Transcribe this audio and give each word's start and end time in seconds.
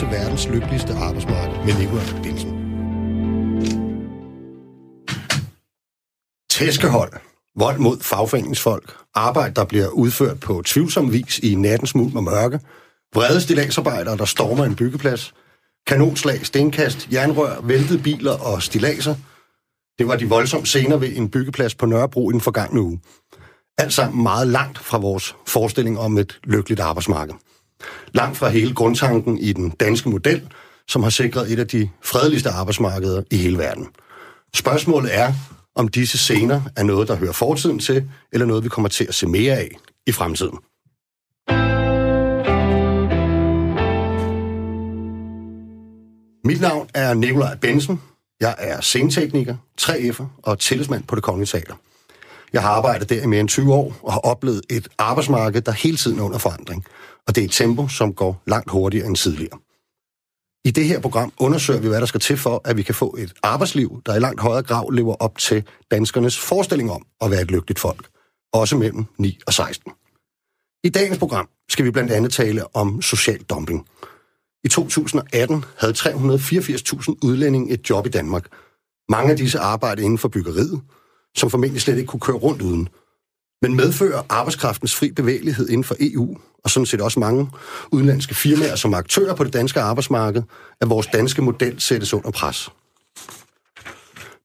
til 0.00 0.10
verdens 0.10 0.48
lykkeligste 0.48 0.92
arbejdsmarked 0.94 1.56
med 1.64 1.74
Nicolai 1.78 2.22
Bensen. 2.22 2.50
Tæskehold, 6.50 7.12
vold 7.56 7.78
mod 7.78 7.98
fagforeningsfolk, 8.00 8.96
arbejde, 9.14 9.54
der 9.54 9.64
bliver 9.64 9.88
udført 9.88 10.40
på 10.40 10.62
tvivlsom 10.66 11.12
vis 11.12 11.38
i 11.38 11.54
nattens 11.54 11.94
mulm 11.94 12.16
og 12.16 12.24
mørke, 12.24 12.60
vrede 13.14 13.40
stilagsarbejdere, 13.40 14.16
der 14.16 14.24
stormer 14.24 14.64
en 14.64 14.76
byggeplads, 14.76 15.34
kanonslag, 15.86 16.46
stenkast, 16.46 17.08
jernrør, 17.12 17.60
væltede 17.62 18.02
biler 18.02 18.32
og 18.32 18.62
stilaser. 18.62 19.14
Det 19.98 20.08
var 20.08 20.16
de 20.16 20.28
voldsomme 20.28 20.66
scener 20.66 20.96
ved 20.96 21.16
en 21.16 21.30
byggeplads 21.30 21.74
på 21.74 21.86
Nørrebro 21.86 22.30
i 22.30 22.32
den 22.32 22.40
forgangne 22.40 22.80
uge. 22.80 23.00
Alt 23.78 23.92
sammen 23.92 24.22
meget 24.22 24.48
langt 24.48 24.78
fra 24.78 24.98
vores 24.98 25.36
forestilling 25.46 25.98
om 25.98 26.18
et 26.18 26.40
lykkeligt 26.44 26.80
arbejdsmarked. 26.80 27.34
Langt 28.14 28.36
fra 28.36 28.48
hele 28.48 28.74
grundtanken 28.74 29.38
i 29.38 29.52
den 29.52 29.70
danske 29.70 30.08
model, 30.08 30.42
som 30.88 31.02
har 31.02 31.10
sikret 31.10 31.52
et 31.52 31.58
af 31.58 31.68
de 31.68 31.88
fredeligste 32.02 32.50
arbejdsmarkeder 32.50 33.22
i 33.30 33.36
hele 33.36 33.58
verden. 33.58 33.86
Spørgsmålet 34.54 35.18
er, 35.18 35.32
om 35.74 35.88
disse 35.88 36.18
scener 36.18 36.62
er 36.76 36.82
noget, 36.82 37.08
der 37.08 37.16
hører 37.16 37.32
fortiden 37.32 37.78
til, 37.78 38.10
eller 38.32 38.46
noget, 38.46 38.64
vi 38.64 38.68
kommer 38.68 38.88
til 38.88 39.04
at 39.04 39.14
se 39.14 39.26
mere 39.26 39.56
af 39.56 39.70
i 40.06 40.12
fremtiden. 40.12 40.58
Mit 46.44 46.60
navn 46.60 46.88
er 46.94 47.14
Nikolaj 47.14 47.56
Bensen. 47.56 48.00
Jeg 48.40 48.54
er 48.58 48.80
scenetekniker, 48.80 49.56
3F'er 49.80 50.24
og 50.42 50.58
tillidsmand 50.58 51.04
på 51.04 51.14
det 51.14 51.22
kongelige 51.22 51.46
teater. 51.46 51.74
Jeg 52.52 52.62
har 52.62 52.70
arbejdet 52.70 53.08
der 53.10 53.22
i 53.22 53.26
mere 53.26 53.40
end 53.40 53.48
20 53.48 53.74
år 53.74 53.96
og 54.02 54.12
har 54.12 54.20
oplevet 54.20 54.62
et 54.70 54.88
arbejdsmarked, 54.98 55.60
der 55.60 55.72
hele 55.72 55.96
tiden 55.96 56.18
er 56.18 56.22
under 56.22 56.38
forandring. 56.38 56.84
Og 57.26 57.34
det 57.34 57.40
er 57.40 57.44
et 57.44 57.52
tempo, 57.52 57.88
som 57.88 58.14
går 58.14 58.42
langt 58.46 58.70
hurtigere 58.70 59.06
end 59.06 59.16
tidligere. 59.16 59.58
I 60.64 60.70
det 60.70 60.84
her 60.84 61.00
program 61.00 61.32
undersøger 61.38 61.80
vi, 61.80 61.88
hvad 61.88 62.00
der 62.00 62.06
skal 62.06 62.20
til 62.20 62.36
for, 62.36 62.60
at 62.64 62.76
vi 62.76 62.82
kan 62.82 62.94
få 62.94 63.16
et 63.18 63.32
arbejdsliv, 63.42 64.02
der 64.06 64.14
i 64.14 64.18
langt 64.18 64.40
højere 64.40 64.62
grad 64.62 64.92
lever 64.92 65.14
op 65.14 65.38
til 65.38 65.64
danskernes 65.90 66.38
forestilling 66.38 66.90
om 66.90 67.06
at 67.20 67.30
være 67.30 67.42
et 67.42 67.50
lykkeligt 67.50 67.80
folk. 67.80 68.08
Også 68.52 68.76
mellem 68.76 69.04
9 69.18 69.38
og 69.46 69.52
16. 69.52 69.92
I 70.84 70.88
dagens 70.88 71.18
program 71.18 71.48
skal 71.68 71.84
vi 71.84 71.90
blandt 71.90 72.12
andet 72.12 72.32
tale 72.32 72.76
om 72.76 73.02
social 73.02 73.42
dumping. 73.42 73.86
I 74.64 74.68
2018 74.68 75.64
havde 75.78 75.92
384.000 75.92 77.14
udlændinge 77.22 77.72
et 77.72 77.90
job 77.90 78.06
i 78.06 78.10
Danmark. 78.10 78.46
Mange 79.08 79.30
af 79.30 79.36
disse 79.36 79.58
arbejdede 79.58 80.04
inden 80.04 80.18
for 80.18 80.28
byggeriet, 80.28 80.80
som 81.36 81.50
formentlig 81.50 81.82
slet 81.82 81.98
ikke 81.98 82.06
kunne 82.06 82.20
køre 82.20 82.36
rundt 82.36 82.62
uden. 82.62 82.88
Men 83.62 83.76
medfører 83.76 84.22
arbejdskraftens 84.28 84.94
fri 84.94 85.12
bevægelighed 85.12 85.68
inden 85.68 85.84
for 85.84 85.96
EU, 86.00 86.36
og 86.64 86.70
sådan 86.70 86.86
set 86.86 87.00
også 87.00 87.20
mange 87.20 87.50
udenlandske 87.92 88.34
firmaer 88.34 88.76
som 88.76 88.94
aktører 88.94 89.34
på 89.34 89.44
det 89.44 89.52
danske 89.52 89.80
arbejdsmarked, 89.80 90.42
at 90.80 90.90
vores 90.90 91.06
danske 91.06 91.42
model 91.42 91.80
sættes 91.80 92.14
under 92.14 92.30
pres. 92.30 92.70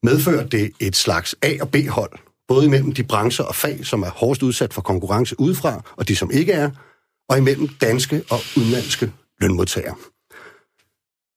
Medfører 0.04 0.48
det 0.48 0.72
et 0.80 0.96
slags 0.96 1.36
A- 1.42 1.58
og 1.62 1.70
B-hold, 1.70 2.12
både 2.48 2.66
imellem 2.66 2.92
de 2.92 3.04
brancher 3.04 3.46
og 3.46 3.56
fag, 3.56 3.86
som 3.86 4.04
er 4.04 4.10
hårdest 4.10 4.44
udsat 4.44 4.74
for 4.74 4.82
konkurrence 4.82 5.40
udefra, 5.40 5.82
og 5.98 6.08
de, 6.08 6.16
som 6.16 6.32
ikke 6.32 6.52
er, 6.52 6.70
og 7.30 7.38
imellem 7.38 7.68
danske 7.68 8.24
og 8.32 8.40
udenlandske 8.58 9.12
lønmodtagere. 9.42 9.96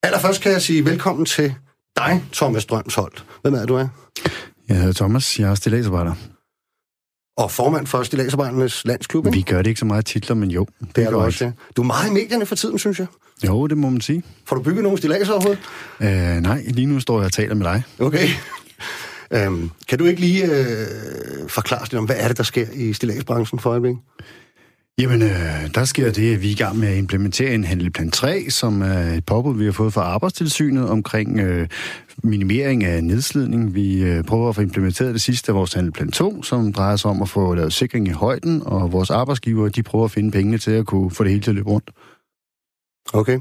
Allerførst 0.02 0.40
kan 0.40 0.52
jeg 0.52 0.62
sige 0.62 0.84
velkommen 0.84 1.26
til 1.26 1.54
dig, 1.96 2.24
Thomas 2.32 2.66
Drømsholdt. 2.66 3.24
Hvem 3.42 3.54
er 3.54 3.66
du 3.66 3.74
er? 3.74 3.88
Jeg 4.68 4.76
hedder 4.76 4.92
Thomas, 4.92 5.38
jeg 5.38 5.50
er 5.50 5.54
stillagsarbejder. 5.54 6.14
Og 7.38 7.50
formand 7.50 7.86
for 7.86 8.02
Stillagsarbejdernes 8.02 8.84
Landsklub, 8.84 9.26
ikke? 9.26 9.36
Vi 9.36 9.42
gør 9.42 9.62
det 9.62 9.66
ikke 9.66 9.78
så 9.78 9.84
meget 9.86 10.06
titler, 10.06 10.36
men 10.36 10.50
jo, 10.50 10.66
det, 10.80 10.96
Det 10.96 11.04
er 11.04 11.10
du 11.10 11.18
også, 11.20 11.44
ja. 11.44 11.50
Du 11.76 11.82
er 11.82 11.86
meget 11.86 12.10
i 12.10 12.12
medierne 12.12 12.46
for 12.46 12.54
tiden, 12.54 12.78
synes 12.78 12.98
jeg. 12.98 13.06
Jo, 13.46 13.66
det 13.66 13.78
må 13.78 13.90
man 13.90 14.00
sige. 14.00 14.22
Får 14.44 14.56
du 14.56 14.62
bygget 14.62 14.82
nogle 14.82 14.98
stilladser 14.98 15.32
overhovedet? 15.32 15.60
Uh, 16.00 16.42
nej, 16.42 16.62
lige 16.68 16.86
nu 16.86 17.00
står 17.00 17.18
jeg 17.18 17.26
og 17.26 17.32
taler 17.32 17.54
med 17.54 17.66
dig. 17.66 17.82
Okay. 17.98 18.28
Øhm, 19.30 19.70
kan 19.88 19.98
du 19.98 20.04
ikke 20.04 20.20
lige 20.20 20.44
øh, 20.44 20.86
forklare 21.48 21.82
lidt 21.84 21.94
om, 21.94 22.04
hvad 22.04 22.16
er 22.18 22.28
det, 22.28 22.36
der 22.36 22.42
sker 22.42 22.66
i 22.74 22.92
stillagsbranchen 22.92 23.58
for 23.58 23.70
øjeblikket? 23.70 24.00
Jamen, 24.98 25.22
øh, 25.22 25.74
der 25.74 25.84
sker 25.84 26.12
det, 26.12 26.34
at 26.34 26.42
vi 26.42 26.48
er 26.48 26.52
i 26.52 26.54
gang 26.54 26.78
med 26.78 26.88
at 26.88 26.96
implementere 26.96 27.54
en 27.54 27.64
handleplan 27.64 28.10
3, 28.10 28.50
som 28.50 28.82
er 28.82 29.14
et 29.16 29.26
påbud, 29.26 29.56
vi 29.56 29.64
har 29.64 29.72
fået 29.72 29.92
fra 29.92 30.02
Arbejdstilsynet 30.02 30.88
omkring 30.88 31.40
øh, 31.40 31.68
minimering 32.22 32.84
af 32.84 33.04
nedslidning. 33.04 33.74
Vi 33.74 34.02
øh, 34.02 34.24
prøver 34.24 34.48
at 34.48 34.54
få 34.54 34.60
implementeret 34.60 35.14
det 35.14 35.22
sidste 35.22 35.52
af 35.52 35.56
vores 35.56 35.72
handleplan 35.72 36.10
2, 36.10 36.42
som 36.42 36.72
drejer 36.72 36.96
sig 36.96 37.10
om 37.10 37.22
at 37.22 37.28
få 37.28 37.54
lavet 37.54 37.72
sikring 37.72 38.08
i 38.08 38.10
højden, 38.10 38.62
og 38.66 38.92
vores 38.92 39.10
arbejdsgiver, 39.10 39.68
de 39.68 39.82
prøver 39.82 40.04
at 40.04 40.10
finde 40.10 40.30
pengene 40.30 40.58
til 40.58 40.70
at 40.70 40.86
kunne 40.86 41.10
få 41.10 41.24
det 41.24 41.30
hele 41.30 41.42
til 41.42 41.50
at 41.50 41.54
løbe 41.54 41.70
rundt. 41.70 41.90
Okay. 43.12 43.38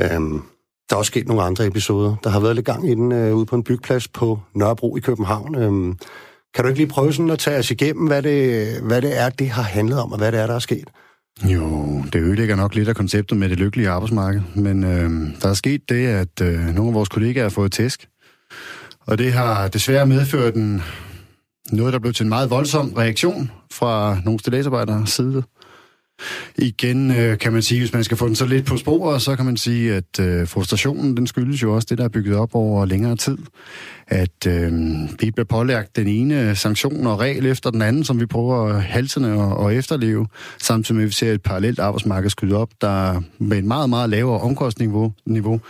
Øhm, 0.00 0.42
der 0.90 0.96
er 0.96 0.98
også 0.98 1.10
sket 1.10 1.28
nogle 1.28 1.42
andre 1.42 1.66
episoder. 1.66 2.16
Der 2.24 2.30
har 2.30 2.40
været 2.40 2.54
lidt 2.54 2.66
gang 2.66 2.90
i 2.90 2.94
den 2.94 3.12
øh, 3.12 3.34
ude 3.34 3.46
på 3.46 3.56
en 3.56 3.64
byggeplads 3.64 4.08
på 4.08 4.40
Nørrebro 4.54 4.96
i 4.96 5.00
København. 5.00 5.54
Øhm, 5.54 5.98
kan 6.54 6.64
du 6.64 6.68
ikke 6.68 6.80
lige 6.80 6.88
prøve 6.88 7.12
sådan 7.12 7.30
at 7.30 7.38
tage 7.38 7.58
os 7.58 7.70
igennem, 7.70 8.06
hvad 8.06 8.22
det, 8.22 8.68
hvad 8.82 9.02
det 9.02 9.20
er, 9.20 9.28
det 9.28 9.50
har 9.50 9.62
handlet 9.62 10.00
om, 10.00 10.12
og 10.12 10.18
hvad 10.18 10.32
det 10.32 10.40
er, 10.40 10.46
der 10.46 10.54
er 10.54 10.58
sket? 10.58 10.88
Jo, 11.44 12.02
det 12.12 12.20
ødelægger 12.20 12.56
nok 12.56 12.74
lidt 12.74 12.88
af 12.88 12.96
konceptet 12.96 13.38
med 13.38 13.48
det 13.48 13.58
lykkelige 13.58 13.88
arbejdsmarked, 13.88 14.40
men 14.54 14.84
øh, 14.84 15.10
der 15.42 15.48
er 15.48 15.54
sket 15.54 15.80
det, 15.88 16.06
at 16.06 16.40
øh, 16.42 16.74
nogle 16.74 16.88
af 16.88 16.94
vores 16.94 17.08
kollegaer 17.08 17.44
har 17.44 17.50
fået 17.50 17.72
tæsk, 17.72 18.08
og 19.00 19.18
det 19.18 19.32
har 19.32 19.68
desværre 19.68 20.06
medført 20.06 20.54
en, 20.54 20.82
noget, 21.72 21.92
der 21.92 21.98
blev 21.98 22.12
til 22.12 22.22
en 22.24 22.28
meget 22.28 22.50
voldsom 22.50 22.92
reaktion 22.92 23.50
fra 23.72 24.18
nogle 24.24 24.40
stillagsarbejdere 24.40 25.06
side. 25.06 25.42
Igen 26.58 27.10
øh, 27.10 27.38
kan 27.38 27.52
man 27.52 27.62
sige, 27.62 27.80
hvis 27.80 27.92
man 27.92 28.04
skal 28.04 28.16
få 28.16 28.26
den 28.26 28.36
så 28.36 28.46
lidt 28.46 28.66
på 28.66 28.76
sporet, 28.76 29.22
så 29.22 29.36
kan 29.36 29.44
man 29.44 29.56
sige, 29.56 29.94
at 29.94 30.20
øh, 30.20 30.48
frustrationen, 30.48 31.16
den 31.16 31.26
skyldes 31.26 31.62
jo 31.62 31.74
også 31.74 31.86
det, 31.90 31.98
der 31.98 32.04
er 32.04 32.08
bygget 32.08 32.36
op 32.36 32.54
over 32.54 32.84
længere 32.84 33.16
tid. 33.16 33.38
At 34.08 34.46
øh, 34.46 34.72
vi 35.20 35.30
bliver 35.30 35.46
pålagt 35.48 35.96
den 35.96 36.06
ene 36.06 36.56
sanktion 36.56 37.06
og 37.06 37.20
regel 37.20 37.46
efter 37.46 37.70
den 37.70 37.82
anden, 37.82 38.04
som 38.04 38.20
vi 38.20 38.26
prøver 38.26 38.78
halsende 38.78 39.32
og, 39.32 39.56
og 39.56 39.74
efterleve, 39.74 40.26
samtidig 40.58 40.96
med, 40.96 41.04
at 41.04 41.08
vi 41.08 41.12
ser 41.12 41.32
et 41.32 41.42
parallelt 41.42 41.78
arbejdsmarked 41.78 42.30
skyde 42.30 42.56
op, 42.56 42.70
der 42.80 43.22
med 43.38 43.58
et 43.58 43.64
meget, 43.64 43.90
meget 43.90 44.10
lavere 44.10 44.40
omkostningsniveau 44.40 45.12
niveau, 45.26 45.60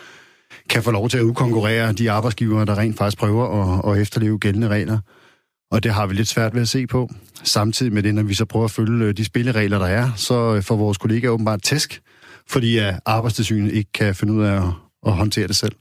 kan 0.70 0.82
få 0.82 0.90
lov 0.90 1.08
til 1.08 1.18
at 1.18 1.22
udkonkurrere 1.22 1.92
de 1.92 2.10
arbejdsgivere, 2.10 2.64
der 2.64 2.78
rent 2.78 2.96
faktisk 2.98 3.18
prøver 3.18 3.46
at, 3.88 3.92
at 3.96 4.02
efterleve 4.02 4.38
gældende 4.38 4.68
regler. 4.68 4.98
Og 5.70 5.82
det 5.82 5.92
har 5.92 6.06
vi 6.06 6.14
lidt 6.14 6.28
svært 6.28 6.54
ved 6.54 6.62
at 6.62 6.68
se 6.68 6.86
på. 6.86 7.10
Samtidig 7.44 7.92
med 7.92 8.02
det, 8.02 8.14
når 8.14 8.22
vi 8.22 8.34
så 8.34 8.44
prøver 8.44 8.64
at 8.64 8.70
følge 8.70 9.04
øh, 9.04 9.16
de 9.16 9.24
spilleregler, 9.24 9.78
der 9.78 9.86
er, 9.86 10.10
så 10.16 10.54
øh, 10.54 10.62
får 10.62 10.76
vores 10.76 10.98
kollegaer 10.98 11.30
åbenbart 11.30 11.62
tæsk, 11.62 12.02
fordi 12.46 12.78
at 12.78 13.00
arbejdstilsynet 13.06 13.72
ikke 13.72 13.92
kan 13.92 14.14
finde 14.14 14.32
ud 14.32 14.44
af 14.44 14.56
at, 14.56 14.72
at 15.06 15.12
håndtere 15.12 15.48
det 15.48 15.56
selv. 15.56 15.72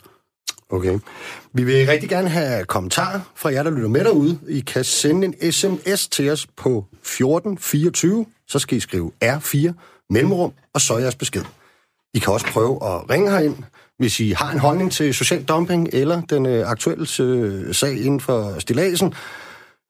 Okay. 0.71 0.99
Vi 1.53 1.63
vil 1.63 1.87
rigtig 1.87 2.09
gerne 2.09 2.29
have 2.29 2.65
kommentarer 2.65 3.19
fra 3.35 3.51
jer, 3.51 3.63
der 3.63 3.71
lytter 3.71 3.87
med 3.87 4.03
derude. 4.03 4.39
I 4.47 4.59
kan 4.59 4.83
sende 4.83 5.27
en 5.27 5.51
sms 5.51 6.07
til 6.07 6.29
os 6.29 6.47
på 6.57 6.85
1424, 6.91 8.25
så 8.47 8.59
skal 8.59 8.77
I 8.77 8.79
skrive 8.79 9.11
R4, 9.23 9.71
mellemrum, 10.09 10.51
og 10.73 10.81
så 10.81 10.97
jeres 10.97 11.15
besked. 11.15 11.43
I 12.13 12.19
kan 12.19 12.33
også 12.33 12.45
prøve 12.45 12.75
at 12.75 13.09
ringe 13.09 13.31
herind, 13.31 13.55
hvis 13.97 14.19
I 14.19 14.29
har 14.29 14.51
en 14.51 14.59
holdning 14.59 14.91
til 14.91 15.13
social 15.13 15.43
dumping 15.43 15.89
eller 15.93 16.21
den 16.21 16.45
aktuelle 16.45 17.07
sag 17.73 17.97
inden 17.97 18.19
for 18.19 18.59
stillasen. 18.59 19.13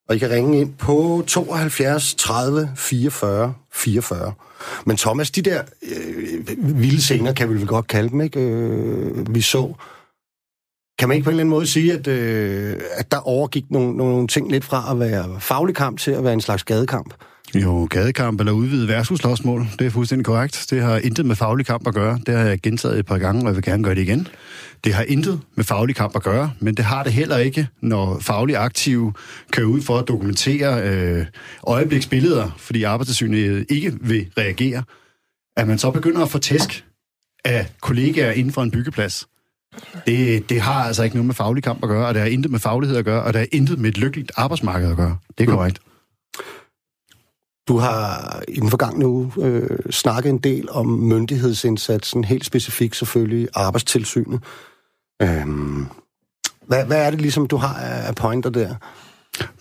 Og 0.09 0.15
I 0.15 0.19
kan 0.19 0.29
ringe 0.29 0.61
ind 0.61 0.73
på 0.73 1.23
72 1.27 2.15
30 2.15 2.69
44 2.75 3.53
44. 3.73 4.33
Men 4.85 4.97
Thomas, 4.97 5.31
de 5.31 5.41
der 5.41 5.61
øh, 5.81 6.79
vilde 6.81 7.01
scener, 7.01 7.33
kan 7.33 7.49
vi 7.49 7.53
vel 7.53 7.67
godt 7.67 7.87
kalde 7.87 8.09
dem, 8.09 8.21
ikke? 8.21 8.39
Øh, 8.39 9.35
vi 9.35 9.41
så. 9.41 9.73
Kan 10.99 11.07
man 11.07 11.15
ikke 11.15 11.23
på 11.23 11.29
en 11.29 11.33
eller 11.33 11.41
anden 11.41 11.49
måde 11.49 11.67
sige, 11.67 11.93
at, 11.93 12.07
øh, 12.07 12.75
at 12.91 13.11
der 13.11 13.17
overgik 13.17 13.65
nogle, 13.69 13.97
nogle 13.97 14.27
ting 14.27 14.51
lidt 14.51 14.65
fra 14.65 14.91
at 14.91 14.99
være 14.99 15.39
faglig 15.39 15.75
kamp 15.75 15.99
til 15.99 16.11
at 16.11 16.23
være 16.23 16.33
en 16.33 16.41
slags 16.41 16.63
gadekamp? 16.63 17.13
Jo, 17.55 17.87
gadekamp 17.89 18.39
eller 18.39 18.51
udvidet 18.51 18.87
versus-slagsmål, 18.87 19.67
det 19.79 19.87
er 19.87 19.91
fuldstændig 19.91 20.25
korrekt. 20.25 20.67
Det 20.69 20.81
har 20.81 20.97
intet 20.97 21.25
med 21.25 21.35
faglig 21.35 21.65
kamp 21.65 21.87
at 21.87 21.93
gøre. 21.93 22.19
Det 22.25 22.35
har 22.35 22.43
jeg 22.43 22.59
gentaget 22.59 22.99
et 22.99 23.05
par 23.05 23.17
gange, 23.17 23.41
og 23.41 23.47
jeg 23.47 23.55
vil 23.55 23.63
gerne 23.63 23.83
gøre 23.83 23.95
det 23.95 24.01
igen. 24.01 24.27
Det 24.83 24.93
har 24.93 25.03
intet 25.03 25.41
med 25.55 25.63
faglig 25.63 25.95
kamp 25.95 26.15
at 26.15 26.23
gøre, 26.23 26.51
men 26.59 26.75
det 26.75 26.85
har 26.85 27.03
det 27.03 27.13
heller 27.13 27.37
ikke, 27.37 27.67
når 27.81 28.19
faglig 28.19 28.57
aktive 28.57 29.13
kører 29.51 29.67
ud 29.67 29.81
for 29.81 29.97
at 29.97 30.07
dokumentere 30.07 30.89
øh, 30.89 31.25
øjebliksbilleder, 31.67 32.51
fordi 32.57 32.83
arbejdstilsynet 32.83 33.65
ikke 33.69 33.97
vil 34.01 34.27
reagere. 34.37 34.83
At 35.57 35.67
man 35.67 35.77
så 35.77 35.91
begynder 35.91 36.21
at 36.21 36.29
få 36.29 36.37
tæsk 36.37 36.85
af 37.45 37.67
kollegaer 37.81 38.31
inden 38.31 38.53
for 38.53 38.63
en 38.63 38.71
byggeplads, 38.71 39.27
det, 40.07 40.49
det 40.49 40.61
har 40.61 40.83
altså 40.83 41.03
ikke 41.03 41.15
noget 41.15 41.25
med 41.25 41.35
faglig 41.35 41.63
kamp 41.63 41.83
at 41.83 41.89
gøre, 41.89 42.07
og 42.07 42.13
det 42.13 42.21
har 42.21 42.29
intet 42.29 42.51
med 42.51 42.59
faglighed 42.59 42.97
at 42.97 43.05
gøre, 43.05 43.23
og 43.23 43.33
det 43.33 43.39
har 43.39 43.47
intet 43.51 43.79
med 43.79 43.89
et 43.89 43.97
lykkeligt 43.97 44.31
arbejdsmarked 44.35 44.89
at 44.89 44.97
gøre. 44.97 45.17
Det 45.37 45.49
er 45.49 45.51
korrekt. 45.51 45.79
Du 47.67 47.77
har 47.77 48.43
i 48.47 48.59
den 48.59 48.69
forgangne 48.69 49.07
uge 49.07 49.31
øh, 49.41 49.77
snakket 49.89 50.29
en 50.29 50.37
del 50.37 50.69
om 50.69 50.85
myndighedsindsatsen, 50.85 52.23
helt 52.23 52.45
specifikt 52.45 52.95
selvfølgelig 52.95 53.47
arbejdstilsynet. 53.53 54.43
Øhm, 55.21 55.87
hvad, 56.67 56.85
hvad 56.85 57.05
er 57.05 57.09
det 57.09 57.21
ligesom, 57.21 57.47
du 57.47 57.57
har 57.57 57.73
af 57.79 58.15
pointer 58.15 58.49
der? 58.49 58.75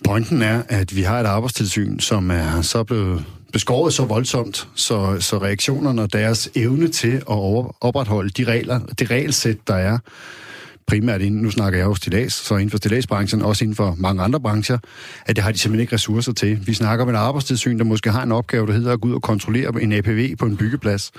Pointen 0.04 0.42
er, 0.42 0.62
at 0.68 0.96
vi 0.96 1.02
har 1.02 1.20
et 1.20 1.26
arbejdstilsyn, 1.26 1.98
som 1.98 2.30
er 2.30 2.62
så 2.62 2.84
blevet 2.84 3.24
beskåret 3.52 3.92
så 3.94 4.04
voldsomt, 4.04 4.68
så, 4.74 5.20
så 5.20 5.38
reaktionerne 5.38 6.02
og 6.02 6.12
deres 6.12 6.50
evne 6.54 6.88
til 6.88 7.16
at 7.16 7.64
opretholde 7.80 8.30
de 8.30 8.44
regler, 8.44 8.80
det 8.98 9.10
regelsæt, 9.10 9.56
der 9.66 9.74
er, 9.74 9.98
primært 10.88 11.20
inden, 11.20 11.42
nu 11.42 11.50
snakker 11.50 11.78
jeg 11.78 11.86
jo 11.86 11.94
stilas, 11.94 12.32
så 12.32 12.54
inden 12.54 12.70
for 12.70 12.78
stilasbranchen, 12.78 13.42
også 13.42 13.64
inden 13.64 13.76
for 13.76 13.94
mange 13.98 14.22
andre 14.22 14.40
brancher, 14.40 14.78
at 15.26 15.36
det 15.36 15.44
har 15.44 15.52
de 15.52 15.58
simpelthen 15.58 15.80
ikke 15.80 15.94
ressourcer 15.94 16.32
til. 16.32 16.66
Vi 16.66 16.74
snakker 16.74 17.02
om 17.02 17.08
en 17.08 17.16
arbejdstilsyn, 17.16 17.78
der 17.78 17.84
måske 17.84 18.10
har 18.10 18.22
en 18.22 18.32
opgave, 18.32 18.66
der 18.66 18.72
hedder 18.72 18.92
at 18.92 19.00
gå 19.00 19.08
ud 19.08 19.14
og 19.14 19.22
kontrollere 19.22 19.82
en 19.82 19.92
APV 19.92 20.36
på 20.36 20.46
en 20.46 20.56
byggeplads. 20.56 21.12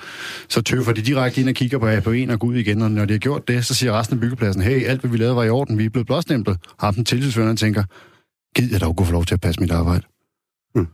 Så 0.48 0.62
tøffer 0.62 0.92
de 0.92 1.02
direkte 1.02 1.40
ind 1.40 1.48
og 1.48 1.54
kigger 1.54 1.78
på 1.78 1.88
APV'en 1.88 2.32
og 2.32 2.40
går 2.40 2.48
ud 2.48 2.54
igen, 2.54 2.82
og 2.82 2.90
når 2.90 3.04
de 3.04 3.12
har 3.12 3.18
gjort 3.18 3.48
det, 3.48 3.66
så 3.66 3.74
siger 3.74 3.92
resten 3.92 4.16
af 4.16 4.20
byggepladsen, 4.20 4.62
hey, 4.62 4.84
alt 4.84 5.00
hvad 5.00 5.10
vi 5.10 5.16
lavede 5.16 5.36
var 5.36 5.44
i 5.44 5.50
orden, 5.50 5.78
vi 5.78 5.84
er 5.84 5.90
blevet 5.90 6.06
blåstemplet. 6.06 6.58
Har 6.78 6.90
den 6.90 7.04
tilsynsførende 7.04 7.56
tænker, 7.56 7.84
gider 8.54 8.74
jeg 8.74 8.80
dog 8.80 8.96
kunne 8.96 9.06
få 9.06 9.12
lov 9.12 9.24
til 9.24 9.34
at 9.34 9.40
passe 9.40 9.60
mit 9.60 9.70
arbejde. 9.70 10.02
Hmm. 10.74 10.86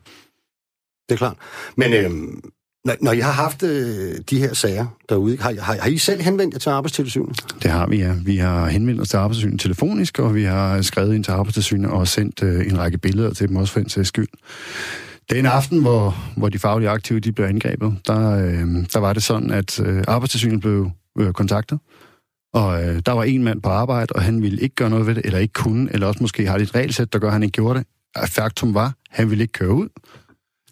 Det 1.09 1.15
er 1.15 1.17
klart. 1.17 1.37
Men 1.77 1.93
øhm, 1.93 2.41
når, 2.87 2.95
når 3.01 3.13
I 3.13 3.21
har 3.21 3.33
haft 3.33 3.63
øh, 3.63 4.15
de 4.31 4.39
her 4.39 4.55
sager 4.55 4.87
derude, 5.09 5.39
har, 5.41 5.55
har, 5.61 5.77
har 5.81 5.89
I 5.89 5.99
selv 5.99 6.23
henvendt 6.23 6.55
jer 6.55 6.59
til 6.59 6.71
Arbejdstilsynet? 6.71 7.43
Det 7.63 7.71
har 7.71 7.87
vi, 7.87 7.97
ja. 7.97 8.13
Vi 8.25 8.37
har 8.37 8.69
henvendt 8.69 9.01
os 9.01 9.09
til 9.09 9.17
Arbejdstilsynet 9.17 9.61
telefonisk, 9.61 10.19
og 10.19 10.35
vi 10.35 10.45
har 10.45 10.83
skrevet 10.83 11.15
ind 11.15 11.25
til 11.25 11.33
Arbejdstilsynet 11.33 11.91
og 11.91 12.09
sendt 12.09 12.43
øh, 12.43 12.67
en 12.67 12.79
række 12.79 12.99
billeder 12.99 13.33
til 13.33 13.49
dem 13.49 13.57
også 13.57 13.73
for 13.73 13.81
en 13.81 13.89
sags 13.89 14.09
skyld. 14.09 14.29
Den 15.31 15.47
aften, 15.47 15.81
hvor, 15.81 16.17
hvor 16.37 16.49
de 16.49 16.59
faglige 16.59 16.91
aktive 16.91 17.21
de 17.21 17.33
blev 17.33 17.47
angrebet, 17.47 17.95
der, 18.07 18.47
øh, 18.47 18.67
der 18.93 18.99
var 18.99 19.13
det 19.13 19.23
sådan, 19.23 19.51
at 19.51 19.81
øh, 19.81 20.05
Arbejdstilsynet 20.09 20.61
blev 20.61 20.91
øh, 21.19 21.33
kontaktet, 21.33 21.79
og 22.55 22.85
øh, 22.85 23.03
der 23.07 23.13
var 23.13 23.25
en 23.25 23.45
mand 23.45 23.63
på 23.63 23.69
arbejde, 23.69 24.13
og 24.15 24.23
han 24.23 24.43
ville 24.43 24.61
ikke 24.61 24.75
gøre 24.75 24.91
noget 24.91 25.07
ved 25.07 25.15
det, 25.15 25.27
eller 25.27 25.39
ikke 25.39 25.53
kunne, 25.53 25.93
eller 25.93 26.07
også 26.07 26.19
måske 26.21 26.47
har 26.47 26.59
det 26.59 26.69
et 26.69 26.75
regelsæt, 26.75 27.13
der 27.13 27.19
gør, 27.19 27.27
at 27.27 27.33
han 27.33 27.43
ikke 27.43 27.53
gjorde 27.53 27.79
det. 27.79 27.87
Faktum 28.29 28.75
var, 28.75 28.87
at 28.87 28.93
han 29.11 29.31
ville 29.31 29.43
ikke 29.43 29.53
køre 29.53 29.73
ud, 29.73 29.89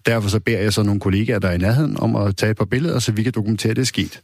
Derfor 0.06 0.28
så 0.28 0.40
beder 0.40 0.58
jeg 0.58 0.72
så 0.72 0.82
nogle 0.82 1.00
kollegaer, 1.00 1.38
der 1.38 1.48
er 1.48 1.52
i 1.52 1.58
nærheden, 1.58 2.00
om 2.00 2.16
at 2.16 2.36
tage 2.36 2.50
et 2.50 2.56
par 2.56 2.64
billeder, 2.64 2.98
så 2.98 3.12
vi 3.12 3.22
kan 3.22 3.32
dokumentere, 3.32 3.70
at 3.70 3.76
det 3.76 3.82
er 3.82 3.86
sket. 3.86 4.20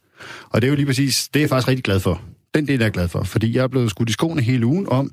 Og 0.50 0.62
det 0.62 0.68
er 0.68 0.70
jo 0.70 0.76
lige 0.76 0.86
præcis, 0.86 1.28
det 1.34 1.40
er 1.40 1.42
jeg 1.42 1.48
faktisk 1.48 1.68
rigtig 1.68 1.84
glad 1.84 2.00
for. 2.00 2.22
Den 2.54 2.68
del 2.68 2.80
er 2.80 2.84
jeg 2.84 2.92
glad 2.92 3.08
for, 3.08 3.22
fordi 3.22 3.56
jeg 3.56 3.62
er 3.62 3.68
blevet 3.68 3.90
skudt 3.90 4.08
i 4.08 4.12
skoene 4.12 4.42
hele 4.42 4.66
ugen 4.66 4.88
om, 4.88 5.12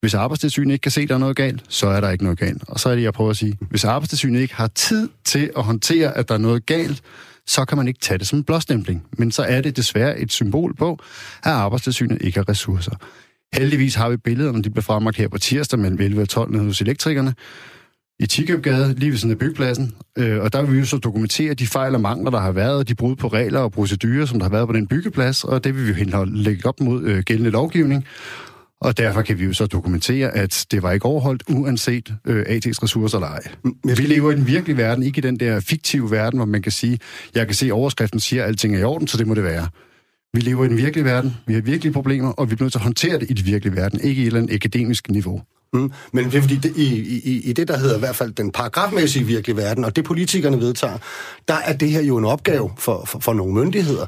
hvis 0.00 0.14
arbejdstilsynet 0.14 0.72
ikke 0.72 0.82
kan 0.82 0.92
se, 0.92 1.00
at 1.00 1.08
der 1.08 1.14
er 1.14 1.18
noget 1.18 1.36
galt, 1.36 1.62
så 1.68 1.86
er 1.86 2.00
der 2.00 2.10
ikke 2.10 2.24
noget 2.24 2.38
galt. 2.38 2.62
Og 2.68 2.80
så 2.80 2.88
er 2.88 2.94
det, 2.94 3.02
jeg 3.02 3.12
prøver 3.12 3.30
at 3.30 3.36
sige, 3.36 3.58
hvis 3.70 3.84
arbejdstilsynet 3.84 4.40
ikke 4.40 4.54
har 4.54 4.66
tid 4.66 5.08
til 5.24 5.50
at 5.56 5.62
håndtere, 5.62 6.16
at 6.16 6.28
der 6.28 6.34
er 6.34 6.38
noget 6.38 6.66
galt, 6.66 7.02
så 7.46 7.64
kan 7.64 7.78
man 7.78 7.88
ikke 7.88 8.00
tage 8.00 8.18
det 8.18 8.26
som 8.26 8.38
en 8.38 8.44
blåstempling. 8.44 9.04
Men 9.18 9.32
så 9.32 9.42
er 9.42 9.60
det 9.60 9.76
desværre 9.76 10.18
et 10.18 10.32
symbol 10.32 10.76
på, 10.76 10.98
at 11.42 11.52
arbejdstilsynet 11.52 12.22
ikke 12.22 12.38
har 12.38 12.48
ressourcer. 12.48 12.92
Heldigvis 13.54 13.94
har 13.94 14.08
vi 14.08 14.16
billederne, 14.16 14.62
de 14.62 14.70
bliver 14.70 14.82
fremlagt 14.82 15.16
her 15.16 15.28
på 15.28 15.38
tirsdag 15.38 15.78
mellem 15.78 16.00
11 16.00 16.22
og 16.22 16.28
12 16.28 16.58
hos 16.58 16.80
elektrikerne 16.80 17.34
i 18.20 18.26
Tikøbgade, 18.26 18.94
lige 18.94 19.10
ved 19.10 19.18
sådan 19.18 19.30
af 19.30 19.38
byggepladsen. 19.38 19.94
Øh, 20.18 20.40
og 20.40 20.52
der 20.52 20.62
vil 20.62 20.74
vi 20.74 20.78
jo 20.78 20.84
så 20.84 20.96
dokumentere 20.96 21.54
de 21.54 21.66
fejl 21.66 21.94
og 21.94 22.00
mangler, 22.00 22.30
der 22.30 22.40
har 22.40 22.52
været, 22.52 22.88
de 22.88 22.94
brud 22.94 23.16
på 23.16 23.28
regler 23.28 23.60
og 23.60 23.72
procedurer, 23.72 24.26
som 24.26 24.38
der 24.38 24.44
har 24.44 24.50
været 24.50 24.68
på 24.68 24.72
den 24.72 24.86
byggeplads, 24.86 25.44
og 25.44 25.64
det 25.64 25.76
vil 25.76 25.96
vi 25.96 26.02
jo 26.02 26.24
lægge 26.24 26.66
op 26.66 26.80
mod 26.80 27.02
øh, 27.02 27.22
gældende 27.22 27.50
lovgivning. 27.50 28.04
Og 28.80 28.98
derfor 28.98 29.22
kan 29.22 29.38
vi 29.38 29.44
jo 29.44 29.52
så 29.52 29.66
dokumentere, 29.66 30.36
at 30.36 30.66
det 30.70 30.82
var 30.82 30.92
ikke 30.92 31.06
overholdt, 31.06 31.42
uanset 31.48 32.14
øh, 32.26 32.42
AT's 32.42 32.82
ressourcer 32.82 33.18
eller 33.18 33.28
ej. 33.28 33.42
Vi 33.84 34.02
lever 34.02 34.32
i 34.32 34.36
den 34.36 34.46
virkelige 34.46 34.76
verden, 34.76 35.04
ikke 35.04 35.18
i 35.18 35.20
den 35.20 35.40
der 35.40 35.60
fiktive 35.60 36.10
verden, 36.10 36.38
hvor 36.38 36.46
man 36.46 36.62
kan 36.62 36.72
sige, 36.72 36.98
jeg 37.34 37.46
kan 37.46 37.54
se, 37.54 37.66
at 37.66 37.72
overskriften 37.72 38.20
siger, 38.20 38.42
at 38.42 38.48
alting 38.48 38.74
er 38.76 38.80
i 38.80 38.84
orden, 38.84 39.08
så 39.08 39.18
det 39.18 39.26
må 39.26 39.34
det 39.34 39.44
være. 39.44 39.68
Vi 40.32 40.40
lever 40.40 40.64
i 40.64 40.68
den 40.68 40.76
virkelige 40.76 41.04
verden, 41.04 41.36
vi 41.46 41.54
har 41.54 41.60
virkelige 41.60 41.92
problemer, 41.92 42.28
og 42.28 42.50
vi 42.50 42.56
er 42.60 42.62
nødt 42.64 42.72
til 42.72 42.78
at 42.78 42.82
håndtere 42.82 43.18
det 43.18 43.30
i 43.30 43.32
den 43.32 43.46
virkelige 43.46 43.76
verden, 43.76 44.00
ikke 44.00 44.18
i 44.18 44.22
et 44.22 44.26
eller 44.26 44.40
andet 44.40 44.54
akademisk 44.54 45.10
niveau. 45.10 45.42
Mm. 45.72 45.92
Men 46.12 46.24
det 46.24 46.34
er 46.34 46.40
fordi, 46.40 46.56
det, 46.56 46.76
i, 46.76 47.20
i, 47.24 47.40
i 47.50 47.52
det, 47.52 47.68
der 47.68 47.78
hedder 47.78 47.96
i 47.96 47.98
hvert 47.98 48.16
fald 48.16 48.32
den 48.32 48.52
paragrafmæssige 48.52 49.24
virkelige 49.24 49.56
verden, 49.56 49.84
og 49.84 49.96
det 49.96 50.04
politikerne 50.04 50.60
vedtager, 50.60 50.98
der 51.48 51.54
er 51.54 51.72
det 51.72 51.90
her 51.90 52.02
jo 52.02 52.16
en 52.16 52.24
opgave 52.24 52.70
for, 52.78 53.04
for, 53.06 53.18
for 53.18 53.34
nogle 53.34 53.54
myndigheder. 53.54 54.06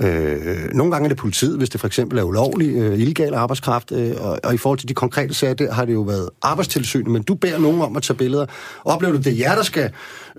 Øh, 0.00 0.74
nogle 0.74 0.92
gange 0.92 1.04
er 1.04 1.08
det 1.08 1.18
politiet, 1.18 1.58
hvis 1.58 1.70
det 1.70 1.80
for 1.80 1.86
eksempel 1.86 2.18
er 2.18 2.22
ulovlig, 2.22 2.76
øh, 2.76 2.98
illegal 2.98 3.34
arbejdskraft, 3.34 3.92
øh, 3.92 4.12
og, 4.20 4.40
og 4.44 4.54
i 4.54 4.56
forhold 4.56 4.78
til 4.78 4.88
de 4.88 4.94
konkrete 4.94 5.34
sager, 5.34 5.54
der 5.54 5.72
har 5.72 5.84
det 5.84 5.92
jo 5.92 6.00
været 6.00 6.30
arbejdstilsynet, 6.42 7.06
men 7.06 7.22
du 7.22 7.34
beder 7.34 7.58
nogen 7.58 7.80
om 7.80 7.96
at 7.96 8.02
tage 8.02 8.16
billeder. 8.16 8.46
Oplever 8.84 9.12
du, 9.12 9.18
det 9.18 9.26
er 9.26 9.36
jer, 9.36 9.54
der 9.54 9.62
skal 9.62 9.90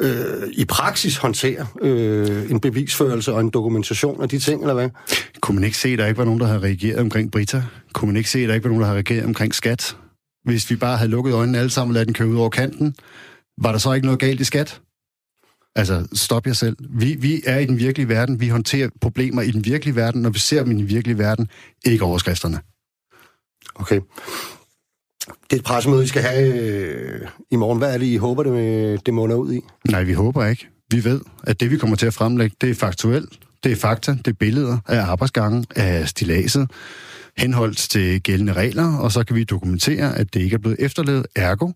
øh, 0.01 0.25
i 0.51 0.65
praksis 0.65 1.17
håndtere 1.17 1.65
øh, 1.81 2.51
en 2.51 2.59
bevisførelse 2.59 3.33
og 3.33 3.41
en 3.41 3.49
dokumentation 3.49 4.21
af 4.21 4.29
de 4.29 4.39
ting, 4.39 4.61
eller 4.61 4.73
hvad? 4.73 4.89
Kunne 5.41 5.55
man 5.55 5.63
ikke 5.63 5.77
se, 5.77 5.89
at 5.89 5.99
der 5.99 6.05
ikke 6.05 6.17
var 6.17 6.25
nogen, 6.25 6.39
der 6.39 6.47
havde 6.47 6.61
reageret 6.61 6.99
omkring 6.99 7.31
Brita? 7.31 7.63
Kunne 7.93 8.07
man 8.07 8.17
ikke 8.17 8.29
se, 8.29 8.39
at 8.39 8.49
der 8.49 8.55
ikke 8.55 8.63
var 8.63 8.69
nogen, 8.69 8.81
der 8.81 8.87
havde 8.87 8.95
reageret 8.95 9.25
omkring 9.25 9.55
skat? 9.55 9.95
Hvis 10.45 10.69
vi 10.69 10.75
bare 10.75 10.97
havde 10.97 11.11
lukket 11.11 11.33
øjnene 11.33 11.57
alle 11.57 11.69
sammen 11.69 11.91
og 11.91 11.93
ladet 11.93 12.07
den 12.07 12.13
køre 12.13 12.27
ud 12.27 12.37
over 12.37 12.49
kanten, 12.49 12.95
var 13.57 13.71
der 13.71 13.79
så 13.79 13.93
ikke 13.93 14.05
noget 14.05 14.19
galt 14.19 14.41
i 14.41 14.43
skat? 14.43 14.81
Altså, 15.75 16.07
stop 16.13 16.47
jer 16.47 16.53
selv. 16.53 16.77
Vi, 16.89 17.15
vi 17.19 17.41
er 17.45 17.59
i 17.59 17.65
den 17.65 17.79
virkelige 17.79 18.09
verden. 18.09 18.39
Vi 18.39 18.47
håndterer 18.47 18.89
problemer 19.01 19.41
i 19.41 19.51
den 19.51 19.65
virkelige 19.65 19.95
verden, 19.95 20.21
når 20.21 20.29
vi 20.29 20.39
ser 20.39 20.63
dem 20.63 20.71
i 20.71 20.75
den 20.75 20.89
virkelige 20.89 21.17
verden, 21.17 21.49
ikke 21.85 22.03
overskrifterne. 22.03 22.59
Okay. 23.75 23.99
Det 25.27 25.53
er 25.53 25.55
et 25.55 25.63
pressemøde, 25.63 26.03
I 26.03 26.07
skal 26.07 26.21
have 26.21 26.59
øh, 26.59 27.27
i 27.51 27.55
morgen. 27.55 27.77
Hvad 27.77 27.93
er 27.93 27.97
det, 27.97 28.05
I 28.05 28.15
håber, 28.15 28.43
det, 28.43 29.05
det 29.05 29.13
munder 29.13 29.35
ud 29.35 29.53
i? 29.53 29.61
Nej, 29.89 30.03
vi 30.03 30.13
håber 30.13 30.45
ikke. 30.45 30.67
Vi 30.91 31.03
ved, 31.03 31.21
at 31.43 31.59
det, 31.59 31.71
vi 31.71 31.77
kommer 31.77 31.95
til 31.95 32.05
at 32.05 32.13
fremlægge, 32.13 32.55
det 32.61 32.69
er 32.69 32.75
faktuelt. 32.75 33.39
Det 33.63 33.71
er 33.71 33.75
fakta, 33.75 34.11
det 34.11 34.27
er 34.27 34.33
billeder 34.33 34.77
af 34.87 35.01
arbejdsgangen, 35.01 35.65
af 35.75 36.09
stilaset, 36.09 36.71
henholdt 37.37 37.77
til 37.77 38.23
gældende 38.23 38.53
regler, 38.53 38.97
og 38.97 39.11
så 39.11 39.23
kan 39.23 39.35
vi 39.35 39.43
dokumentere, 39.43 40.17
at 40.17 40.33
det 40.33 40.41
ikke 40.41 40.53
er 40.53 40.57
blevet 40.57 40.77
efterlevet. 40.79 41.27
Ergo, 41.35 41.71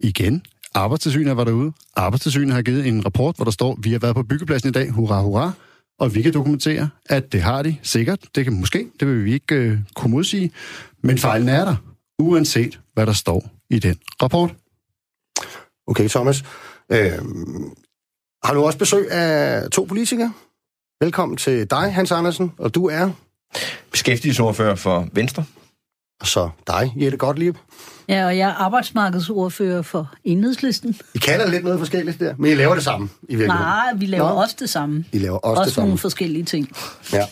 igen, 0.00 0.42
Arbejdstilsynet 0.74 1.36
var 1.36 1.44
derude. 1.44 1.72
Arbejdstilsynet 1.96 2.54
har 2.54 2.62
givet 2.62 2.86
en 2.86 3.04
rapport, 3.04 3.36
hvor 3.36 3.44
der 3.44 3.52
står, 3.52 3.78
vi 3.82 3.92
har 3.92 3.98
været 3.98 4.14
på 4.14 4.22
byggepladsen 4.22 4.68
i 4.68 4.72
dag, 4.72 4.90
hurra, 4.90 5.22
hurra, 5.22 5.52
og 5.98 6.14
vi 6.14 6.22
kan 6.22 6.34
dokumentere, 6.34 6.88
at 7.06 7.32
det 7.32 7.42
har 7.42 7.62
de 7.62 7.76
sikkert. 7.82 8.18
Det 8.34 8.44
kan 8.44 8.60
måske, 8.60 8.90
det 9.00 9.08
vil 9.08 9.24
vi 9.24 9.32
ikke 9.32 9.54
øh, 9.54 9.78
kunne 9.94 10.10
modsige, 10.10 10.52
men 11.02 11.18
fejlen 11.18 11.48
er 11.48 11.64
der, 11.64 11.76
uanset 12.18 12.80
hvad 12.94 13.06
der 13.06 13.12
står 13.12 13.50
i 13.70 13.78
den 13.78 13.96
rapport. 14.22 14.54
Okay, 15.86 16.08
Thomas. 16.08 16.44
Øh, 16.92 17.12
har 18.44 18.54
du 18.54 18.62
også 18.62 18.78
besøg 18.78 19.10
af 19.10 19.70
to 19.70 19.84
politikere? 19.84 20.32
Velkommen 21.00 21.36
til 21.36 21.70
dig, 21.70 21.94
Hans 21.94 22.12
Andersen, 22.12 22.52
og 22.58 22.74
du 22.74 22.86
er 22.86 23.10
beskæftigelsesordfører 23.90 24.74
for 24.74 25.08
Venstre. 25.12 25.44
Og 26.20 26.26
så 26.26 26.48
dig, 26.66 26.92
Jette 26.96 27.16
Gottlieb. 27.16 27.56
Ja, 28.08 28.26
og 28.26 28.38
jeg 28.38 28.48
er 28.48 28.54
arbejdsmarkedsordfører 28.54 29.82
for 29.82 30.12
Enhedslisten. 30.24 30.96
I 31.14 31.18
kalder 31.18 31.50
lidt 31.50 31.64
noget 31.64 31.78
forskelligt 31.78 32.20
der, 32.20 32.34
men 32.38 32.50
I 32.50 32.54
laver 32.54 32.74
det 32.74 32.84
samme 32.84 33.08
i 33.22 33.34
virkeligheden. 33.34 33.66
Nej, 33.66 33.94
vi 33.96 34.06
laver 34.06 34.28
Nå. 34.28 34.40
også 34.40 34.56
det 34.58 34.70
samme. 34.70 35.04
I 35.12 35.18
laver 35.18 35.38
også, 35.38 35.60
også 35.60 35.68
det 35.68 35.74
samme. 35.74 35.86
nogle 35.86 35.98
forskellige 35.98 36.44
ting. 36.44 36.70
Ja. 37.12 37.26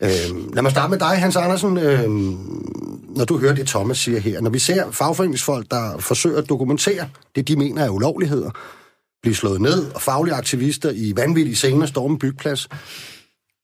Øhm, 0.00 0.52
lad 0.54 0.62
mig 0.62 0.70
starte 0.70 0.90
med 0.90 0.98
dig, 0.98 1.08
Hans 1.08 1.36
Andersen. 1.36 1.78
Øhm, 1.78 2.38
når 3.16 3.24
du 3.24 3.38
hører 3.38 3.54
det, 3.54 3.66
Thomas 3.66 3.98
siger 3.98 4.20
her. 4.20 4.40
Når 4.40 4.50
vi 4.50 4.58
ser 4.58 4.90
fagforeningsfolk, 4.90 5.70
der 5.70 5.98
forsøger 5.98 6.38
at 6.38 6.48
dokumentere 6.48 7.08
det, 7.36 7.48
de 7.48 7.56
mener 7.56 7.84
er 7.84 7.88
ulovligheder, 7.88 8.50
blive 9.22 9.34
slået 9.34 9.60
ned, 9.60 9.90
og 9.94 10.02
faglige 10.02 10.34
aktivister 10.34 10.90
i 10.94 11.12
vanvittige 11.16 11.56
scener 11.56 11.86
storme 11.86 12.18
byggeplads, 12.18 12.68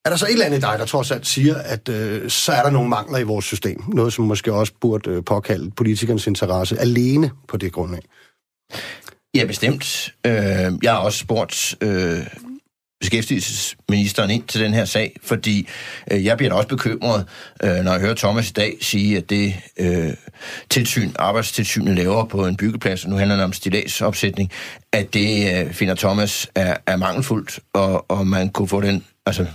er 0.09 0.11
der 0.11 0.17
så 0.17 0.27
et 0.27 0.33
eller 0.33 0.47
andet 0.47 0.59
i 0.59 0.61
dig, 0.61 0.79
der 0.79 0.85
trods 0.85 1.11
alt 1.11 1.27
siger, 1.27 1.55
at 1.55 1.89
øh, 1.89 2.31
så 2.31 2.53
er 2.53 2.63
der 2.63 2.71
nogle 2.71 2.89
mangler 2.89 3.19
i 3.19 3.23
vores 3.23 3.45
system? 3.45 3.83
Noget, 3.89 4.13
som 4.13 4.25
måske 4.25 4.53
også 4.53 4.73
burde 4.81 5.11
øh, 5.11 5.25
påkalde 5.25 5.71
politikernes 5.71 6.27
interesse 6.27 6.79
alene 6.79 7.31
på 7.49 7.57
det 7.57 7.73
grundlag? 7.73 8.03
Ja, 9.35 9.45
bestemt. 9.45 10.15
Øh, 10.27 10.33
jeg 10.83 10.93
har 10.93 10.99
også 10.99 11.19
spurgt 11.19 11.77
øh, 11.81 12.27
beskæftigelsesministeren 13.01 14.31
ind 14.31 14.43
til 14.43 14.61
den 14.61 14.75
her 14.75 14.85
sag, 14.85 15.17
fordi 15.23 15.69
øh, 16.11 16.25
jeg 16.25 16.37
bliver 16.37 16.51
da 16.51 16.57
også 16.57 16.69
bekymret, 16.69 17.27
øh, 17.63 17.71
når 17.71 17.93
jeg 17.93 18.01
hører 18.01 18.15
Thomas 18.15 18.51
i 18.51 18.53
dag 18.53 18.77
sige, 18.81 19.17
at 19.17 19.31
det 19.31 19.55
øh, 19.79 20.13
tilsyn, 20.71 21.11
arbejdstilsynet 21.19 21.97
laver 21.97 22.25
på 22.25 22.47
en 22.47 22.57
byggeplads, 22.57 23.05
og 23.05 23.11
nu 23.11 23.17
handler 23.17 23.37
det 23.37 23.45
om 23.45 23.53
stilagsopsætning, 23.53 24.51
at 24.93 25.15
det 25.15 25.59
øh, 25.67 25.73
finder 25.73 25.95
Thomas 25.95 26.51
er, 26.55 26.77
er 26.87 26.97
mangelfuldt, 26.97 27.59
og, 27.73 28.11
og 28.11 28.27
man 28.27 28.49
kunne 28.49 28.69
få 28.69 28.81
den 28.81 29.05
altså, 29.27 29.47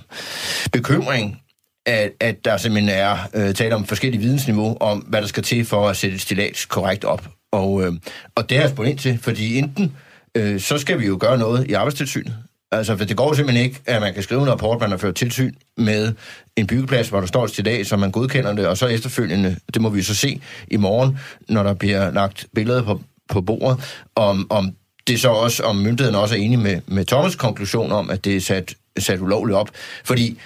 bekymring, 0.71 1.39
at, 1.85 2.11
at 2.19 2.45
der 2.45 2.57
simpelthen 2.57 2.89
er 2.89 3.17
øh, 3.33 3.53
tale 3.53 3.75
om 3.75 3.85
forskellige 3.85 4.21
vidensniveau 4.21 4.77
om, 4.79 4.99
hvad 4.99 5.21
der 5.21 5.27
skal 5.27 5.43
til 5.43 5.65
for 5.65 5.89
at 5.89 5.97
sætte 5.97 6.19
stilags 6.19 6.65
korrekt 6.65 7.05
op. 7.05 7.27
Og, 7.51 7.83
øh, 7.83 7.93
og 8.35 8.49
det 8.49 8.57
har 8.57 8.63
jeg 8.63 8.71
spurgt 8.71 8.89
ind 8.89 8.97
til, 8.97 9.19
fordi 9.21 9.57
enten 9.57 9.95
øh, 10.37 10.59
så 10.59 10.77
skal 10.77 10.99
vi 10.99 11.05
jo 11.05 11.17
gøre 11.21 11.37
noget 11.37 11.67
i 11.69 11.73
arbejdstilsynet. 11.73 12.42
Altså, 12.73 12.97
for 12.97 13.05
det 13.05 13.17
går 13.17 13.33
simpelthen 13.33 13.65
ikke, 13.65 13.81
at 13.85 14.01
man 14.01 14.13
kan 14.13 14.23
skrive 14.23 14.41
en 14.41 14.49
rapport, 14.49 14.79
man 14.79 14.89
har 14.89 14.97
ført 14.97 15.15
tilsyn 15.15 15.53
med 15.77 16.13
en 16.55 16.67
byggeplads, 16.67 17.09
hvor 17.09 17.19
der 17.19 17.27
står 17.27 17.47
til 17.47 17.65
dag, 17.65 17.85
så 17.85 17.97
man 17.97 18.11
godkender 18.11 18.53
det, 18.53 18.67
og 18.67 18.77
så 18.77 18.87
efterfølgende, 18.87 19.57
det 19.73 19.81
må 19.81 19.89
vi 19.89 20.01
så 20.01 20.15
se 20.15 20.41
i 20.67 20.77
morgen, 20.77 21.19
når 21.49 21.63
der 21.63 21.73
bliver 21.73 22.11
lagt 22.11 22.47
billeder 22.55 22.83
på, 22.83 23.01
på 23.29 23.41
bordet, 23.41 24.01
om, 24.15 24.47
om 24.49 24.75
det 25.07 25.19
så 25.19 25.29
også, 25.29 25.63
om 25.63 25.75
myndigheden 25.75 26.15
også 26.15 26.35
er 26.35 26.39
enig 26.39 26.59
med, 26.59 26.81
med 26.87 27.13
Thomas' 27.13 27.37
konklusion 27.37 27.91
om, 27.91 28.09
at 28.09 28.25
det 28.25 28.35
er 28.35 28.41
sat 28.41 28.75
sat 28.99 29.19
ulovligt 29.19 29.57
op. 29.57 29.69
Fordi 30.03 30.39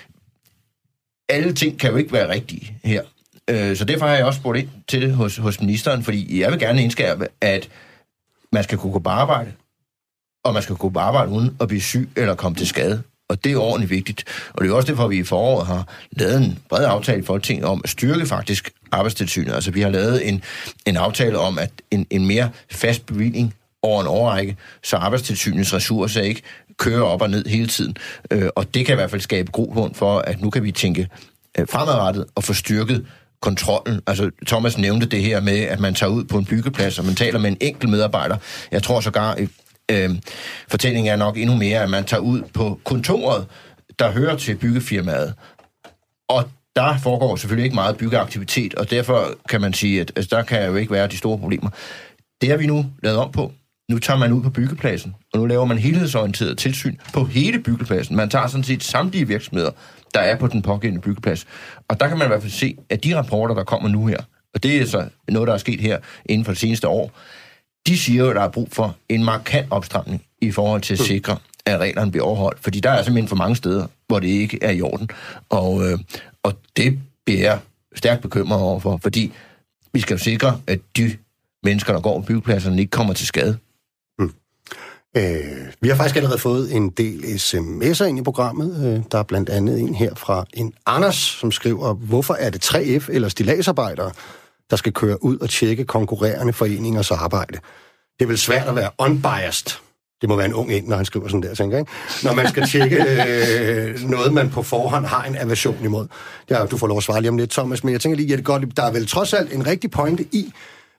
alle 1.29 1.53
ting 1.53 1.79
kan 1.79 1.91
jo 1.91 1.97
ikke 1.97 2.13
være 2.13 2.29
rigtige 2.29 2.77
her. 2.83 3.01
Øh, 3.49 3.75
så 3.75 3.85
derfor 3.85 4.05
har 4.05 4.15
jeg 4.15 4.25
også 4.25 4.39
spurgt 4.39 4.59
ind 4.59 4.69
til 4.87 5.01
det 5.01 5.13
hos, 5.13 5.37
hos 5.37 5.59
ministeren, 5.61 6.03
fordi 6.03 6.41
jeg 6.41 6.51
vil 6.51 6.59
gerne 6.59 6.83
indskærpe, 6.83 7.27
at 7.41 7.69
man 8.51 8.63
skal 8.63 8.77
kunne 8.77 8.93
gå 8.93 8.99
på 8.99 9.09
arbejde, 9.09 9.51
og 10.47 10.53
man 10.53 10.63
skal 10.63 10.75
gå 10.75 10.89
på 10.89 10.99
arbejde 10.99 11.31
uden 11.31 11.57
at 11.61 11.67
blive 11.67 11.81
syg 11.81 12.09
eller 12.15 12.35
komme 12.35 12.55
til 12.55 12.67
skade. 12.67 13.01
Og 13.29 13.43
det 13.43 13.51
er 13.51 13.57
ordentligt 13.57 13.91
vigtigt. 13.91 14.23
Og 14.53 14.63
det 14.63 14.71
er 14.71 14.75
også 14.75 14.87
derfor, 14.87 15.03
at 15.03 15.09
vi 15.09 15.17
i 15.17 15.23
foråret 15.23 15.67
har 15.67 15.87
lavet 16.11 16.37
en 16.37 16.59
bred 16.69 16.85
aftale 16.85 17.19
i 17.19 17.25
Folketinget 17.25 17.65
om 17.65 17.81
at 17.83 17.89
styrke 17.89 18.25
faktisk 18.25 18.71
arbejdstilsynet. 18.91 19.53
Altså 19.53 19.71
vi 19.71 19.81
har 19.81 19.89
lavet 19.89 20.29
en, 20.29 20.43
en 20.85 20.97
aftale 20.97 21.39
om, 21.39 21.57
at 21.59 21.71
en, 21.91 22.07
en 22.09 22.25
mere 22.27 22.49
fast 22.71 23.05
bevilling 23.05 23.53
over 23.81 24.01
en 24.01 24.07
årrække, 24.07 24.57
så 24.83 24.97
arbejdstilsynets 24.97 25.73
ressourcer 25.73 26.21
ikke 26.21 26.41
kører 26.77 27.01
op 27.01 27.21
og 27.21 27.29
ned 27.29 27.45
hele 27.45 27.67
tiden. 27.67 27.97
Øh, 28.31 28.49
og 28.55 28.73
det 28.73 28.85
kan 28.85 28.93
i 28.93 28.95
hvert 28.95 29.11
fald 29.11 29.21
skabe 29.21 29.51
grobund 29.51 29.95
for, 29.95 30.19
at 30.19 30.41
nu 30.41 30.49
kan 30.49 30.63
vi 30.63 30.71
tænke 30.71 31.07
øh, 31.57 31.67
fremadrettet 31.67 32.25
og 32.35 32.43
få 32.43 32.53
styrket 32.53 33.05
kontrollen. 33.41 34.01
Altså, 34.07 34.31
Thomas 34.47 34.77
nævnte 34.77 35.05
det 35.05 35.23
her 35.23 35.41
med, 35.41 35.59
at 35.59 35.79
man 35.79 35.93
tager 35.93 36.09
ud 36.09 36.23
på 36.23 36.37
en 36.37 36.45
byggeplads, 36.45 36.99
og 36.99 37.05
man 37.05 37.15
taler 37.15 37.39
med 37.39 37.49
en 37.49 37.57
enkelt 37.61 37.89
medarbejder. 37.89 38.37
Jeg 38.71 38.83
tror 38.83 39.01
sågar, 39.01 39.37
øh, 39.91 40.09
fortællingen 40.67 41.13
er 41.13 41.15
nok 41.15 41.37
endnu 41.37 41.55
mere, 41.55 41.79
at 41.79 41.89
man 41.89 42.03
tager 42.03 42.21
ud 42.21 42.41
på 42.53 42.79
kontoret, 42.83 43.47
der 43.99 44.11
hører 44.11 44.35
til 44.37 44.55
byggefirmaet. 44.55 45.33
Og 46.29 46.49
der 46.75 46.97
foregår 46.97 47.35
selvfølgelig 47.35 47.63
ikke 47.63 47.75
meget 47.75 47.97
byggeaktivitet, 47.97 48.75
og 48.75 48.91
derfor 48.91 49.33
kan 49.49 49.61
man 49.61 49.73
sige, 49.73 50.01
at 50.01 50.11
altså, 50.15 50.35
der 50.35 50.43
kan 50.43 50.65
jo 50.65 50.75
ikke 50.75 50.91
være 50.91 51.07
de 51.07 51.17
store 51.17 51.37
problemer. 51.37 51.69
Det 52.41 52.49
har 52.49 52.57
vi 52.57 52.65
nu 52.65 52.85
lavet 53.03 53.17
om 53.17 53.31
på. 53.31 53.51
Nu 53.91 53.99
tager 53.99 54.17
man 54.17 54.33
ud 54.33 54.43
på 54.43 54.49
byggepladsen, 54.49 55.15
og 55.33 55.39
nu 55.39 55.45
laver 55.45 55.65
man 55.65 55.77
helhedsorienteret 55.77 56.57
tilsyn 56.57 56.95
på 57.13 57.25
hele 57.25 57.59
byggepladsen. 57.59 58.15
Man 58.15 58.29
tager 58.29 58.47
sådan 58.47 58.63
set 58.63 58.83
samtlige 58.83 59.27
virksomheder, 59.27 59.71
der 60.13 60.19
er 60.19 60.37
på 60.37 60.47
den 60.47 60.61
pågældende 60.61 61.01
byggeplads. 61.01 61.45
Og 61.87 61.99
der 61.99 62.07
kan 62.07 62.17
man 62.17 62.27
i 62.27 62.29
hvert 62.29 62.41
fald 62.41 62.51
se, 62.51 62.77
at 62.89 63.03
de 63.03 63.17
rapporter, 63.17 63.55
der 63.55 63.63
kommer 63.63 63.89
nu 63.89 64.05
her, 64.05 64.17
og 64.53 64.63
det 64.63 64.81
er 64.81 64.85
så 64.85 65.09
noget, 65.27 65.47
der 65.47 65.53
er 65.53 65.57
sket 65.57 65.81
her 65.81 65.99
inden 66.25 66.45
for 66.45 66.51
det 66.51 66.59
seneste 66.59 66.87
år, 66.87 67.11
de 67.87 67.97
siger 67.97 68.23
jo, 68.23 68.29
at 68.29 68.35
der 68.35 68.41
er 68.41 68.49
brug 68.49 68.67
for 68.71 68.95
en 69.09 69.23
markant 69.23 69.67
opstramning 69.71 70.23
i 70.41 70.51
forhold 70.51 70.81
til 70.81 70.93
at 70.93 70.99
sikre, 70.99 71.37
at 71.65 71.79
reglerne 71.79 72.11
bliver 72.11 72.25
overholdt. 72.25 72.59
Fordi 72.63 72.79
der 72.79 72.89
er 72.89 73.03
simpelthen 73.03 73.27
for 73.27 73.35
mange 73.35 73.55
steder, 73.55 73.87
hvor 74.07 74.19
det 74.19 74.27
ikke 74.27 74.59
er 74.61 74.71
i 74.71 74.81
orden. 74.81 75.09
Og, 75.49 75.87
øh, 75.87 75.99
og 76.43 76.53
det 76.77 76.99
bliver 77.25 77.39
jeg 77.39 77.59
stærkt 77.95 78.21
bekymret 78.21 78.61
overfor, 78.61 78.99
fordi 79.03 79.33
vi 79.93 79.99
skal 79.99 80.13
jo 80.13 80.23
sikre, 80.23 80.61
at 80.67 80.79
de 80.97 81.17
mennesker, 81.63 81.93
der 81.93 81.99
går 82.01 82.19
på 82.19 82.25
byggepladserne, 82.25 82.79
ikke 82.79 82.91
kommer 82.91 83.13
til 83.13 83.27
skade. 83.27 83.57
Øh, 85.17 85.73
vi 85.81 85.89
har 85.89 85.95
faktisk 85.95 86.15
allerede 86.15 86.39
fået 86.39 86.75
en 86.75 86.89
del 86.89 87.23
sms'er 87.23 88.03
ind 88.03 88.19
i 88.19 88.21
programmet. 88.21 88.85
Øh, 88.85 89.03
der 89.11 89.17
er 89.17 89.23
blandt 89.23 89.49
andet 89.49 89.79
en 89.79 89.95
her 89.95 90.15
fra 90.15 90.45
en 90.53 90.73
Anders, 90.85 91.15
som 91.15 91.51
skriver, 91.51 91.93
hvorfor 91.93 92.33
er 92.33 92.49
det 92.49 92.65
3F 92.65 93.09
eller 93.11 93.29
stilagsarbejdere, 93.29 94.11
der 94.69 94.75
skal 94.75 94.93
køre 94.93 95.23
ud 95.23 95.37
og 95.37 95.49
tjekke 95.49 95.85
konkurrerende 95.85 96.53
foreningers 96.53 97.11
arbejde? 97.11 97.59
Det 98.19 98.25
er 98.25 98.27
vel 98.27 98.37
svært 98.37 98.67
at 98.67 98.75
være 98.75 98.89
unbiased. 98.97 99.79
Det 100.21 100.29
må 100.29 100.35
være 100.35 100.45
en 100.45 100.53
ung 100.53 100.73
ind, 100.73 100.87
når 100.87 100.95
han 100.95 101.05
skriver 101.05 101.27
sådan 101.27 101.41
der, 101.41 101.55
tænker 101.55 101.77
jeg. 101.77 101.85
Når 102.23 102.33
man 102.33 102.47
skal 102.49 102.67
tjekke 102.67 102.95
øh, 103.27 104.09
noget, 104.09 104.33
man 104.33 104.49
på 104.49 104.63
forhånd 104.63 105.05
har 105.05 105.23
en 105.23 105.35
aversion 105.35 105.77
imod. 105.83 106.07
Ja, 106.49 106.65
du 106.65 106.77
får 106.77 106.87
lov 106.87 106.97
at 106.97 107.03
svare 107.03 107.21
lige 107.21 107.29
om 107.29 107.37
lidt, 107.37 107.51
Thomas, 107.51 107.83
men 107.83 107.93
jeg 107.93 108.01
tænker 108.01 108.15
lige, 108.15 108.33
at 108.33 108.43
godt, 108.43 108.77
der 108.77 108.83
er 108.83 108.91
vel 108.91 109.07
trods 109.07 109.33
alt 109.33 109.53
en 109.53 109.67
rigtig 109.67 109.91
pointe 109.91 110.23
i, 110.23 110.53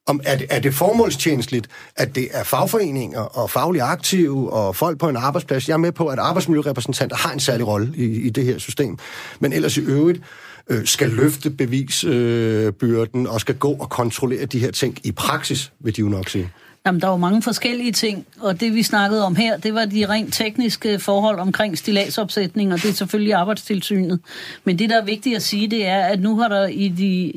om 0.06 0.20
er 0.24 0.36
det, 0.36 0.46
er 0.50 0.60
det 0.60 0.74
formålstjenestligt, 0.74 1.68
at 1.96 2.14
det 2.14 2.28
er 2.30 2.44
fagforeninger 2.44 3.20
og 3.20 3.50
faglige 3.50 3.82
aktive 3.82 4.52
og 4.52 4.76
folk 4.76 4.98
på 4.98 5.08
en 5.08 5.16
arbejdsplads. 5.16 5.68
Jeg 5.68 5.74
er 5.74 5.78
med 5.78 5.92
på, 5.92 6.06
at 6.06 6.18
arbejdsmiljørepræsentanter 6.18 7.16
har 7.16 7.32
en 7.32 7.40
særlig 7.40 7.66
rolle 7.66 7.92
i, 7.96 8.04
i 8.04 8.30
det 8.30 8.44
her 8.44 8.58
system. 8.58 8.98
Men 9.40 9.52
ellers 9.52 9.76
i 9.76 9.80
øvrigt 9.80 10.22
øh, 10.70 10.86
skal 10.86 11.10
løfte 11.10 11.50
bevisbyrden 11.50 13.26
øh, 13.26 13.32
og 13.32 13.40
skal 13.40 13.54
gå 13.54 13.72
og 13.72 13.90
kontrollere 13.90 14.46
de 14.46 14.58
her 14.58 14.70
ting 14.70 14.98
i 15.04 15.12
praksis, 15.12 15.72
vil 15.80 15.96
de 15.96 16.00
jo 16.00 16.08
nok 16.08 16.28
sige. 16.28 16.50
Jamen, 16.86 17.00
der 17.00 17.08
var 17.08 17.16
mange 17.16 17.42
forskellige 17.42 17.92
ting, 17.92 18.26
og 18.40 18.60
det 18.60 18.74
vi 18.74 18.82
snakkede 18.82 19.24
om 19.24 19.36
her, 19.36 19.56
det 19.56 19.74
var 19.74 19.84
de 19.84 20.08
rent 20.08 20.34
tekniske 20.34 20.98
forhold 20.98 21.38
omkring 21.38 21.78
stilagsopsætning, 21.78 22.72
og 22.72 22.82
det 22.82 22.88
er 22.90 22.94
selvfølgelig 22.94 23.34
arbejdstilsynet. 23.34 24.20
Men 24.64 24.78
det, 24.78 24.90
der 24.90 25.00
er 25.00 25.04
vigtigt 25.04 25.36
at 25.36 25.42
sige, 25.42 25.70
det 25.70 25.86
er, 25.86 26.00
at 26.00 26.20
nu 26.20 26.38
har 26.38 26.48
der 26.48 26.66
i 26.66 26.88
de 26.88 27.32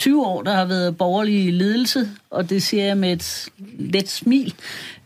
20 0.00 0.26
år, 0.26 0.42
der 0.42 0.52
har 0.52 0.64
været 0.64 0.96
borgerlig 0.96 1.52
ledelse, 1.52 2.08
og 2.30 2.50
det 2.50 2.62
siger 2.62 2.84
jeg 2.84 2.96
med 2.96 3.12
et 3.12 3.48
let 3.78 4.08
smil, 4.08 4.54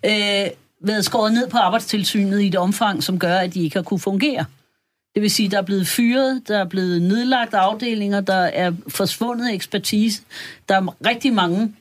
øh, 0.04 0.46
været 0.80 1.04
skåret 1.04 1.32
ned 1.32 1.48
på 1.48 1.56
arbejdstilsynet 1.56 2.40
i 2.40 2.46
et 2.46 2.56
omfang, 2.56 3.02
som 3.02 3.18
gør, 3.18 3.34
at 3.36 3.54
de 3.54 3.62
ikke 3.62 3.76
har 3.76 3.82
kunne 3.82 4.00
fungere. 4.00 4.44
Det 5.18 5.22
vil 5.22 5.30
sige, 5.30 5.48
der 5.48 5.58
er 5.58 5.62
blevet 5.62 5.86
fyret, 5.86 6.42
der 6.48 6.58
er 6.58 6.64
blevet 6.64 7.02
nedlagt 7.02 7.54
afdelinger, 7.54 8.20
der 8.20 8.34
er 8.34 8.72
forsvundet 8.88 9.54
ekspertise. 9.54 10.22
Der 10.68 10.74
er 10.74 11.06
rigtig 11.06 11.32
mange 11.32 11.74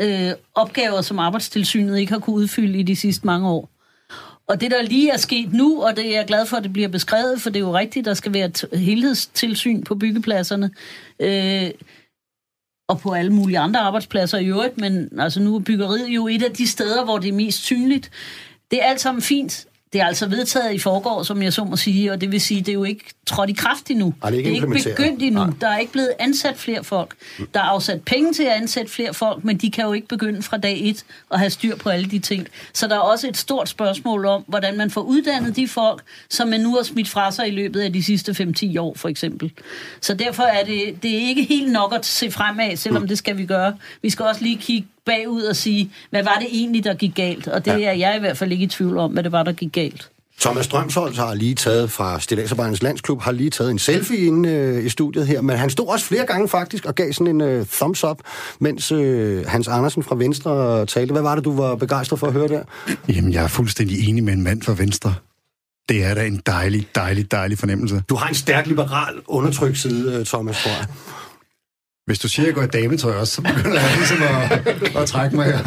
øh, 0.00 0.32
opgaver, 0.54 1.00
som 1.00 1.18
arbejdstilsynet 1.18 1.98
ikke 1.98 2.12
har 2.12 2.18
kunne 2.18 2.36
udfylde 2.36 2.78
i 2.78 2.82
de 2.82 2.96
sidste 2.96 3.26
mange 3.26 3.48
år. 3.48 3.70
Og 4.48 4.60
det, 4.60 4.70
der 4.70 4.82
lige 4.82 5.10
er 5.10 5.16
sket 5.16 5.52
nu, 5.52 5.82
og 5.82 5.96
det 5.96 6.06
er 6.06 6.16
jeg 6.16 6.26
glad 6.26 6.46
for, 6.46 6.56
at 6.56 6.62
det 6.62 6.72
bliver 6.72 6.88
beskrevet, 6.88 7.40
for 7.40 7.50
det 7.50 7.56
er 7.56 7.64
jo 7.64 7.78
rigtigt, 7.78 8.06
der 8.06 8.14
skal 8.14 8.34
være 8.34 8.46
et 8.46 8.64
helhedstilsyn 8.72 9.82
på 9.82 9.94
byggepladserne. 9.94 10.70
Øh, 11.20 11.70
og 12.88 13.00
på 13.00 13.12
alle 13.12 13.32
mulige 13.32 13.58
andre 13.58 13.80
arbejdspladser 13.80 14.38
i 14.38 14.46
øvrigt, 14.46 14.78
men 14.78 15.20
altså 15.20 15.40
nu 15.40 15.56
er 15.56 15.60
byggeriet 15.60 16.08
jo 16.08 16.28
et 16.28 16.42
af 16.42 16.52
de 16.52 16.66
steder, 16.66 17.04
hvor 17.04 17.18
det 17.18 17.28
er 17.28 17.32
mest 17.32 17.62
synligt. 17.62 18.10
Det 18.70 18.82
er 18.82 18.86
alt 18.86 19.00
sammen 19.00 19.22
fint, 19.22 19.66
det 19.92 20.00
er 20.00 20.06
altså 20.06 20.26
vedtaget 20.26 20.74
i 20.74 20.78
forgår, 20.78 21.22
som 21.22 21.42
jeg 21.42 21.52
så 21.52 21.64
må 21.64 21.76
sige, 21.76 22.12
og 22.12 22.20
det 22.20 22.32
vil 22.32 22.40
sige, 22.40 22.60
det 22.60 22.68
er 22.68 22.72
jo 22.72 22.84
ikke 22.84 23.04
trådt 23.26 23.50
i 23.50 23.52
kraft 23.52 23.90
endnu. 23.90 24.14
Ej, 24.22 24.30
det 24.30 24.36
er 24.36 24.38
ikke, 24.38 24.66
det 24.66 24.72
er 24.72 24.76
ikke 24.76 24.90
begyndt 24.90 25.22
endnu. 25.22 25.44
Nej. 25.44 25.54
Der 25.60 25.68
er 25.68 25.78
ikke 25.78 25.92
blevet 25.92 26.12
ansat 26.18 26.58
flere 26.58 26.84
folk. 26.84 27.14
Der 27.54 27.60
er 27.60 27.64
afsat 27.64 28.02
penge 28.02 28.32
til 28.32 28.42
at 28.42 28.52
ansætte 28.52 28.92
flere 28.92 29.14
folk, 29.14 29.44
men 29.44 29.56
de 29.56 29.70
kan 29.70 29.84
jo 29.84 29.92
ikke 29.92 30.08
begynde 30.08 30.42
fra 30.42 30.56
dag 30.56 30.80
et 30.88 31.04
at 31.30 31.38
have 31.38 31.50
styr 31.50 31.76
på 31.76 31.88
alle 31.88 32.10
de 32.10 32.18
ting. 32.18 32.46
Så 32.72 32.88
der 32.88 32.94
er 32.94 33.00
også 33.00 33.28
et 33.28 33.36
stort 33.36 33.68
spørgsmål 33.68 34.26
om, 34.26 34.44
hvordan 34.46 34.76
man 34.76 34.90
får 34.90 35.00
uddannet 35.00 35.56
de 35.56 35.68
folk, 35.68 36.02
som 36.28 36.48
man 36.48 36.60
nu 36.60 36.74
har 36.74 36.82
smidt 36.82 37.08
fra 37.08 37.32
sig 37.32 37.48
i 37.48 37.50
løbet 37.50 37.80
af 37.80 37.92
de 37.92 38.02
sidste 38.02 38.54
5-10 38.62 38.80
år, 38.80 38.94
for 38.96 39.08
eksempel. 39.08 39.52
Så 40.00 40.14
derfor 40.14 40.42
er 40.42 40.64
det, 40.64 41.02
det 41.02 41.14
er 41.14 41.28
ikke 41.28 41.42
helt 41.42 41.72
nok 41.72 41.94
at 41.94 42.06
se 42.06 42.30
fremad, 42.30 42.76
selvom 42.76 43.08
det 43.08 43.18
skal 43.18 43.36
vi 43.38 43.46
gøre. 43.46 43.76
Vi 44.02 44.10
skal 44.10 44.24
også 44.24 44.42
lige 44.42 44.56
kigge 44.56 44.88
bagud 45.06 45.42
og 45.42 45.56
sige, 45.56 45.92
hvad 46.10 46.22
var 46.22 46.36
det 46.40 46.48
egentlig, 46.50 46.84
der 46.84 46.94
gik 46.94 47.14
galt? 47.14 47.48
Og 47.48 47.64
det 47.64 47.80
ja. 47.80 47.88
er 47.88 47.92
jeg 47.92 48.16
i 48.16 48.20
hvert 48.20 48.36
fald 48.36 48.52
ikke 48.52 48.64
i 48.64 48.66
tvivl 48.66 48.98
om, 48.98 49.12
hvad 49.12 49.22
det 49.22 49.32
var, 49.32 49.42
der 49.42 49.52
gik 49.52 49.72
galt. 49.72 50.10
Thomas 50.40 50.64
Strømsholz 50.64 51.16
har 51.16 51.34
lige 51.34 51.54
taget 51.54 51.90
fra 51.90 52.20
Stilagsarbejdernes 52.20 52.82
Landsklub, 52.82 53.22
har 53.22 53.32
lige 53.32 53.50
taget 53.50 53.70
en 53.70 53.78
selfie 53.78 54.18
inde 54.18 54.48
øh, 54.48 54.84
i 54.84 54.88
studiet 54.88 55.26
her, 55.26 55.40
men 55.40 55.56
han 55.56 55.70
stod 55.70 55.86
også 55.86 56.06
flere 56.06 56.26
gange 56.26 56.48
faktisk 56.48 56.84
og 56.84 56.94
gav 56.94 57.12
sådan 57.12 57.26
en 57.26 57.40
øh, 57.40 57.66
thumbs 57.66 58.04
up, 58.04 58.18
mens 58.58 58.92
øh, 58.92 59.46
Hans 59.46 59.68
Andersen 59.68 60.02
fra 60.02 60.16
Venstre 60.16 60.86
talte. 60.86 61.12
Hvad 61.12 61.22
var 61.22 61.34
det, 61.34 61.44
du 61.44 61.56
var 61.56 61.74
begejstret 61.74 62.18
for 62.18 62.26
at 62.26 62.32
høre 62.32 62.48
der? 62.48 62.62
Jamen, 63.08 63.32
jeg 63.32 63.44
er 63.44 63.48
fuldstændig 63.48 64.08
enig 64.08 64.24
med 64.24 64.32
en 64.32 64.42
mand 64.42 64.62
fra 64.62 64.74
Venstre. 64.78 65.14
Det 65.88 66.04
er 66.04 66.14
da 66.14 66.26
en 66.26 66.42
dejlig, 66.46 66.86
dejlig, 66.94 67.30
dejlig 67.30 67.58
fornemmelse. 67.58 68.02
Du 68.08 68.14
har 68.14 68.28
en 68.28 68.34
stærk 68.34 68.66
liberal 68.66 69.14
undertrykt 69.26 69.78
side, 69.78 70.14
øh, 70.14 70.26
Thomas, 70.26 70.62
tror 70.62 70.70
jeg. 70.70 70.86
Hvis 72.10 72.18
du 72.18 72.28
siger, 72.28 72.44
at 72.44 72.46
jeg 72.46 72.54
går 72.54 72.62
i 72.62 72.82
dametøj 72.82 73.14
også, 73.14 73.34
så 73.34 73.42
begynder 73.42 73.80
jeg 73.80 73.94
ligesom 73.96 74.18
at, 74.22 74.96
at 74.96 75.08
trække 75.08 75.36
mig 75.36 75.46
her. 75.46 75.58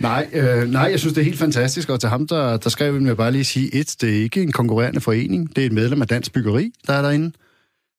Nej, 0.00 0.28
øh, 0.32 0.70
nej, 0.70 0.82
jeg 0.82 1.00
synes, 1.00 1.14
det 1.14 1.20
er 1.20 1.24
helt 1.24 1.38
fantastisk, 1.38 1.88
og 1.88 2.00
til 2.00 2.08
ham, 2.08 2.26
der, 2.26 2.56
der 2.56 2.70
skrev, 2.70 2.94
vil 2.94 3.04
jeg 3.04 3.16
bare 3.16 3.32
lige 3.32 3.44
sige, 3.44 3.74
et, 3.74 3.96
det 4.00 4.18
er 4.18 4.22
ikke 4.22 4.42
en 4.42 4.52
konkurrerende 4.52 5.00
forening, 5.00 5.56
det 5.56 5.62
er 5.62 5.66
et 5.66 5.72
medlem 5.72 6.02
af 6.02 6.08
Dansk 6.08 6.32
Byggeri, 6.32 6.72
der 6.86 6.92
er 6.92 7.02
derinde. 7.02 7.32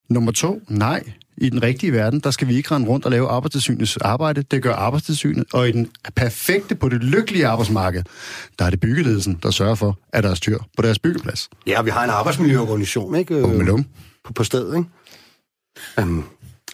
Nummer 0.09 0.31
to, 0.31 0.61
nej, 0.69 1.03
i 1.37 1.49
den 1.49 1.63
rigtige 1.63 1.93
verden, 1.93 2.19
der 2.19 2.31
skal 2.31 2.47
vi 2.47 2.55
ikke 2.55 2.71
rende 2.71 2.87
rundt 2.87 3.05
og 3.05 3.11
lave 3.11 3.27
arbejdstilsynets 3.27 3.97
arbejde. 3.97 4.41
Det 4.41 4.63
gør 4.63 4.73
arbejdstilsynet. 4.73 5.45
Og 5.53 5.69
i 5.69 5.71
den 5.71 5.89
perfekte, 6.15 6.75
på 6.75 6.89
det 6.89 7.03
lykkelige 7.03 7.47
arbejdsmarked, 7.47 8.03
der 8.59 8.65
er 8.65 8.69
det 8.69 8.79
byggeledelsen, 8.79 9.39
der 9.43 9.51
sørger 9.51 9.75
for, 9.75 9.99
at 10.13 10.23
der 10.23 10.29
er 10.29 10.35
styr 10.35 10.57
på 10.77 10.81
deres 10.81 10.99
byggeplads. 10.99 11.49
Ja, 11.67 11.81
vi 11.81 11.89
har 11.89 12.03
en 12.03 12.09
arbejdsmiljøorganisation, 12.09 13.15
ikke? 13.15 13.43
Um, 13.43 13.85
på, 14.25 14.33
på 14.33 14.43
stedet, 14.43 14.77
ikke? 14.77 14.89
Um, 16.01 16.25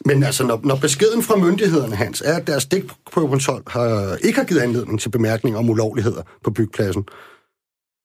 men 0.05 0.23
altså, 0.23 0.45
når, 0.45 0.59
når 0.63 0.75
beskeden 0.75 1.23
fra 1.23 1.35
myndighederne, 1.35 1.95
Hans, 1.95 2.21
er, 2.25 2.35
at 2.35 2.47
deres 2.47 2.63
stikprøvekontrol 2.63 3.63
har, 3.67 4.17
ikke 4.23 4.39
har 4.39 4.45
givet 4.45 4.61
anledning 4.61 4.99
til 4.99 5.09
bemærkninger 5.09 5.59
om 5.59 5.69
ulovligheder 5.69 6.21
på 6.43 6.51
byggepladsen, 6.51 7.05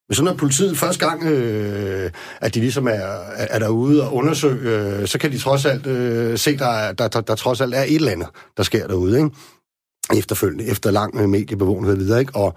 men 0.09 0.15
så 0.15 0.23
når 0.23 0.33
politiet 0.33 0.77
første 0.77 1.07
gang, 1.07 1.23
øh, 1.23 2.11
at 2.41 2.55
de 2.55 2.59
ligesom 2.59 2.87
er, 2.87 2.91
er 3.35 3.59
derude 3.59 4.03
og 4.03 4.13
undersøge, 4.13 4.69
øh, 4.69 5.07
så 5.07 5.19
kan 5.19 5.31
de 5.31 5.37
trods 5.37 5.65
alt 5.65 5.87
øh, 5.87 6.37
se, 6.37 6.57
der, 6.57 6.93
der, 6.93 7.07
der, 7.07 7.21
der 7.21 7.35
trods 7.35 7.61
alt 7.61 7.73
er 7.73 7.81
et 7.81 7.95
eller 7.95 8.11
andet, 8.11 8.27
der 8.57 8.63
sker 8.63 8.87
derude, 8.87 9.17
ikke? 9.17 9.31
Efterfølgende, 10.17 10.65
efter 10.65 10.91
lang 10.91 11.15
øh, 11.15 11.29
mediebevågenhed 11.29 11.95
videre, 11.95 12.19
ikke? 12.19 12.35
Og 12.35 12.55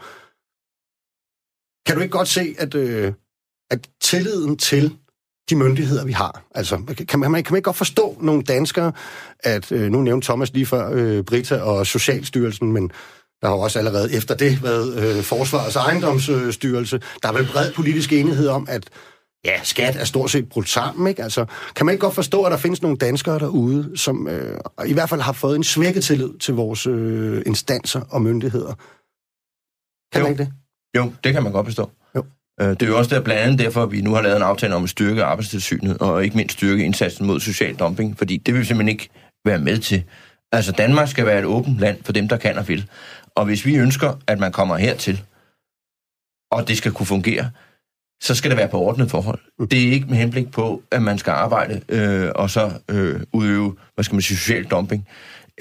kan 1.87 1.97
du 1.97 2.03
ikke 2.03 2.13
godt 2.13 2.29
se, 2.29 2.55
at, 2.59 2.75
øh, 2.75 3.13
at 3.71 3.89
tilliden 4.01 4.57
til 4.57 4.97
de 5.51 5.57
myndigheder, 5.57 6.05
vi 6.05 6.13
har. 6.13 6.43
Altså, 6.55 6.77
kan 7.09 7.19
man, 7.21 7.33
kan 7.33 7.53
man 7.53 7.57
ikke 7.57 7.63
godt 7.63 7.77
forstå 7.77 8.19
nogle 8.21 8.43
danskere, 8.43 8.93
at, 9.41 9.73
øh, 9.73 9.91
nu 9.91 10.03
nævnte 10.03 10.27
Thomas 10.27 10.53
lige 10.53 10.67
før, 10.67 10.91
øh, 10.93 11.25
Brita 11.25 11.57
og 11.57 11.87
Socialstyrelsen, 11.87 12.73
men 12.73 12.91
der 13.43 13.49
har 13.49 13.55
også 13.55 13.79
allerede 13.79 14.15
efter 14.15 14.35
det 14.35 14.63
været 14.63 15.17
øh, 15.17 15.23
Forsvarets 15.23 15.77
ejendomsstyrelse. 15.77 17.01
Der 17.23 17.29
er 17.29 17.33
vel 17.33 17.49
bred 17.53 17.73
politisk 17.73 18.13
enighed 18.13 18.49
om, 18.49 18.67
at 18.71 18.91
ja, 19.45 19.61
skat 19.63 19.97
er 19.97 20.05
stort 20.05 20.31
set 20.31 20.49
brudt 20.49 20.69
sammen, 20.69 21.07
ikke? 21.07 21.23
Altså, 21.23 21.47
kan 21.77 21.87
man 21.87 21.93
ikke 21.93 22.03
godt 22.03 22.15
forstå, 22.15 22.43
at 22.43 22.53
der 22.53 22.59
findes 22.59 22.83
nogle 22.83 22.97
danskere 22.97 23.39
derude, 23.39 23.99
som 23.99 24.29
øh, 24.29 24.61
i 24.87 24.93
hvert 24.93 25.09
fald 25.09 25.21
har 25.21 25.33
fået 25.33 25.57
en 25.57 25.65
svækket 25.65 26.05
tillid 26.05 26.39
til 26.39 26.55
vores 26.55 26.87
øh, 26.87 27.43
instanser 27.47 28.01
og 28.11 28.23
myndigheder? 28.23 28.75
Kan 30.13 30.21
Jo. 30.21 30.23
man 30.23 30.33
ikke 30.33 30.45
det? 30.45 30.53
Jo, 30.97 31.13
det 31.25 31.33
kan 31.33 31.43
man 31.43 31.53
godt 31.53 31.67
forstå. 31.67 31.91
Jo. 32.17 32.25
Øh, 32.61 32.69
Det 32.69 32.83
er 32.83 32.87
jo 32.87 32.99
også 32.99 33.15
der 33.15 33.21
blandt 33.21 33.43
andet 33.43 33.59
derfor, 33.59 33.83
at 33.83 33.93
vi 33.93 34.01
nu 34.01 34.15
har 34.15 34.23
lavet 34.23 34.37
en 34.37 34.43
aftale 34.43 34.75
om 34.75 34.85
at 34.85 34.91
styrke 34.91 35.25
arbejdstilsynet, 35.25 35.99
og 35.99 36.25
ikke 36.25 36.37
mindst 36.37 36.57
styrke 36.57 36.85
indsatsen 36.85 37.27
mod 37.27 37.41
social 37.41 37.75
dumping, 37.75 38.19
fordi 38.19 38.37
det 38.37 38.55
vil 38.55 38.61
vi 38.61 38.67
simpelthen 38.67 38.93
ikke 38.93 39.09
være 39.45 39.59
med 39.59 39.79
til. 39.79 40.05
Altså, 40.53 40.73
Danmark 40.73 41.09
skal 41.09 41.27
være 41.27 41.39
et 41.39 41.45
åbent 41.45 41.79
land 41.79 42.05
for 42.05 42.13
dem, 42.13 42.29
der 42.29 42.37
kan 42.37 42.59
og 42.59 42.69
vil. 42.69 42.89
Og 43.35 43.45
hvis 43.45 43.67
vi 43.67 43.77
ønsker, 43.77 44.19
at 44.27 44.39
man 44.39 44.53
kommer 44.53 44.77
hertil, 44.77 45.23
og 46.51 46.69
det 46.69 46.77
skal 46.77 46.93
kunne 46.93 47.07
fungere, 47.07 47.51
så 48.23 48.35
skal 48.35 48.51
det 48.51 48.59
være 48.59 48.69
på 48.69 48.81
ordnet 48.81 49.11
forhold. 49.11 49.69
Det 49.71 49.89
er 49.89 49.93
ikke 49.93 50.07
med 50.07 50.17
henblik 50.17 50.51
på, 50.51 50.83
at 50.91 51.03
man 51.03 51.19
skal 51.19 51.31
arbejde 51.31 51.81
øh, 51.89 52.31
og 52.35 52.51
så 52.51 52.73
øh, 52.89 53.21
udøve, 53.33 53.77
hvad 53.95 54.05
skal 54.05 54.15
man 54.15 54.23
sige, 54.23 54.39
social 54.39 54.65
dumping. 54.65 55.09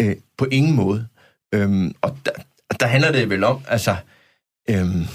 Øh, 0.01 0.15
på 0.37 0.45
ingen 0.51 0.75
måde. 0.75 1.07
Øhm, 1.53 1.95
og 2.01 2.17
der, 2.25 2.31
der 2.79 2.85
handler 2.85 3.11
det 3.11 3.29
vel 3.29 3.43
om, 3.43 3.61
altså, 3.67 3.95
øhm, 4.69 5.05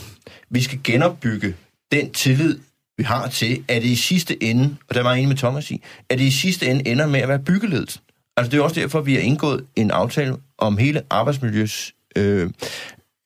vi 0.50 0.62
skal 0.62 0.80
genopbygge 0.84 1.54
den 1.92 2.12
tillid, 2.12 2.58
vi 2.98 3.02
har 3.02 3.28
til, 3.28 3.64
at 3.68 3.82
det 3.82 3.88
i 3.88 3.96
sidste 3.96 4.42
ende, 4.42 4.76
og 4.88 4.94
der 4.94 5.02
var 5.02 5.10
jeg 5.10 5.18
enig 5.18 5.28
med 5.28 5.36
Thomas 5.36 5.70
i, 5.70 5.82
at 6.08 6.18
det 6.18 6.24
i 6.24 6.30
sidste 6.30 6.66
ende 6.66 6.88
ender 6.88 7.06
med 7.06 7.20
at 7.20 7.28
være 7.28 7.38
byggeledelsen. 7.38 8.02
Altså 8.36 8.50
det 8.50 8.58
er 8.58 8.62
også 8.62 8.80
derfor, 8.80 9.00
vi 9.00 9.14
har 9.14 9.20
indgået 9.20 9.66
en 9.76 9.90
aftale 9.90 10.36
om 10.58 10.78
hele 10.78 11.02
arbejdsmiljøs, 11.10 11.94
øh, 12.16 12.50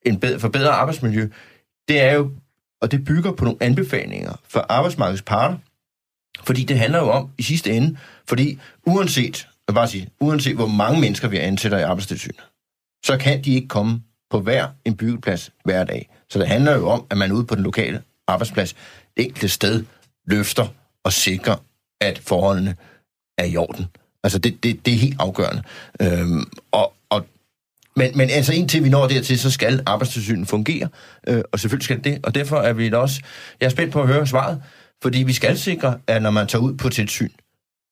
en 0.06 0.20
bedre, 0.20 0.40
forbedret 0.40 0.68
arbejdsmiljø. 0.68 1.28
Det 1.88 2.00
er 2.00 2.14
jo, 2.14 2.30
og 2.80 2.90
det 2.90 3.04
bygger 3.04 3.32
på 3.32 3.44
nogle 3.44 3.58
anbefalinger 3.60 4.32
for 4.48 4.66
arbejdsmarkedets 4.68 5.22
parter, 5.22 5.56
fordi 6.44 6.64
det 6.64 6.78
handler 6.78 6.98
jo 6.98 7.10
om 7.10 7.30
i 7.38 7.42
sidste 7.42 7.72
ende, 7.72 7.96
fordi 8.28 8.58
uanset, 8.86 9.48
jeg 9.68 9.74
bare 9.74 9.88
sige, 9.88 10.08
uanset 10.20 10.56
hvor 10.56 10.66
mange 10.66 11.00
mennesker 11.00 11.28
vi 11.28 11.36
ansætter 11.36 11.78
i 11.78 11.82
arbejdstilsynet, 11.82 12.40
så 13.04 13.16
kan 13.16 13.44
de 13.44 13.54
ikke 13.54 13.68
komme 13.68 14.02
på 14.30 14.40
hver 14.40 14.68
en 14.84 14.96
byggeplads 14.96 15.52
hver 15.64 15.84
dag. 15.84 16.08
Så 16.30 16.38
det 16.38 16.48
handler 16.48 16.76
jo 16.76 16.88
om, 16.88 17.06
at 17.10 17.18
man 17.18 17.32
ude 17.32 17.46
på 17.46 17.54
den 17.54 17.64
lokale 17.64 18.02
arbejdsplads, 18.30 18.72
det 19.16 19.24
enkelte 19.24 19.48
sted, 19.48 19.84
løfter 20.26 20.66
og 21.04 21.12
sikrer, 21.12 21.56
at 22.00 22.18
forholdene 22.18 22.76
er 23.38 23.44
i 23.44 23.56
orden. 23.56 23.86
Altså, 24.24 24.38
det, 24.38 24.62
det, 24.62 24.86
det 24.86 24.94
er 24.94 24.98
helt 24.98 25.16
afgørende. 25.18 25.62
Øhm, 26.02 26.44
og, 26.72 26.92
og, 27.10 27.26
men, 27.96 28.16
men 28.16 28.30
altså, 28.30 28.52
indtil 28.52 28.84
vi 28.84 28.88
når 28.88 29.08
dertil, 29.08 29.38
så 29.38 29.50
skal 29.50 29.82
arbejdstilsynet 29.86 30.48
fungere, 30.48 30.88
øh, 31.28 31.42
og 31.52 31.60
selvfølgelig 31.60 31.84
skal 31.84 32.04
det. 32.04 32.20
Og 32.22 32.34
derfor 32.34 32.56
er 32.56 32.72
vi 32.72 32.88
da 32.88 32.96
også... 32.96 33.20
Jeg 33.60 33.66
er 33.66 33.70
spændt 33.70 33.92
på 33.92 34.02
at 34.02 34.08
høre 34.08 34.26
svaret, 34.26 34.62
fordi 35.02 35.22
vi 35.22 35.32
skal 35.32 35.58
sikre, 35.58 35.98
at 36.06 36.22
når 36.22 36.30
man 36.30 36.46
tager 36.46 36.62
ud 36.62 36.74
på 36.76 36.88
tilsyn, 36.88 37.30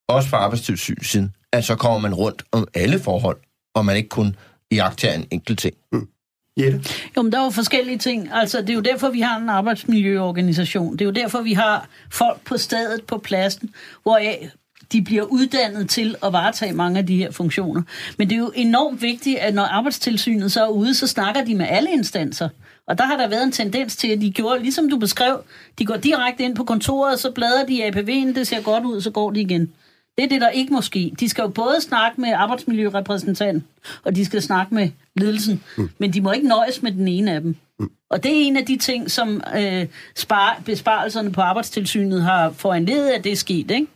også 0.09 0.28
fra 0.28 0.37
arbejdstilsynets 0.37 1.09
side, 1.11 1.30
at 1.52 1.64
så 1.64 1.76
kommer 1.76 1.99
man 1.99 2.14
rundt 2.14 2.42
om 2.52 2.68
alle 2.75 3.00
forhold, 3.00 3.37
og 3.75 3.85
man 3.85 3.97
ikke 3.97 4.09
kun 4.09 4.37
iagtager 4.71 5.14
en 5.14 5.26
enkelt 5.30 5.59
ting. 5.59 5.75
Mm. 5.92 6.09
Jette? 6.58 6.80
Jo, 7.16 7.22
men 7.22 7.32
der 7.32 7.38
er 7.38 7.44
jo 7.44 7.50
forskellige 7.50 7.98
ting. 7.98 8.28
Altså, 8.32 8.60
det 8.60 8.70
er 8.70 8.74
jo 8.74 8.80
derfor, 8.80 9.08
vi 9.10 9.20
har 9.20 9.38
en 9.38 9.48
arbejdsmiljøorganisation. 9.48 10.92
Det 10.92 11.00
er 11.00 11.04
jo 11.04 11.10
derfor, 11.10 11.42
vi 11.42 11.52
har 11.52 11.88
folk 12.12 12.40
på 12.44 12.56
stedet, 12.56 13.04
på 13.04 13.18
pladsen, 13.18 13.70
hvoraf 14.02 14.38
øh, 14.42 14.48
de 14.92 15.02
bliver 15.02 15.22
uddannet 15.22 15.90
til 15.90 16.16
at 16.22 16.32
varetage 16.32 16.72
mange 16.72 16.98
af 16.98 17.06
de 17.06 17.16
her 17.16 17.30
funktioner. 17.30 17.82
Men 18.18 18.28
det 18.28 18.34
er 18.34 18.38
jo 18.38 18.52
enormt 18.54 19.02
vigtigt, 19.02 19.38
at 19.38 19.54
når 19.54 19.62
arbejdstilsynet 19.62 20.52
så 20.52 20.64
er 20.64 20.68
ude, 20.68 20.94
så 20.94 21.06
snakker 21.06 21.44
de 21.44 21.54
med 21.54 21.66
alle 21.68 21.90
instanser. 21.90 22.48
Og 22.86 22.98
der 22.98 23.04
har 23.04 23.16
der 23.16 23.28
været 23.28 23.42
en 23.42 23.52
tendens 23.52 23.96
til, 23.96 24.08
at 24.08 24.20
de 24.20 24.30
gjorde, 24.30 24.62
ligesom 24.62 24.90
du 24.90 24.96
beskrev, 24.96 25.40
de 25.78 25.84
går 25.84 25.96
direkte 25.96 26.44
ind 26.44 26.56
på 26.56 26.64
kontoret, 26.64 27.20
så 27.20 27.30
bladrer 27.30 27.66
de 27.66 27.74
i 27.74 27.82
APV'en, 27.82 28.34
det 28.34 28.46
ser 28.46 28.62
godt 28.62 28.84
ud, 28.84 29.00
så 29.00 29.10
går 29.10 29.30
de 29.30 29.40
igen. 29.40 29.72
Det 30.18 30.25
er 30.25 30.28
det, 30.28 30.40
der 30.40 30.48
ikke 30.48 30.72
må 30.72 30.80
ske. 30.80 31.14
De 31.20 31.28
skal 31.28 31.42
jo 31.42 31.48
både 31.48 31.80
snakke 31.80 32.20
med 32.20 32.32
arbejdsmiljørepræsentanten, 32.32 33.64
og 34.04 34.16
de 34.16 34.25
skal 34.25 34.42
snakke 34.42 34.75
med 34.75 34.90
ledelsen, 35.16 35.62
mm. 35.76 35.90
men 35.98 36.12
de 36.12 36.20
må 36.20 36.32
ikke 36.32 36.48
nøjes 36.48 36.82
med 36.82 36.92
den 36.92 37.08
ene 37.08 37.32
af 37.32 37.40
dem. 37.40 37.56
Mm. 37.78 37.90
Og 38.10 38.22
det 38.22 38.30
er 38.30 38.46
en 38.46 38.56
af 38.56 38.66
de 38.66 38.76
ting, 38.76 39.10
som 39.10 39.42
øh, 39.56 39.87
spar, 40.16 40.62
besparelserne 40.64 41.32
på 41.32 41.40
arbejdstilsynet 41.40 42.22
har 42.22 42.50
foranledet, 42.50 43.10
at 43.10 43.25
det 43.25 43.32
er 43.32 43.37
sket, 43.37 43.70
ikke? 43.70 43.86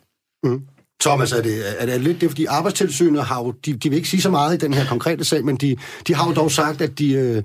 Thomas, 1.03 1.33
er 1.33 1.43
det, 1.43 1.63
er 1.79 1.87
det 1.87 2.01
lidt 2.01 2.21
det, 2.21 2.31
fordi 2.31 2.45
arbejdstilsynet 2.45 3.25
har 3.25 3.39
jo, 3.45 3.51
de, 3.67 3.73
de 3.73 3.89
vil 3.89 3.97
ikke 3.97 4.09
sige 4.09 4.23
så 4.23 4.31
meget 4.31 4.55
i 4.55 4.57
den 4.57 4.75
her 4.75 4.87
konkrete 4.87 5.25
sag, 5.25 5.45
men 5.45 5.57
de, 5.57 5.77
de 6.07 6.15
har 6.15 6.29
jo 6.29 6.35
dog 6.35 6.51
sagt, 6.51 6.81
at 6.81 6.99
de, 6.99 7.13
øh, 7.13 7.43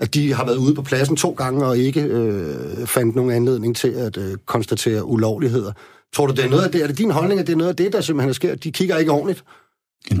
at 0.00 0.14
de 0.14 0.34
har 0.34 0.44
været 0.44 0.56
ude 0.56 0.74
på 0.74 0.82
pladsen 0.82 1.16
to 1.16 1.30
gange 1.30 1.66
og 1.66 1.78
ikke 1.78 2.02
øh, 2.02 2.86
fandt 2.86 3.16
nogen 3.16 3.30
anledning 3.30 3.76
til 3.76 3.88
at 3.88 4.16
øh, 4.16 4.36
konstatere 4.46 5.04
ulovligheder. 5.04 5.72
Tror 6.14 6.26
du, 6.26 6.32
det 6.32 6.44
er 6.44 6.48
noget 6.48 6.64
af 6.64 6.72
det? 6.72 6.82
Er 6.82 6.86
det 6.86 6.98
din 6.98 7.10
holdning, 7.10 7.40
at 7.40 7.46
det 7.46 7.52
er 7.52 7.56
noget 7.56 7.70
af 7.70 7.76
det, 7.76 7.92
der 7.92 8.00
simpelthen 8.00 8.28
er 8.28 8.34
sket? 8.34 8.64
De 8.64 8.72
kigger 8.72 8.96
ikke 8.96 9.12
ordentligt? 9.12 9.44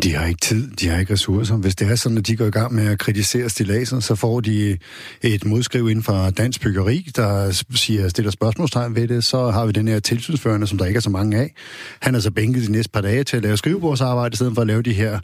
De 0.02 0.14
har 0.14 0.26
ikke 0.26 0.40
tid, 0.40 0.70
de 0.70 0.88
har 0.88 0.98
ikke 0.98 1.12
ressourcer. 1.12 1.56
Hvis 1.56 1.76
det 1.76 1.90
er 1.90 1.94
sådan, 1.94 2.18
at 2.18 2.26
de 2.26 2.36
går 2.36 2.44
i 2.44 2.50
gang 2.50 2.74
med 2.74 2.86
at 2.86 2.98
kritisere 2.98 3.48
stiladset, 3.48 4.04
så 4.04 4.14
får 4.14 4.40
de 4.40 4.78
et 5.22 5.44
modskriv 5.44 5.88
inden 5.88 6.02
fra 6.02 6.30
Dansk 6.30 6.60
Byggeri, 6.60 7.10
der 7.16 7.62
siger, 7.74 8.08
stiller 8.08 8.30
spørgsmålstegn 8.30 8.94
ved 8.94 9.08
det. 9.08 9.24
Så 9.24 9.50
har 9.50 9.66
vi 9.66 9.72
den 9.72 9.88
her 9.88 10.00
tilsynsførende, 10.00 10.66
som 10.66 10.78
der 10.78 10.84
ikke 10.84 10.96
er 10.96 11.00
så 11.00 11.10
mange 11.10 11.38
af. 11.38 11.54
Han 12.00 12.14
er 12.14 12.20
så 12.20 12.30
bænket 12.30 12.66
de 12.66 12.72
næste 12.72 12.90
par 12.90 13.00
dage 13.00 13.24
til 13.24 13.36
at 13.36 13.42
lave 13.42 13.56
skrivebordsarbejde, 13.56 14.32
i 14.32 14.36
stedet 14.36 14.54
for 14.54 14.60
at 14.60 14.66
lave 14.66 14.82
de 14.82 14.92
her 14.92 15.20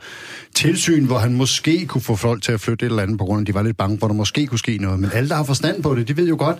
tilsyn, 0.54 1.04
hvor 1.06 1.18
han 1.18 1.34
måske 1.34 1.86
kunne 1.86 2.02
få 2.02 2.16
folk 2.16 2.42
til 2.42 2.52
at 2.52 2.60
flytte 2.60 2.86
et 2.86 2.90
eller 2.90 3.02
andet, 3.02 3.18
på 3.18 3.24
grund 3.24 3.38
af, 3.38 3.42
at 3.42 3.46
de 3.46 3.54
var 3.54 3.62
lidt 3.62 3.76
bange 3.76 3.98
for, 3.98 4.06
at 4.06 4.10
der 4.10 4.16
måske 4.16 4.46
kunne 4.46 4.58
ske 4.58 4.78
noget. 4.78 5.00
Men 5.00 5.10
alle, 5.12 5.28
der 5.28 5.34
har 5.34 5.44
forstand 5.44 5.82
på 5.82 5.94
det, 5.94 6.08
de 6.08 6.16
ved 6.16 6.28
jo 6.28 6.36
godt, 6.38 6.58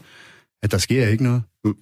at 0.63 0.71
der 0.71 0.79
sker 0.79 1.09
ikke 1.09 1.25
noget. 1.25 1.43
Mm. 1.65 1.75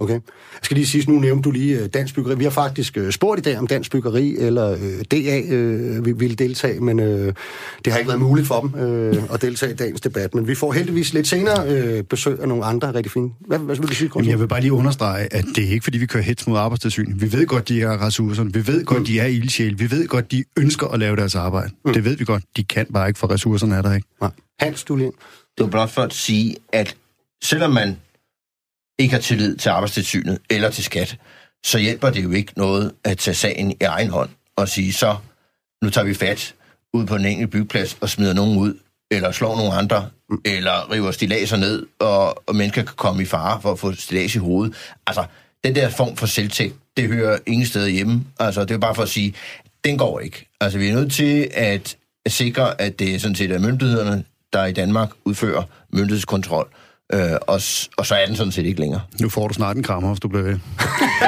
Okay. 0.00 0.14
Jeg 0.14 0.20
skal 0.62 0.74
lige 0.74 0.86
sige, 0.86 1.10
nu 1.12 1.18
nævnte 1.20 1.42
du 1.42 1.50
lige 1.50 1.78
øh, 1.78 1.86
Dansk 1.88 2.14
Byggeri. 2.14 2.36
Vi 2.38 2.44
har 2.44 2.50
faktisk 2.50 2.96
øh, 2.96 3.12
spurgt 3.12 3.38
i 3.38 3.42
dag, 3.42 3.58
om 3.58 3.66
Dansk 3.66 3.92
Byggeri 3.92 4.36
eller 4.38 4.70
øh, 4.72 5.04
DA 5.10 5.40
øh, 5.48 6.04
vi- 6.06 6.12
ville 6.12 6.36
deltage, 6.36 6.80
men 6.80 7.00
øh, 7.00 7.32
det 7.84 7.92
har 7.92 7.98
ikke 7.98 8.08
været 8.08 8.20
muligt 8.20 8.46
for 8.46 8.60
dem 8.60 8.80
øh, 8.80 9.16
at 9.34 9.42
deltage 9.42 9.72
i 9.72 9.76
dagens 9.76 10.00
debat. 10.00 10.34
Men 10.34 10.48
vi 10.48 10.54
får 10.54 10.72
heldigvis 10.72 11.12
lidt 11.14 11.28
senere 11.28 11.68
øh, 11.68 12.02
besøg 12.04 12.40
af 12.40 12.48
nogle 12.48 12.64
andre 12.64 12.94
rigtig 12.94 13.12
fine. 13.12 13.30
Hvad, 13.46 13.58
hvad 13.58 13.76
vil 13.76 13.88
du 13.88 13.94
sige, 13.94 14.10
Jamen, 14.16 14.30
jeg 14.30 14.40
vil 14.40 14.48
bare 14.48 14.60
lige 14.60 14.72
understrege, 14.72 15.34
at 15.34 15.44
det 15.56 15.64
er 15.64 15.68
ikke, 15.70 15.84
fordi 15.84 15.98
vi 15.98 16.06
kører 16.06 16.24
hets 16.24 16.46
mod 16.46 16.58
arbejdstilsyn. 16.58 17.12
Vi 17.20 17.32
ved 17.32 17.46
godt, 17.46 17.68
de 17.68 17.80
har 17.80 18.06
ressourcerne. 18.06 18.52
Vi 18.52 18.66
ved 18.66 18.84
godt, 18.84 19.06
de 19.06 19.20
er 19.20 19.26
ildsjæl. 19.26 19.78
Vi 19.78 19.90
ved 19.90 20.06
godt, 20.08 20.32
de 20.32 20.44
ønsker 20.58 20.86
at 20.86 20.98
lave 20.98 21.16
deres 21.16 21.34
arbejde. 21.34 21.70
Mm. 21.84 21.92
Det 21.92 22.04
ved 22.04 22.16
vi 22.16 22.24
godt. 22.24 22.42
De 22.56 22.64
kan 22.64 22.86
bare 22.92 23.08
ikke, 23.08 23.18
for 23.18 23.30
ressourcerne 23.30 23.74
er 23.76 23.82
der 23.82 23.94
ikke. 23.94 24.06
Nej. 24.20 24.30
Hans, 24.60 24.84
du 24.84 24.96
lige. 24.96 25.12
Det 25.58 25.64
var 25.64 25.66
blot 25.66 25.90
for 25.90 26.02
at 26.02 26.14
sige, 26.14 26.56
at 26.72 26.96
selvom 27.42 27.70
man 27.72 27.96
ikke 29.00 29.14
har 29.14 29.20
tillid 29.20 29.56
til 29.56 29.68
arbejdstilsynet 29.68 30.38
eller 30.50 30.70
til 30.70 30.84
skat, 30.84 31.16
så 31.64 31.78
hjælper 31.78 32.10
det 32.10 32.24
jo 32.24 32.30
ikke 32.30 32.52
noget 32.56 32.92
at 33.04 33.18
tage 33.18 33.34
sagen 33.34 33.70
i 33.70 33.84
egen 33.84 34.10
hånd 34.10 34.30
og 34.56 34.68
sige, 34.68 34.92
så 34.92 35.16
nu 35.82 35.90
tager 35.90 36.04
vi 36.04 36.14
fat 36.14 36.54
ud 36.92 37.06
på 37.06 37.14
en 37.16 37.24
enkelt 37.24 37.50
byggeplads 37.50 37.98
og 38.00 38.08
smider 38.08 38.34
nogen 38.34 38.58
ud, 38.58 38.74
eller 39.10 39.32
slår 39.32 39.56
nogle 39.56 39.72
andre, 39.72 40.08
eller 40.44 40.92
river 40.92 41.10
stilaser 41.10 41.56
ned, 41.56 41.86
og, 41.98 42.48
og 42.48 42.56
mennesker 42.56 42.82
kan 42.82 42.94
komme 42.96 43.22
i 43.22 43.24
fare 43.24 43.62
for 43.62 43.72
at 43.72 43.78
få 43.78 43.92
stilas 43.92 44.34
i 44.34 44.38
hovedet. 44.38 44.74
Altså, 45.06 45.24
den 45.64 45.74
der 45.74 45.88
form 45.88 46.16
for 46.16 46.26
selvtægt, 46.26 46.74
det 46.96 47.08
hører 47.08 47.38
ingen 47.46 47.66
steder 47.66 47.88
hjemme. 47.88 48.24
Altså, 48.38 48.64
det 48.64 48.74
er 48.74 48.78
bare 48.78 48.94
for 48.94 49.02
at 49.02 49.08
sige, 49.08 49.34
den 49.84 49.98
går 49.98 50.20
ikke. 50.20 50.48
Altså, 50.60 50.78
vi 50.78 50.88
er 50.88 50.94
nødt 50.94 51.12
til 51.12 51.50
at, 51.54 51.96
at 52.26 52.32
sikre, 52.32 52.80
at 52.80 52.98
det 52.98 53.20
sådan 53.20 53.34
set 53.34 53.50
er 53.52 53.58
myndighederne, 53.58 54.24
der 54.52 54.64
i 54.64 54.72
Danmark 54.72 55.10
udfører 55.24 55.62
myndighedskontrol. 55.92 56.68
Øh, 57.12 57.32
og, 57.40 57.60
og 57.96 58.06
så 58.06 58.14
er 58.14 58.26
den 58.26 58.36
sådan 58.36 58.52
set 58.52 58.66
ikke 58.66 58.80
længere. 58.80 59.00
Nu 59.20 59.28
får 59.28 59.48
du 59.48 59.54
snart 59.54 59.76
en 59.76 59.82
krammer, 59.82 60.08
hvis 60.08 60.20
du 60.20 60.28
bliver 60.28 60.42
ved. 60.42 60.58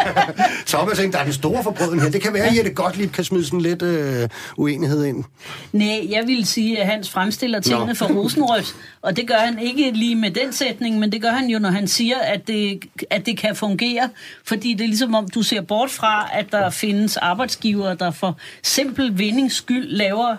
Thomas, 0.66 0.98
ikke, 0.98 1.12
der 1.12 1.18
er 1.18 1.24
den 1.24 1.32
store 1.32 1.62
forbrøden 1.62 2.00
her. 2.00 2.10
Det 2.10 2.22
kan 2.22 2.34
være, 2.34 2.44
at 2.44 2.56
Jette 2.56 2.70
Gottlieb 2.70 3.12
kan 3.12 3.24
smide 3.24 3.44
sådan 3.44 3.60
lidt 3.60 3.82
øh, 3.82 4.28
uenighed 4.56 5.04
ind. 5.04 5.24
Nej, 5.72 6.06
jeg 6.10 6.26
vil 6.26 6.46
sige, 6.46 6.80
at 6.80 6.86
Hans 6.86 7.10
fremstiller 7.10 7.60
tingene 7.60 7.86
Nå. 7.86 7.94
for 7.94 8.06
rosenrødt, 8.06 8.74
og 9.02 9.16
det 9.16 9.28
gør 9.28 9.38
han 9.38 9.58
ikke 9.58 9.90
lige 9.90 10.14
med 10.14 10.30
den 10.30 10.52
sætning, 10.52 10.98
men 10.98 11.12
det 11.12 11.22
gør 11.22 11.30
han 11.30 11.48
jo, 11.48 11.58
når 11.58 11.70
han 11.70 11.88
siger, 11.88 12.18
at 12.18 12.48
det, 12.48 12.84
at 13.10 13.26
det 13.26 13.38
kan 13.38 13.56
fungere, 13.56 14.08
fordi 14.44 14.74
det 14.74 14.84
er 14.84 14.88
ligesom 14.88 15.14
om, 15.14 15.28
du 15.28 15.42
ser 15.42 15.60
bort 15.60 15.90
fra, 15.90 16.28
at 16.32 16.52
der 16.52 16.70
findes 16.70 17.16
arbejdsgivere, 17.16 17.94
der 17.94 18.10
for 18.10 18.38
simpel 18.62 19.18
vindings 19.18 19.54
skyld 19.54 19.88
laver 19.88 20.36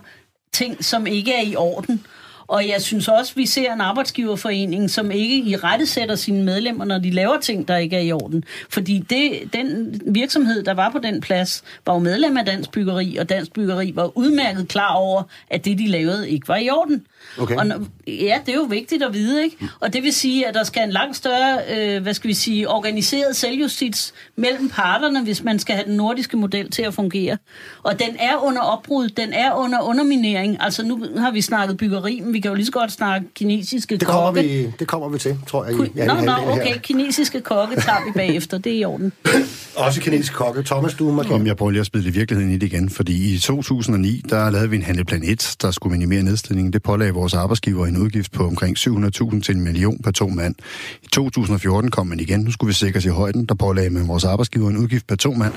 ting, 0.54 0.86
som 0.86 1.08
ikke 1.08 1.34
er 1.34 1.42
i 1.42 1.56
orden. 1.56 2.06
Og 2.54 2.68
jeg 2.68 2.82
synes 2.82 3.08
også, 3.08 3.36
vi 3.36 3.46
ser 3.46 3.74
en 3.74 3.82
arbejdsgiverforening, 3.82 4.90
som 4.90 5.12
ikke 5.12 5.38
i 5.38 5.56
rette 5.56 5.86
sætter 5.86 6.16
sine 6.16 6.44
medlemmer, 6.44 6.86
når 6.86 6.98
de 6.98 7.10
laver 7.10 7.40
ting, 7.40 7.68
der 7.68 7.78
ikke 7.78 7.96
er 7.96 8.02
i 8.02 8.12
orden. 8.12 8.44
Fordi 8.70 9.00
det, 9.10 9.54
den 9.54 10.02
virksomhed, 10.06 10.64
der 10.64 10.74
var 10.74 10.90
på 10.90 11.00
den 11.00 11.22
plads, 11.22 11.64
var 11.86 11.94
jo 11.94 12.00
medlem 12.00 12.38
af 12.38 12.46
Dansk 12.46 12.72
Byggeri, 12.72 13.18
og 13.18 13.30
Dansk 13.30 13.54
Byggeri 13.54 13.92
var 13.96 14.18
udmærket 14.18 14.68
klar 14.68 14.94
over, 14.94 15.24
at 15.50 15.66
det, 15.66 15.78
de 15.78 15.88
lavede, 15.88 16.30
ikke 16.30 16.48
var 16.48 16.58
i 16.58 16.70
orden. 16.70 17.06
Okay. 17.38 17.56
Og 17.56 17.66
ja, 18.08 18.38
det 18.46 18.52
er 18.52 18.56
jo 18.58 18.62
vigtigt 18.70 19.04
at 19.04 19.14
vide, 19.14 19.44
ikke? 19.44 19.58
Og 19.80 19.94
det 19.94 20.04
vil 20.04 20.14
sige, 20.14 20.48
at 20.48 20.54
der 20.54 20.64
skal 20.64 20.84
en 20.84 20.92
langt 20.92 21.18
større, 21.18 21.60
øh, 21.78 22.02
hvad 22.02 22.14
skal 22.14 22.28
vi 22.28 22.34
sige, 22.34 22.70
organiseret 22.70 23.36
selvjustits 23.36 24.14
mellem 24.36 24.70
parterne, 24.70 25.24
hvis 25.24 25.44
man 25.44 25.60
skal 25.60 25.76
have 25.76 25.86
den 25.88 25.98
nordiske 25.98 26.38
model 26.38 26.72
til 26.72 26.82
at 26.82 26.94
fungere. 26.94 27.38
Og 27.84 28.00
den 28.00 28.16
er 28.20 28.36
under 28.46 28.62
opbrud, 28.62 29.08
den 29.10 29.34
er 29.34 29.54
under 29.54 29.82
underminering. 29.82 30.58
Altså 30.60 30.84
nu 30.86 31.06
har 31.18 31.32
vi 31.32 31.42
snakket 31.42 31.78
byggeri, 31.78 32.22
men 32.24 32.34
vi 32.34 32.40
kan 32.40 32.50
jo 32.52 32.56
lige 32.56 32.66
så 32.66 32.72
godt 32.72 32.92
snakke 32.92 33.28
kinesiske 33.36 33.98
Det 33.98 34.08
kommer, 34.08 34.26
kokke. 34.26 34.42
vi, 34.42 34.68
det 34.80 34.88
kommer 34.88 35.10
vi 35.10 35.20
til, 35.20 35.38
tror 35.48 35.66
jeg. 35.66 35.90
ja, 35.96 36.06
Nå, 36.06 36.14
nå, 36.14 36.20
halvdelen 36.32 36.54
her. 36.56 36.62
okay, 36.62 36.80
kinesiske 36.84 37.42
kokke 37.42 37.76
tager 37.76 38.06
vi 38.06 38.12
bagefter, 38.16 38.58
det 38.58 38.72
er 38.74 38.78
i 38.78 38.84
orden. 38.86 39.14
Også 39.76 40.02
kinesisk 40.02 40.34
kokke. 40.34 40.64
Thomas, 40.64 40.94
du 40.94 41.12
markerer. 41.12 41.36
Om 41.36 41.48
jeg 41.48 41.58
prøver 41.58 41.72
lige 41.72 41.80
at 41.80 41.86
spille 41.86 42.10
i 42.10 42.12
virkeligheden 42.12 42.52
i 42.54 42.58
det 42.58 42.68
igen, 42.74 42.90
fordi 42.90 43.34
i 43.36 43.38
2009, 43.40 44.22
der 44.30 44.50
lavede 44.50 44.70
vi 44.70 44.76
en 44.76 44.84
handleplan 44.84 45.24
1, 45.24 45.56
der 45.62 45.72
skulle 45.72 45.92
minimere 45.92 46.24
nedslidningen. 46.24 46.74
Det 46.74 46.84
pålagde 46.84 47.13
vores 47.14 47.34
arbejdsgiver 47.34 47.88
en 47.88 47.98
udgift 47.98 48.32
på 48.32 48.48
omkring 48.48 48.78
700.000 48.78 49.42
til 49.42 49.56
en 49.56 49.62
million 49.62 50.00
per 50.04 50.12
to 50.12 50.28
mand. 50.28 50.56
I 51.04 51.08
2014 51.14 51.92
kom 51.92 52.08
man 52.08 52.20
igen, 52.20 52.40
nu 52.40 52.52
skulle 52.52 52.70
vi 52.70 52.74
sikre 52.74 53.02
i 53.06 53.08
højden, 53.08 53.46
der 53.46 53.56
pålagde 53.56 53.90
man 53.90 54.08
vores 54.08 54.24
arbejdsgiver 54.24 54.70
en 54.70 54.78
udgift 54.78 55.08
per 55.08 55.16
to 55.16 55.34
mand 55.34 55.54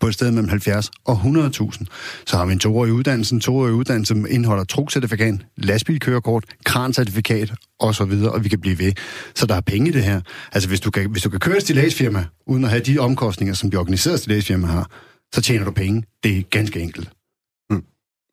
på 0.00 0.06
et 0.06 0.14
sted 0.14 0.30
mellem 0.30 0.48
70 0.48 0.90
og 1.04 1.20
100.000. 1.24 1.84
Så 2.26 2.36
har 2.36 2.46
vi 2.46 2.52
en 2.52 2.58
toårig 2.58 2.92
uddannelse, 2.92 3.34
en 3.34 3.40
toårig 3.40 3.72
uddannelse 3.72 4.08
som 4.08 4.26
indeholder 4.30 4.64
trukcertifikat, 4.64 5.34
lastbilkørekort, 5.56 6.44
krancertifikat 6.64 7.52
og 7.80 7.94
så 7.94 8.04
videre, 8.04 8.32
og 8.32 8.44
vi 8.44 8.48
kan 8.48 8.60
blive 8.60 8.78
ved. 8.78 8.92
Så 9.34 9.46
der 9.46 9.54
er 9.54 9.60
penge 9.60 9.88
i 9.88 9.92
det 9.92 10.04
her. 10.04 10.20
Altså 10.52 10.68
hvis 10.68 10.80
du 10.80 10.90
kan, 10.90 11.10
hvis 11.10 11.22
du 11.22 11.30
kan 11.30 11.40
køre 11.40 11.56
et 11.56 11.62
stillagsfirma, 11.62 12.24
uden 12.46 12.64
at 12.64 12.70
have 12.70 12.82
de 12.82 12.98
omkostninger, 12.98 13.54
som 13.54 13.70
de 13.70 13.76
organiserede 13.76 14.18
stillagsfirma 14.18 14.66
har, 14.66 14.90
så 15.34 15.42
tjener 15.42 15.64
du 15.64 15.70
penge. 15.70 16.02
Det 16.24 16.38
er 16.38 16.42
ganske 16.42 16.80
enkelt. 16.80 17.10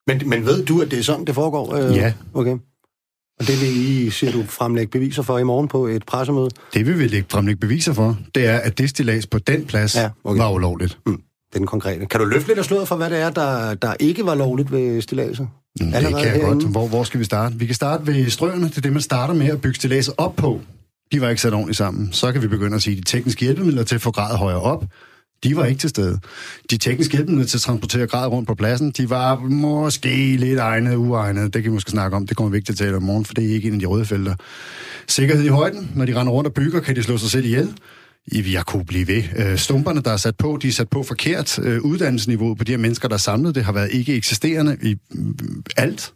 Men, 0.07 0.29
men 0.29 0.45
ved 0.45 0.65
du, 0.65 0.81
at 0.81 0.91
det 0.91 0.99
er 0.99 1.03
sådan, 1.03 1.25
det 1.25 1.35
foregår? 1.35 1.75
Øh, 1.75 1.95
Ja. 1.95 2.13
Okay. 2.33 2.57
Og 3.39 3.47
det 3.47 3.61
vil 3.61 3.69
I, 3.89 4.09
siger 4.09 4.31
du, 4.31 4.43
fremlægge 4.49 4.91
beviser 4.91 5.21
for 5.23 5.37
i 5.37 5.43
morgen 5.43 5.67
på 5.67 5.87
et 5.87 6.05
pressemøde? 6.05 6.49
Det 6.73 6.87
vi 6.87 6.93
vil 6.93 7.11
lægge 7.11 7.27
fremlægge 7.29 7.59
beviser 7.59 7.93
for, 7.93 8.17
det 8.35 8.45
er, 8.45 8.57
at 8.57 8.77
det 8.77 8.89
stillads 8.89 9.27
på 9.27 9.39
den 9.39 9.65
plads 9.65 9.95
Ja, 9.95 10.09
okay. 10.23 10.39
var 10.41 10.51
ulovligt. 10.51 10.97
Mm. 11.05 11.21
Den 11.53 11.65
konkrete. 11.67 12.05
Kan 12.05 12.19
du 12.19 12.25
løfte 12.25 12.47
lidt 12.47 12.59
af 12.59 12.65
sløret 12.65 12.87
for, 12.87 12.95
hvad 12.95 13.09
det 13.09 13.19
er, 13.19 13.29
der, 13.29 13.73
der 13.73 13.93
ikke 13.99 14.25
var 14.25 14.35
lovligt 14.35 14.71
ved 14.71 15.01
stillaset? 15.01 15.47
Mm, 15.79 15.85
Det 15.91 15.93
kan 16.01 16.11
jeg 16.11 16.19
herinde? 16.21 16.45
godt. 16.45 16.63
Hvor, 16.71 16.87
hvor 16.87 17.03
skal 17.03 17.19
vi 17.19 17.25
starte? 17.25 17.55
Vi 17.55 17.65
kan 17.65 17.75
starte 17.75 18.07
ved 18.07 18.29
strøerne. 18.29 18.65
Det 18.69 18.77
er 18.77 18.81
det, 18.81 18.93
man 18.93 19.01
starter 19.01 19.33
med 19.33 19.47
at 19.47 19.61
bygge 19.61 19.75
stilladset 19.75 20.13
op 20.17 20.35
på. 20.35 20.61
De 21.11 21.21
var 21.21 21.29
ikke 21.29 21.41
sat 21.41 21.53
ordentligt 21.53 21.77
sammen. 21.77 22.13
Så 22.13 22.31
kan 22.31 22.41
vi 22.41 22.47
begynde 22.47 22.75
at 22.75 22.81
sige, 22.81 22.95
de 22.97 23.01
tekniske 23.01 23.45
hjælpemidler 23.45 23.83
til 23.83 23.95
at 23.95 24.01
få 24.01 24.11
grad 24.11 24.37
højere 24.37 24.61
op, 24.61 24.85
de 25.43 25.56
var 25.56 25.65
ikke 25.65 25.80
til 25.80 25.89
stede. 25.89 26.19
De 26.71 26.78
tekniske 26.78 27.12
hjælpemidler 27.17 27.48
til 27.48 27.58
at 27.58 27.62
transportere 27.62 28.08
grad 28.08 28.28
rundt 28.28 28.48
på 28.48 28.56
pladsen, 28.56 28.91
de 28.91 29.10
var 29.10 29.39
måske 29.39 30.36
lidt 30.36 30.60
egnede, 30.60 30.98
uegnede. 30.98 31.45
Det 31.45 31.54
kan 31.54 31.63
vi 31.63 31.69
måske 31.69 31.91
snakke 31.91 32.17
om. 32.17 32.28
Det 32.28 32.38
kommer 32.38 32.52
vi 32.52 32.58
ikke 32.58 32.65
til 32.67 32.74
at 32.74 32.78
tale 32.78 32.95
om 32.95 33.04
i 33.04 33.06
morgen, 33.06 33.26
for 33.26 33.34
det 33.34 33.45
er 33.50 33.54
ikke 33.54 33.67
en 33.67 33.74
af 33.74 33.80
de 33.80 33.86
røde 33.86 34.06
felter. 34.06 34.36
Sikkerhed 35.08 35.43
i 35.45 35.48
højden. 35.48 35.91
Når 35.95 36.06
de 36.06 36.15
render 36.19 36.34
rundt 36.34 36.48
og 36.48 36.54
bygger, 36.54 36.80
kan 36.80 36.95
de 36.95 37.04
slå 37.04 37.17
sig 37.17 37.30
selv 37.30 37.45
ihjel. 37.45 37.74
I- 38.28 38.54
Jeg 38.54 38.65
kunne 38.65 38.86
blive 38.86 39.08
ved. 39.08 39.24
Øh, 39.38 39.58
stumperne, 39.58 40.02
der 40.02 40.12
er 40.12 40.17
sat 40.17 40.36
på, 40.38 40.60
de 40.62 40.67
er 40.67 40.71
sat 40.71 40.89
på 40.89 41.04
forkert. 41.04 41.60
Øh, 41.60 41.82
uddannelsesniveauet 41.82 42.58
på 42.58 42.63
de 42.63 42.71
her 42.71 42.78
mennesker, 42.78 43.08
der 43.08 43.15
er 43.15 43.19
samlet, 43.19 43.56
det 43.56 43.63
har 43.63 43.71
været 43.71 43.89
ikke 43.91 44.15
eksisterende 44.15 44.78
i 44.84 44.95
mm, 45.12 45.38
alt. 45.78 46.13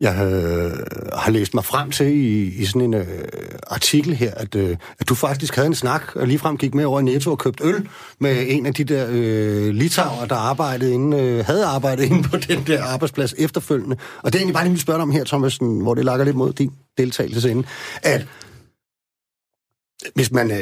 Jeg 0.00 0.14
øh, 0.14 0.72
har 1.12 1.30
læst 1.30 1.54
mig 1.54 1.64
frem 1.64 1.90
til 1.90 2.06
i, 2.06 2.46
i 2.62 2.64
sådan 2.64 2.80
en 2.80 2.94
øh, 2.94 3.06
artikel 3.66 4.14
her, 4.14 4.34
at, 4.34 4.54
øh, 4.54 4.76
at 5.00 5.08
du 5.08 5.14
faktisk 5.14 5.54
havde 5.54 5.66
en 5.66 5.74
snak, 5.74 6.16
og 6.16 6.26
ligefrem 6.26 6.56
gik 6.56 6.74
med 6.74 6.84
over 6.84 7.00
i 7.00 7.02
Netto 7.02 7.30
og 7.30 7.38
købte 7.38 7.64
øl 7.64 7.88
med 8.18 8.44
en 8.48 8.66
af 8.66 8.74
de 8.74 8.84
der 8.84 9.06
øh, 9.10 9.74
litauer, 9.74 10.24
der 10.24 10.36
arbejdede 10.36 10.94
inde, 10.94 11.18
øh, 11.22 11.44
havde 11.46 11.64
arbejdet 11.64 12.04
inde 12.04 12.22
på 12.28 12.36
den 12.36 12.64
der 12.66 12.84
arbejdsplads 12.84 13.34
efterfølgende. 13.38 13.96
Og 14.22 14.32
det 14.32 14.34
er 14.34 14.40
egentlig 14.40 14.54
bare 14.54 14.64
lige 14.64 14.72
mit 14.72 14.80
spørgsmål 14.80 15.02
om 15.02 15.10
her, 15.10 15.24
Thomas, 15.24 15.52
sådan, 15.52 15.80
hvor 15.80 15.94
det 15.94 16.04
lakker 16.04 16.24
lidt 16.24 16.36
mod 16.36 16.52
din 16.52 16.72
deltagelsesinde, 16.98 17.64
at 18.02 18.26
hvis 20.14 20.32
man, 20.32 20.50
øh, 20.50 20.58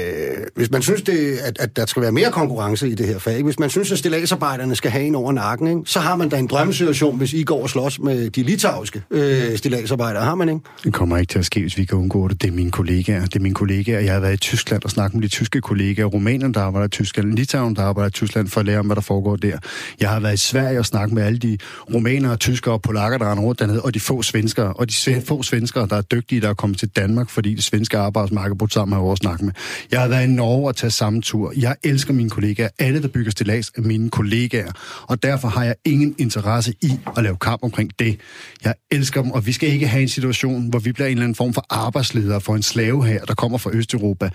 hvis 0.55 0.71
man 0.71 0.83
synes, 0.83 1.03
det, 1.03 1.39
at, 1.39 1.57
at 1.61 1.77
der 1.77 1.87
skal 1.87 2.03
være 2.03 2.13
mere 2.13 2.31
konkurrence 2.31 2.89
i 2.89 2.95
det 2.95 3.07
her 3.07 3.19
fag, 3.19 3.33
ikke? 3.33 3.45
hvis 3.45 3.59
man 3.59 3.71
synes, 3.71 3.93
at 3.93 3.99
stillagsarbejderne 3.99 4.75
skal 4.75 4.91
have 4.91 5.05
en 5.05 5.15
over 5.15 5.33
nakken, 5.33 5.67
ikke? 5.67 5.81
så 5.85 6.01
har 6.01 6.17
man 6.17 6.29
da 6.29 6.39
en 6.39 6.47
drømmesituation, 6.47 7.19
hvis 7.19 7.33
I 7.33 7.43
går 7.43 7.63
og 7.63 7.71
slås 7.71 8.01
med 8.01 8.31
de 8.31 8.43
litauiske 8.43 9.03
øh, 9.11 9.57
stillagsarbejdere. 9.57 10.25
Har 10.25 10.35
man 10.35 10.49
ikke? 10.49 10.61
Det 10.85 10.93
kommer 10.93 11.17
ikke 11.17 11.31
til 11.31 11.39
at 11.39 11.45
ske, 11.45 11.61
hvis 11.61 11.79
vi 11.79 11.85
kan 11.85 11.99
undgå 11.99 12.29
det. 12.29 12.43
Det 12.43 12.49
er 12.49 12.53
mine 12.53 12.71
kollegaer. 12.71 13.25
Det 13.25 13.37
er 13.37 13.41
mine 13.41 13.55
kollegaer. 13.55 14.01
Jeg 14.01 14.13
har 14.13 14.21
været 14.21 14.35
i 14.35 14.37
Tyskland 14.37 14.85
og 14.85 14.91
snakket 14.91 15.15
med 15.15 15.23
de 15.23 15.29
tyske 15.29 15.61
kollegaer. 15.61 16.07
Rumænien, 16.07 16.55
der 16.55 16.61
arbejder 16.61 16.87
i 16.87 16.91
Tyskland. 16.91 17.33
Litauen, 17.33 17.77
der 17.77 17.83
arbejder 17.83 18.09
i 18.09 18.13
Tyskland, 18.13 18.49
for 18.49 18.61
at 18.61 18.67
lære 18.67 18.79
om, 18.79 18.87
hvad 18.87 18.97
der 18.97 19.03
foregår 19.03 19.37
der. 19.37 19.59
Jeg 20.01 20.09
har 20.09 20.21
været 20.21 20.35
i 20.35 20.37
Sverige 20.37 20.79
og 20.79 20.87
snakket 20.87 21.15
med 21.15 21.23
alle 21.23 21.39
de 21.39 21.59
rumænere, 21.95 22.37
tyskere 22.37 22.75
og 22.75 22.83
polakker, 22.83 23.19
der 23.19 23.31
render 23.31 23.45
rundt 23.45 23.61
dernede, 23.61 23.83
og 23.83 23.95
de 23.95 24.01
få 24.01 24.23
svenskere. 24.23 24.73
Og 24.73 24.91
de 24.91 25.23
få 25.27 25.43
svenskere, 25.43 25.87
der 25.87 25.97
er 25.97 26.03
dygtige, 26.03 26.41
der 26.41 26.49
er 26.49 26.55
kommet 26.55 26.79
til 26.79 26.89
Danmark, 26.89 27.31
fordi 27.31 27.55
det 27.55 27.65
svenske 27.65 27.99
arbejdsmarked 27.99 28.57
brudt 28.57 28.73
sammen 28.73 28.95
har 28.95 29.01
vores 29.01 29.23
også 29.23 29.32
snakke 29.33 29.45
med. 29.45 29.53
Jeg 29.91 30.01
har 30.01 30.09
været 30.09 30.25
i 30.25 30.31
Norge 30.31 30.69
og 30.69 30.77
taget 30.77 30.93
samme 30.93 31.23
tur. 31.23 31.53
Jeg 31.57 31.77
elsker 31.83 32.13
mine 32.13 32.31
kollegaer. 32.31 32.69
Alle, 32.79 33.03
der 33.03 33.09
bygger 33.09 33.31
stillads, 33.31 33.71
er 33.77 33.81
mine 33.81 34.11
kollegaer. 34.11 34.73
Og 35.03 35.23
derfor 35.23 35.49
har 35.49 35.65
jeg 35.65 35.75
ingen 35.85 36.15
interesse 36.19 36.75
i 36.83 36.93
at 37.17 37.23
lave 37.23 37.37
kamp 37.37 37.63
omkring 37.63 37.91
det. 37.99 38.21
Jeg 38.65 38.75
elsker 38.91 39.23
dem, 39.23 39.31
og 39.31 39.47
vi 39.47 39.53
skal 39.53 39.69
ikke 39.69 39.89
have 39.89 40.03
en 40.03 40.09
situation, 40.09 40.69
hvor 40.71 40.79
vi 40.79 40.93
bliver 40.93 41.07
en 41.07 41.13
eller 41.13 41.25
anden 41.25 41.35
form 41.35 41.55
for 41.55 41.67
arbejdsleder 41.71 42.39
for 42.39 42.55
en 42.55 42.63
slave 42.63 43.07
her, 43.07 43.25
der 43.25 43.35
kommer 43.35 43.59
fra 43.59 43.71
Østeuropa. 43.73 44.31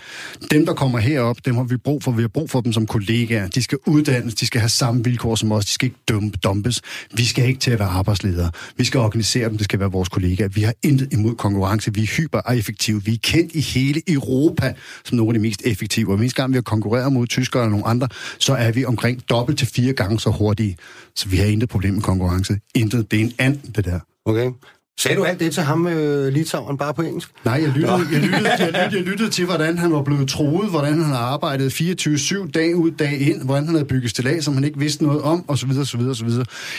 Dem, 0.50 0.66
der 0.66 0.74
kommer 0.74 0.98
herop, 0.98 1.36
dem 1.44 1.54
har 1.54 1.62
vi 1.62 1.76
brug 1.76 2.02
for. 2.02 2.12
Vi 2.12 2.22
har 2.22 2.28
brug 2.28 2.50
for 2.50 2.60
dem 2.60 2.72
som 2.72 2.86
kollegaer. 2.86 3.48
De 3.48 3.62
skal 3.62 3.78
uddannes, 3.86 4.34
de 4.34 4.46
skal 4.46 4.60
have 4.60 4.68
samme 4.68 5.04
vilkår 5.04 5.34
som 5.34 5.52
os. 5.52 5.64
De 5.64 5.72
skal 5.72 5.86
ikke 5.86 6.32
dumpes. 6.44 6.82
Vi 7.14 7.24
skal 7.24 7.44
ikke 7.48 7.60
til 7.60 7.70
at 7.70 7.78
være 7.78 7.88
arbejdsledere. 7.88 8.50
Vi 8.76 8.84
skal 8.84 9.00
organisere 9.00 9.48
dem, 9.48 9.56
det 9.56 9.64
skal 9.64 9.80
være 9.80 9.90
vores 9.90 10.08
kollegaer. 10.08 10.48
Vi 10.48 10.62
har 10.62 10.74
intet 10.82 11.12
imod 11.12 11.34
konkurrence. 11.34 11.94
Vi 11.94 12.02
er 12.02 12.06
hyper 12.06 12.40
effektive. 12.52 13.04
Vi 13.04 13.12
er 13.12 13.18
kendt 13.22 13.54
i 13.54 13.60
hele 13.60 14.02
Europa 14.08 14.74
som 15.04 15.16
nogle 15.16 15.30
af 15.30 15.34
de 15.34 15.40
mest 15.40 15.62
effektive. 15.64 16.12
Og 16.12 16.18
mindst 16.18 16.36
gang 16.36 16.52
vi 16.52 16.56
har 16.56 16.62
konkurreret 16.62 17.12
mod 17.12 17.26
tyskere 17.26 17.62
eller 17.62 17.70
nogle 17.70 17.86
andre, 17.86 18.08
så 18.38 18.54
er 18.54 18.72
vi 18.72 18.84
omkring 18.84 19.28
dobbelt 19.28 19.58
til 19.58 19.66
fire 19.66 19.92
gange 19.92 20.20
så 20.20 20.30
hurtige. 20.30 20.76
Så 21.14 21.28
vi 21.28 21.36
har 21.36 21.44
intet 21.44 21.68
problem 21.68 21.94
med 21.94 22.02
konkurrence. 22.02 22.58
Intet. 22.74 23.10
Det 23.10 23.20
er 23.20 23.24
en 23.24 23.32
and, 23.38 23.58
det 23.76 23.84
der. 23.84 24.00
Okay. 24.24 24.50
Sagde 24.98 25.16
du 25.16 25.24
alt 25.24 25.40
det 25.40 25.52
til 25.52 25.62
ham, 25.62 25.86
øh, 25.86 26.32
litaueren, 26.32 26.78
bare 26.78 26.94
på 26.94 27.02
engelsk? 27.02 27.30
Nej, 27.44 27.54
jeg 27.62 27.68
lyttede, 27.68 27.92
jeg, 27.92 28.00
lyttede, 28.00 28.48
jeg, 28.48 28.66
lyttede, 28.66 28.78
jeg 28.92 29.02
lyttede 29.02 29.30
til, 29.30 29.44
hvordan 29.44 29.78
han 29.78 29.92
var 29.92 30.02
blevet 30.02 30.28
troet, 30.28 30.70
hvordan 30.70 30.92
han 30.92 31.04
havde 31.04 31.18
arbejdet 31.18 31.80
24-7 31.80 32.50
dag 32.50 32.76
ud, 32.76 32.90
dag 32.90 33.20
ind, 33.20 33.42
hvordan 33.42 33.64
han 33.64 33.74
havde 33.74 33.88
bygget 33.88 34.10
stillads, 34.10 34.44
som 34.44 34.54
han 34.54 34.64
ikke 34.64 34.78
vidste 34.78 35.04
noget 35.04 35.22
om, 35.22 35.44
osv. 35.48 35.70
osv., 35.80 36.00
osv. 36.00 36.28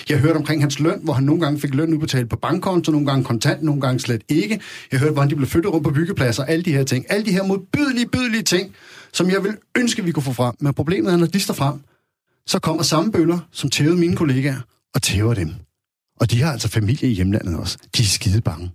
Jeg 0.09 0.17
hørte 0.17 0.37
omkring 0.37 0.61
hans 0.61 0.79
løn, 0.79 0.99
hvor 1.03 1.13
han 1.13 1.23
nogle 1.23 1.41
gange 1.41 1.59
fik 1.59 1.73
løn 1.73 1.93
udbetalt 1.93 2.29
på 2.29 2.35
bankkonto, 2.35 2.91
nogle 2.91 3.07
gange 3.07 3.23
kontant, 3.23 3.63
nogle 3.63 3.81
gange 3.81 3.99
slet 3.99 4.21
ikke. 4.29 4.59
Jeg 4.91 4.99
hørte, 4.99 5.13
hvordan 5.13 5.29
de 5.29 5.35
blev 5.35 5.47
flyttet 5.47 5.73
rundt 5.73 5.83
på 5.83 5.91
byggepladser, 5.91 6.43
alle 6.43 6.63
de 6.63 6.73
her 6.73 6.83
ting. 6.83 7.05
Alle 7.09 7.25
de 7.25 7.31
her 7.31 7.43
modbydelige, 7.43 8.07
bydelige 8.07 8.43
ting, 8.43 8.75
som 9.13 9.29
jeg 9.29 9.43
vil 9.43 9.57
ønske, 9.77 10.03
vi 10.03 10.11
kunne 10.11 10.23
få 10.23 10.33
frem. 10.33 10.55
Men 10.59 10.73
problemet 10.73 11.13
er, 11.13 11.17
når 11.17 11.27
de 11.27 11.39
står 11.39 11.53
frem, 11.53 11.75
så 12.47 12.59
kommer 12.59 12.83
samme 12.83 13.11
bøller, 13.11 13.39
som 13.51 13.69
tævede 13.69 13.97
mine 13.97 14.15
kollegaer, 14.15 14.61
og 14.95 15.01
tæver 15.01 15.33
dem. 15.33 15.49
Og 16.19 16.31
de 16.31 16.41
har 16.41 16.51
altså 16.51 16.67
familie 16.67 17.09
i 17.09 17.13
hjemlandet 17.13 17.57
også. 17.59 17.77
De 17.97 18.01
er 18.01 18.05
skide 18.05 18.41
bange. 18.41 18.71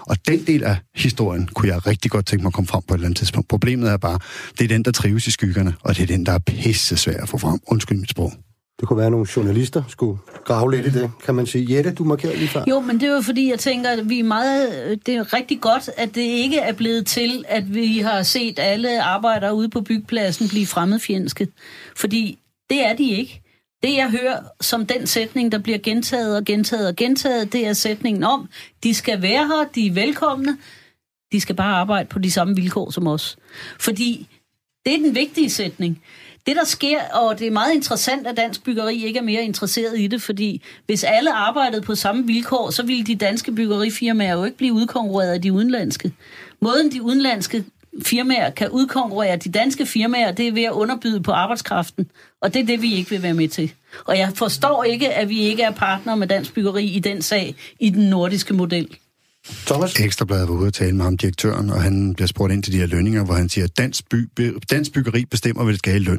Og 0.00 0.16
den 0.28 0.46
del 0.46 0.64
af 0.64 0.76
historien 0.94 1.48
kunne 1.54 1.68
jeg 1.68 1.86
rigtig 1.86 2.10
godt 2.10 2.26
tænke 2.26 2.42
mig 2.42 2.48
at 2.48 2.54
komme 2.54 2.68
frem 2.68 2.82
på 2.88 2.94
et 2.94 2.98
eller 2.98 3.06
andet 3.06 3.18
tidspunkt. 3.18 3.48
Problemet 3.48 3.90
er 3.90 3.96
bare, 3.96 4.18
det 4.58 4.64
er 4.64 4.68
den, 4.68 4.82
der 4.82 4.90
trives 4.90 5.26
i 5.26 5.30
skyggerne, 5.30 5.74
og 5.80 5.96
det 5.96 6.02
er 6.02 6.06
den, 6.06 6.26
der 6.26 6.32
er 6.32 6.38
pisse 6.38 6.96
svær 6.96 7.22
at 7.22 7.28
få 7.28 7.38
frem. 7.38 7.60
Undskyld 7.66 7.98
mit 7.98 8.10
sprog. 8.10 8.32
Det 8.80 8.88
kunne 8.88 8.96
være, 8.96 9.06
at 9.06 9.12
nogle 9.12 9.26
journalister 9.36 9.82
skulle 9.88 10.18
grave 10.44 10.70
lidt 10.70 10.86
i 10.86 10.90
det, 10.90 11.10
kan 11.24 11.34
man 11.34 11.46
sige. 11.46 11.76
Jette, 11.76 11.94
du 11.94 12.04
markerer 12.04 12.36
lige 12.36 12.48
før. 12.48 12.64
Jo, 12.68 12.80
men 12.80 13.00
det 13.00 13.08
er 13.08 13.14
jo 13.14 13.20
fordi, 13.20 13.50
jeg 13.50 13.58
tænker, 13.58 13.90
at 13.90 14.08
vi 14.08 14.20
er 14.20 14.24
meget, 14.24 14.98
det 15.06 15.14
er 15.14 15.32
rigtig 15.32 15.60
godt, 15.60 15.90
at 15.96 16.14
det 16.14 16.20
ikke 16.20 16.58
er 16.58 16.72
blevet 16.72 17.06
til, 17.06 17.44
at 17.48 17.74
vi 17.74 17.98
har 17.98 18.22
set 18.22 18.58
alle 18.58 19.02
arbejdere 19.02 19.54
ude 19.54 19.68
på 19.68 19.80
byggepladsen 19.80 20.48
blive 20.48 20.66
fremmedfjendske. 20.66 21.48
Fordi 21.96 22.38
det 22.70 22.86
er 22.86 22.96
de 22.96 23.10
ikke. 23.10 23.41
Det, 23.82 23.96
jeg 23.96 24.10
hører 24.10 24.40
som 24.60 24.86
den 24.86 25.06
sætning, 25.06 25.52
der 25.52 25.58
bliver 25.58 25.78
gentaget 25.78 26.36
og 26.36 26.44
gentaget 26.44 26.88
og 26.88 26.96
gentaget, 26.96 27.52
det 27.52 27.66
er 27.66 27.72
sætningen 27.72 28.24
om, 28.24 28.48
de 28.82 28.94
skal 28.94 29.22
være 29.22 29.46
her, 29.46 29.64
de 29.74 29.86
er 29.86 29.92
velkomne, 29.92 30.58
de 31.32 31.40
skal 31.40 31.56
bare 31.56 31.74
arbejde 31.74 32.08
på 32.08 32.18
de 32.18 32.30
samme 32.30 32.56
vilkår 32.56 32.90
som 32.90 33.06
os. 33.06 33.36
Fordi 33.80 34.28
det 34.86 34.94
er 34.94 34.98
den 34.98 35.14
vigtige 35.14 35.50
sætning. 35.50 36.02
Det, 36.46 36.56
der 36.56 36.64
sker, 36.64 37.00
og 37.12 37.38
det 37.38 37.46
er 37.46 37.50
meget 37.50 37.74
interessant, 37.74 38.26
at 38.26 38.36
dansk 38.36 38.64
byggeri 38.64 39.04
ikke 39.04 39.18
er 39.18 39.22
mere 39.22 39.42
interesseret 39.42 40.00
i 40.00 40.06
det, 40.06 40.22
fordi 40.22 40.62
hvis 40.86 41.04
alle 41.04 41.32
arbejdede 41.32 41.82
på 41.82 41.94
samme 41.94 42.26
vilkår, 42.26 42.70
så 42.70 42.82
ville 42.82 43.04
de 43.04 43.14
danske 43.14 43.52
byggerifirmaer 43.52 44.32
jo 44.32 44.44
ikke 44.44 44.56
blive 44.56 44.72
udkonkurreret 44.72 45.32
af 45.32 45.42
de 45.42 45.52
udenlandske. 45.52 46.12
Måden 46.60 46.92
de 46.92 47.02
udenlandske 47.02 47.64
firmaer 48.02 48.50
kan 48.50 48.70
udkonkurrere 48.70 49.36
de 49.36 49.52
danske 49.52 49.86
firmaer, 49.86 50.32
det 50.32 50.48
er 50.48 50.52
ved 50.52 50.62
at 50.62 50.72
underbyde 50.72 51.22
på 51.22 51.32
arbejdskraften. 51.32 52.10
Og 52.42 52.54
det 52.54 52.62
er 52.62 52.66
det, 52.66 52.82
vi 52.82 52.94
ikke 52.94 53.10
vil 53.10 53.22
være 53.22 53.34
med 53.34 53.48
til. 53.48 53.72
Og 54.04 54.18
jeg 54.18 54.32
forstår 54.34 54.84
ikke, 54.84 55.14
at 55.14 55.28
vi 55.28 55.40
ikke 55.40 55.62
er 55.62 55.70
partner 55.70 56.14
med 56.14 56.26
dansk 56.26 56.54
byggeri 56.54 56.84
i 56.84 56.98
den 56.98 57.22
sag, 57.22 57.54
i 57.80 57.90
den 57.90 58.10
nordiske 58.10 58.54
model. 58.54 58.96
Thomas? 59.66 60.00
Ekstrabladet 60.00 60.48
var 60.48 60.54
ude 60.54 60.66
at 60.66 60.74
tale 60.74 60.96
med 60.96 61.04
ham, 61.04 61.16
direktøren, 61.16 61.70
og 61.70 61.82
han 61.82 62.14
bliver 62.14 62.26
spurgt 62.26 62.52
ind 62.52 62.62
til 62.62 62.72
de 62.72 62.78
her 62.78 62.86
lønninger, 62.86 63.24
hvor 63.24 63.34
han 63.34 63.48
siger, 63.48 63.64
at 63.64 63.78
dansk, 63.78 64.08
by, 64.08 64.28
dansk 64.70 64.92
byggeri 64.92 65.24
bestemmer, 65.24 65.62
hvad 65.64 65.72
det 65.72 65.78
skal 65.78 65.94
i 65.96 65.98
løn. 65.98 66.18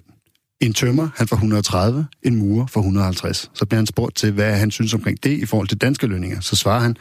En 0.61 0.73
tømmer, 0.73 1.09
han 1.15 1.27
får 1.27 1.35
130, 1.35 2.07
en 2.23 2.35
murer 2.35 2.67
for 2.67 2.79
150. 2.79 3.51
Så 3.53 3.65
bliver 3.65 3.77
han 3.77 3.85
spurgt 3.85 4.15
til, 4.15 4.31
hvad 4.31 4.57
han 4.57 4.71
synes 4.71 4.93
omkring 4.93 5.23
det 5.23 5.37
i 5.37 5.45
forhold 5.45 5.67
til 5.67 5.77
danske 5.77 6.07
lønninger. 6.07 6.39
Så 6.39 6.55
svarer 6.55 6.79
han, 6.79 6.95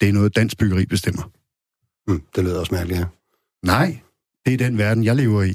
det 0.00 0.08
er 0.08 0.12
noget, 0.12 0.36
dansk 0.36 0.58
byggeri 0.58 0.86
bestemmer. 0.86 1.30
Mm, 2.08 2.22
det 2.36 2.44
lyder 2.44 2.60
også 2.60 2.74
mærkeligt, 2.74 3.00
ja. 3.00 3.04
Nej, 3.64 3.98
det 4.46 4.54
er 4.54 4.58
den 4.58 4.78
verden, 4.78 5.04
jeg 5.04 5.16
lever 5.16 5.42
i. 5.42 5.54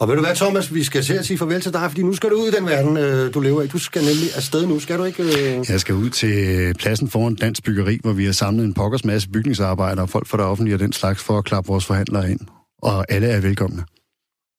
Og 0.00 0.08
ved 0.08 0.16
du 0.16 0.22
hvad, 0.22 0.36
Thomas, 0.36 0.74
vi 0.74 0.84
skal 0.84 1.04
se 1.04 1.18
at 1.18 1.26
sige 1.26 1.38
farvel 1.38 1.60
til 1.60 1.72
dig, 1.72 1.90
fordi 1.90 2.02
nu 2.02 2.14
skal 2.14 2.30
du 2.30 2.34
ud 2.34 2.48
i 2.48 2.50
den 2.50 2.66
verden, 2.66 2.96
øh, 2.96 3.34
du 3.34 3.40
lever 3.40 3.62
i. 3.62 3.66
Du 3.66 3.78
skal 3.78 4.02
nemlig 4.02 4.36
afsted 4.36 4.66
nu, 4.66 4.80
skal 4.80 4.98
du 4.98 5.04
ikke? 5.04 5.22
Øh... 5.22 5.64
Jeg 5.68 5.80
skal 5.80 5.94
ud 5.94 6.10
til 6.10 6.74
pladsen 6.74 7.08
foran 7.08 7.34
Dansk 7.34 7.64
Byggeri, 7.64 7.98
hvor 8.02 8.12
vi 8.12 8.24
har 8.24 8.32
samlet 8.32 8.64
en 8.64 8.74
pokkers 8.74 9.04
masse 9.04 9.28
bygningsarbejdere 9.28 10.04
og 10.04 10.10
folk 10.10 10.26
fra 10.26 10.36
det 10.36 10.46
offentlige 10.46 10.76
og 10.76 10.80
den 10.80 10.92
slags 10.92 11.22
for 11.22 11.38
at 11.38 11.44
klappe 11.44 11.68
vores 11.68 11.84
forhandlere 11.84 12.30
ind. 12.30 12.40
Og 12.82 13.12
alle 13.12 13.26
er 13.26 13.40
velkomne. 13.40 13.84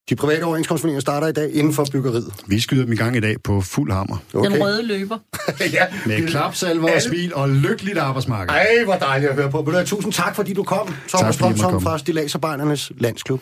De 0.10 0.16
private 0.16 0.44
overenskomstforhandlinger 0.44 1.02
starter 1.02 1.28
i 1.28 1.32
dag 1.32 1.54
inden 1.54 1.74
for 1.74 1.86
byggeriet. 1.92 2.34
Vi 2.48 2.60
skyder 2.60 2.84
dem 2.84 2.94
i 2.94 2.96
gang 2.96 3.16
i 3.18 3.20
dag 3.20 3.36
på 3.44 3.62
fuld 3.62 3.92
hammer. 3.92 4.18
Okay. 4.34 4.52
Den 4.52 4.64
røde 4.64 4.88
løber. 4.88 5.18
ja, 5.74 5.86
Med 6.06 6.28
klapsalver 6.28 6.96
og 6.96 7.02
smil 7.02 7.36
og 7.36 7.50
lykkeligt 7.50 7.98
arbejdsmarked. 7.98 8.50
Ej, 8.56 8.68
hvor 8.86 8.94
dejligt 8.96 9.30
at 9.30 9.36
høre 9.36 9.52
på. 9.52 9.62
Hvad, 9.62 9.86
Tusind 9.86 10.14
tak, 10.14 10.36
fordi 10.36 10.54
du 10.54 10.64
kom. 10.64 10.94
Thomas 11.10 11.36
Strømsholm 11.36 11.82
fra 11.82 11.98
Stilagsarbejdernes 11.98 12.92
Landsklub. 12.98 13.42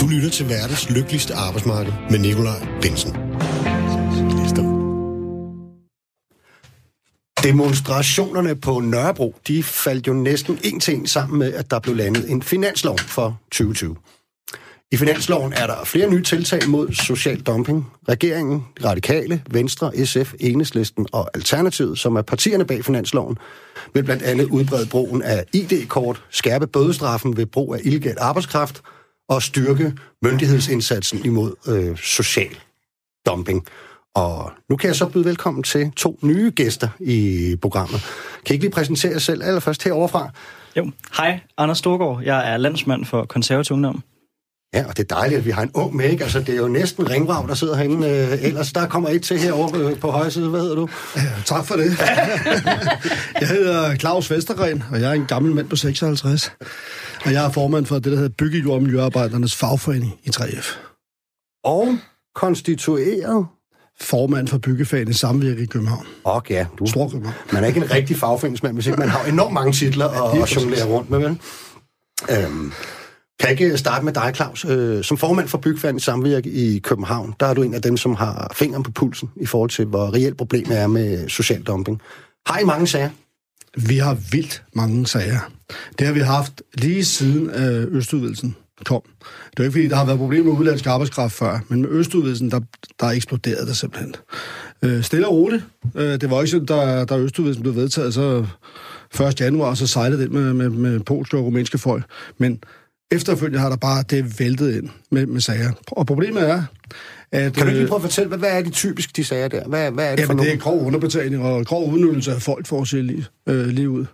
Du 0.00 0.06
lytter 0.08 0.30
til 0.32 0.48
verdens 0.48 0.90
lykkeligste 0.90 1.34
arbejdsmarked 1.34 1.92
med 2.10 2.18
Nikolaj 2.18 2.66
Bensen. 2.82 3.16
Demonstrationerne 7.42 8.56
på 8.56 8.80
Nørrebro, 8.80 9.34
de 9.48 9.62
faldt 9.62 10.06
jo 10.06 10.12
næsten 10.12 10.58
en 10.64 10.80
ting 10.80 11.08
sammen 11.08 11.38
med, 11.38 11.54
at 11.54 11.70
der 11.70 11.78
blev 11.80 11.96
landet 11.96 12.30
en 12.30 12.42
finanslov 12.42 12.98
for 12.98 13.40
2020. 13.52 13.96
I 14.92 14.96
finansloven 14.96 15.52
er 15.52 15.66
der 15.66 15.84
flere 15.84 16.10
nye 16.10 16.22
tiltag 16.22 16.68
mod 16.68 16.92
social 16.92 17.40
dumping. 17.40 17.92
Regeringen, 18.08 18.66
Radikale, 18.84 19.42
Venstre, 19.50 20.06
SF, 20.06 20.34
Enhedslisten 20.40 21.06
og 21.12 21.30
Alternativet, 21.34 21.98
som 21.98 22.16
er 22.16 22.22
partierne 22.22 22.64
bag 22.64 22.84
finansloven, 22.84 23.38
vil 23.94 24.04
blandt 24.04 24.22
andet 24.22 24.44
udbrede 24.44 24.86
brugen 24.86 25.22
af 25.22 25.44
ID-kort, 25.52 26.22
skærpe 26.30 26.66
bødestraffen 26.66 27.36
ved 27.36 27.46
brug 27.46 27.74
af 27.74 27.80
illegal 27.84 28.16
arbejdskraft 28.20 28.82
og 29.28 29.42
styrke 29.42 29.92
myndighedsindsatsen 30.22 31.24
imod 31.24 31.54
øh, 31.68 31.98
social 31.98 32.56
dumping. 33.26 33.66
Og 34.14 34.52
nu 34.70 34.76
kan 34.76 34.88
jeg 34.88 34.96
så 34.96 35.06
byde 35.08 35.24
velkommen 35.24 35.62
til 35.62 35.92
to 35.96 36.18
nye 36.22 36.50
gæster 36.56 36.88
i 37.00 37.56
programmet. 37.62 38.00
Kan 38.46 38.52
I 38.52 38.52
ikke 38.52 38.64
lige 38.64 38.72
præsentere 38.72 39.12
jer 39.12 39.18
selv 39.18 39.42
allerførst 39.42 39.84
heroverfra? 39.84 40.30
Jo, 40.76 40.90
hej, 41.16 41.40
Anders 41.58 41.78
Storgård. 41.78 42.22
Jeg 42.22 42.52
er 42.52 42.56
landsmand 42.56 43.04
for 43.04 43.24
konservativ 43.24 43.74
ungdom. 43.74 44.02
Ja, 44.74 44.84
og 44.88 44.96
det 44.96 45.10
er 45.12 45.14
dejligt, 45.14 45.38
at 45.38 45.44
vi 45.44 45.50
har 45.50 45.62
en 45.62 45.70
ung 45.74 45.96
med, 45.96 46.10
ikke? 46.10 46.24
Altså, 46.24 46.40
det 46.40 46.48
er 46.48 46.56
jo 46.56 46.68
næsten 46.68 47.10
ringvrag, 47.10 47.48
der 47.48 47.54
sidder 47.54 47.76
herinde. 47.76 48.08
Øh, 48.08 48.44
ellers, 48.44 48.72
der 48.72 48.86
kommer 48.88 49.08
et 49.08 49.22
til 49.22 49.38
herovre 49.38 49.96
på 49.96 50.10
højre 50.10 50.30
side. 50.30 50.48
Hvad 50.48 50.60
hedder 50.60 50.74
du? 50.74 50.88
Tak 51.44 51.66
for 51.66 51.74
det. 51.74 51.98
jeg 53.40 53.48
hedder 53.48 53.96
Claus 53.96 54.30
Vestergren, 54.30 54.82
og 54.92 55.00
jeg 55.00 55.10
er 55.10 55.14
en 55.14 55.26
gammel 55.26 55.54
mand 55.54 55.68
på 55.68 55.76
56. 55.76 56.52
Og 57.24 57.32
jeg 57.32 57.46
er 57.46 57.50
formand 57.50 57.86
for 57.86 57.94
det, 57.94 58.04
der 58.04 58.16
hedder 58.16 58.34
Byggejord- 58.42 58.74
og 58.74 58.82
Miljøarbejdernes 58.82 59.56
Fagforening 59.56 60.12
i 60.24 60.30
3F. 60.30 60.78
Og 61.64 61.98
konstitueret. 62.34 63.46
Formand 64.02 64.48
for 64.48 64.58
Byggefagenes 64.58 65.16
Samvirke 65.16 65.62
i 65.62 65.66
København. 65.66 66.06
Og 66.24 66.42
ja, 66.50 66.66
du. 66.78 66.86
Stor 66.86 67.08
København. 67.08 67.34
Man 67.52 67.64
er 67.64 67.68
ikke 67.68 67.80
en 67.80 67.90
rigtig 67.90 68.16
fagforeningsmand, 68.16 68.74
hvis 68.74 68.86
ikke 68.86 68.98
man 68.98 69.08
har 69.08 69.24
enormt 69.24 69.54
mange 69.54 69.72
titler 69.72 70.08
at, 70.08 70.42
at 70.42 70.56
jonglere 70.56 70.84
rundt 70.84 71.10
med, 71.10 71.18
vel? 71.18 71.38
Øhm, 72.30 72.72
kan 73.40 73.50
jeg 73.50 73.60
ikke 73.60 73.78
starte 73.78 74.04
med 74.04 74.12
dig, 74.12 74.32
Claus? 74.34 74.64
Øh, 74.64 75.04
som 75.04 75.16
formand 75.16 75.48
for 75.48 75.58
Byggefagenes 75.58 76.02
Samvirke 76.02 76.50
i 76.50 76.78
København, 76.78 77.34
der 77.40 77.46
er 77.46 77.54
du 77.54 77.62
en 77.62 77.74
af 77.74 77.82
dem, 77.82 77.96
som 77.96 78.14
har 78.14 78.52
fingeren 78.54 78.82
på 78.82 78.90
pulsen 78.90 79.30
i 79.36 79.46
forhold 79.46 79.70
til, 79.70 79.84
hvor 79.84 80.14
reelt 80.14 80.36
problemet 80.36 80.78
er 80.78 80.86
med 80.86 81.28
social 81.28 81.62
dumping. 81.62 82.00
Har 82.46 82.58
I 82.58 82.64
mange 82.64 82.86
sager? 82.86 83.10
Vi 83.76 83.98
har 83.98 84.16
vildt 84.32 84.62
mange 84.74 85.06
sager. 85.06 85.50
Det 85.98 86.06
har 86.06 86.14
vi 86.14 86.20
haft 86.20 86.62
lige 86.74 87.04
siden 87.04 87.50
øh, 87.50 87.96
Østudvidelsen 87.96 88.56
kom. 88.84 89.02
Det 89.50 89.58
er 89.60 89.64
jo 89.64 89.64
ikke, 89.64 89.72
fordi 89.72 89.88
der 89.88 89.96
har 89.96 90.04
været 90.04 90.18
problemer 90.18 90.52
med 90.52 90.60
udlandsk 90.60 90.86
arbejdskraft 90.86 91.32
før, 91.32 91.60
men 91.68 91.82
med 91.82 91.88
Østudvidelsen, 91.90 92.50
der, 92.50 92.60
der 93.00 93.06
eksploderede 93.06 93.66
det 93.66 93.76
simpelthen. 93.76 94.14
Øh, 94.82 95.02
stille 95.02 95.26
og 95.26 95.34
roligt. 95.34 95.64
Øh, 95.94 96.20
det 96.20 96.30
var 96.30 96.40
ikke 96.40 96.50
sådan, 96.50 96.66
da, 96.66 97.04
da 97.04 97.18
Østudvidelsen 97.18 97.62
blev 97.62 97.74
vedtaget, 97.74 98.14
så 98.14 98.46
1. 99.20 99.40
januar, 99.40 99.74
så 99.74 99.86
sejlede 99.86 100.22
det 100.22 100.32
med, 100.32 100.54
med, 100.54 100.68
med 100.68 101.00
polske 101.00 101.36
og 101.36 101.44
rumænske 101.44 101.78
folk. 101.78 102.04
Men 102.38 102.60
efterfølgende 103.12 103.58
har 103.58 103.68
der 103.68 103.76
bare 103.76 104.04
det 104.10 104.40
væltet 104.40 104.76
ind 104.76 104.88
med, 105.10 105.26
med 105.26 105.40
sager. 105.40 105.72
Og 105.86 106.06
problemet 106.06 106.50
er, 106.50 106.62
at... 107.32 107.52
Kan 107.52 107.62
du 107.62 107.68
ikke 107.68 107.70
øh, 107.70 107.76
lige 107.76 107.88
prøve 107.88 107.98
at 107.98 108.02
fortælle, 108.02 108.28
hvad, 108.28 108.38
hvad 108.38 108.58
er 108.58 108.62
de 108.62 108.70
typisk, 108.70 109.16
de 109.16 109.24
sager 109.24 109.48
der? 109.48 109.68
Hvad, 109.68 109.90
hvad 109.90 110.12
er 110.12 110.16
det 110.16 110.24
for 110.24 110.32
Jamen, 110.32 110.44
det 110.44 110.52
er 110.52 110.58
grov 110.58 110.86
underbetaling 110.86 111.42
og 111.42 111.66
grov 111.66 111.92
udnyttelse 111.92 112.32
af 112.32 112.42
folk 112.42 112.66
for 112.66 112.80
at 112.80 112.88
se 112.88 113.02
lige, 113.02 113.26
øh, 113.48 113.66
lige 113.66 113.90
ud. 113.90 114.06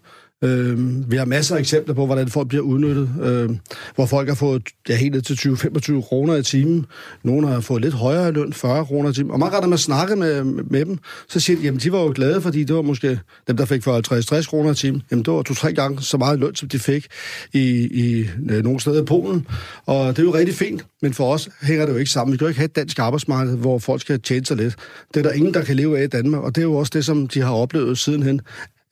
Øh, 0.45 1.11
vi 1.11 1.17
har 1.17 1.25
masser 1.25 1.57
af 1.57 1.61
eksempler 1.61 1.95
på, 1.95 2.07
hvordan 2.07 2.29
folk 2.29 2.49
bliver 2.49 2.65
udnyttet, 2.65 3.11
øh, 3.23 3.51
hvor 3.95 4.07
folk 4.07 4.29
har 4.29 4.35
fået 4.35 4.63
ja, 4.89 4.97
helt 4.97 5.15
ned 5.15 5.23
til 5.23 5.35
20-25 5.35 6.03
kroner 6.03 6.35
i 6.35 6.43
timen. 6.43 6.87
Nogle 7.23 7.49
har 7.49 7.61
fået 7.61 7.83
lidt 7.83 7.95
højere 7.95 8.33
løn, 8.33 8.53
40 8.53 8.85
kroner 8.87 9.11
i 9.11 9.13
timen. 9.13 9.31
Og 9.31 9.39
man 9.39 9.49
retter 9.49 9.61
når 9.61 9.69
man 9.69 9.79
snakker 9.79 10.17
med, 10.17 10.45
med 10.45 10.85
dem, 10.85 10.99
så 11.29 11.41
siger 11.41 11.57
de, 11.57 11.65
jamen 11.65 11.81
de 11.81 11.93
var 11.93 12.01
jo 12.01 12.13
glade, 12.15 12.41
fordi 12.41 12.65
det 12.65 12.77
var 12.77 12.83
måske 12.83 13.21
dem, 13.49 13.57
der 13.57 13.65
fik 13.65 13.87
40-60 13.87 14.49
kroner 14.49 14.71
i 14.71 14.75
timen. 14.75 15.03
Jamen 15.11 15.25
det 15.25 15.33
var 15.33 15.43
to-tre 15.43 15.73
gange 15.73 16.03
så 16.03 16.17
meget 16.17 16.39
løn, 16.39 16.55
som 16.55 16.69
de 16.69 16.79
fik 16.79 17.07
i, 17.53 17.89
i 17.93 18.29
øh, 18.51 18.65
nogle 18.65 18.81
steder 18.81 19.03
i 19.03 19.05
Polen. 19.05 19.47
Og 19.87 20.17
det 20.17 20.23
er 20.23 20.27
jo 20.27 20.35
rigtig 20.35 20.55
fint, 20.55 20.87
men 21.03 21.15
for 21.15 21.33
os 21.33 21.49
hænger 21.63 21.87
det 21.87 21.93
jo 21.93 21.99
ikke 21.99 22.11
sammen. 22.11 22.33
Vi 22.33 22.39
kan 22.39 22.45
jo 22.45 22.49
ikke 22.49 22.61
have 22.61 22.69
et 22.69 22.77
dansk 22.77 22.99
arbejdsmarked, 22.99 23.57
hvor 23.57 23.79
folk 23.79 24.01
skal 24.01 24.21
tjene 24.21 24.47
sig 24.47 24.57
lidt. 24.57 24.77
Det 25.15 25.21
er 25.21 25.25
der 25.29 25.33
ingen, 25.33 25.55
der 25.55 25.65
kan 25.65 25.77
leve 25.77 25.99
af 25.99 26.05
i 26.05 26.07
Danmark, 26.07 26.43
og 26.43 26.55
det 26.55 26.61
er 26.61 26.67
jo 26.67 26.75
også 26.75 26.91
det, 26.95 27.05
som 27.05 27.29
de 27.29 27.41
har 27.41 27.53
oplevet 27.53 27.99
sidenhen 27.99 28.41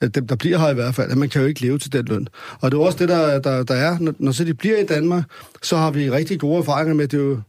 dem, 0.01 0.27
der 0.27 0.37
bliver 0.37 0.59
her 0.59 0.71
i 0.71 0.75
hvert 0.75 0.95
fald, 0.95 1.11
at 1.11 1.19
man 1.19 1.29
kan 1.29 1.41
jo 1.41 1.47
ikke 1.47 1.61
leve 1.61 1.79
til 1.79 1.93
den 1.93 2.05
løn. 2.05 2.29
Og 2.61 2.71
det 2.71 2.79
er 2.79 2.83
også 2.83 2.99
det, 2.99 3.09
der, 3.09 3.39
der, 3.39 3.63
der 3.63 3.75
er. 3.75 3.99
Når, 4.01 4.15
når 4.19 4.33
så 4.33 4.45
de 4.45 4.55
bliver 4.55 4.79
i 4.79 4.87
Danmark, 4.87 5.25
så 5.63 5.77
har 5.77 5.91
vi 5.91 6.11
rigtig 6.11 6.41
gode 6.41 6.59
erfaringer 6.59 6.95
med, 6.95 7.09
det 7.09 7.21
er 7.21 7.25
jo 7.25 7.41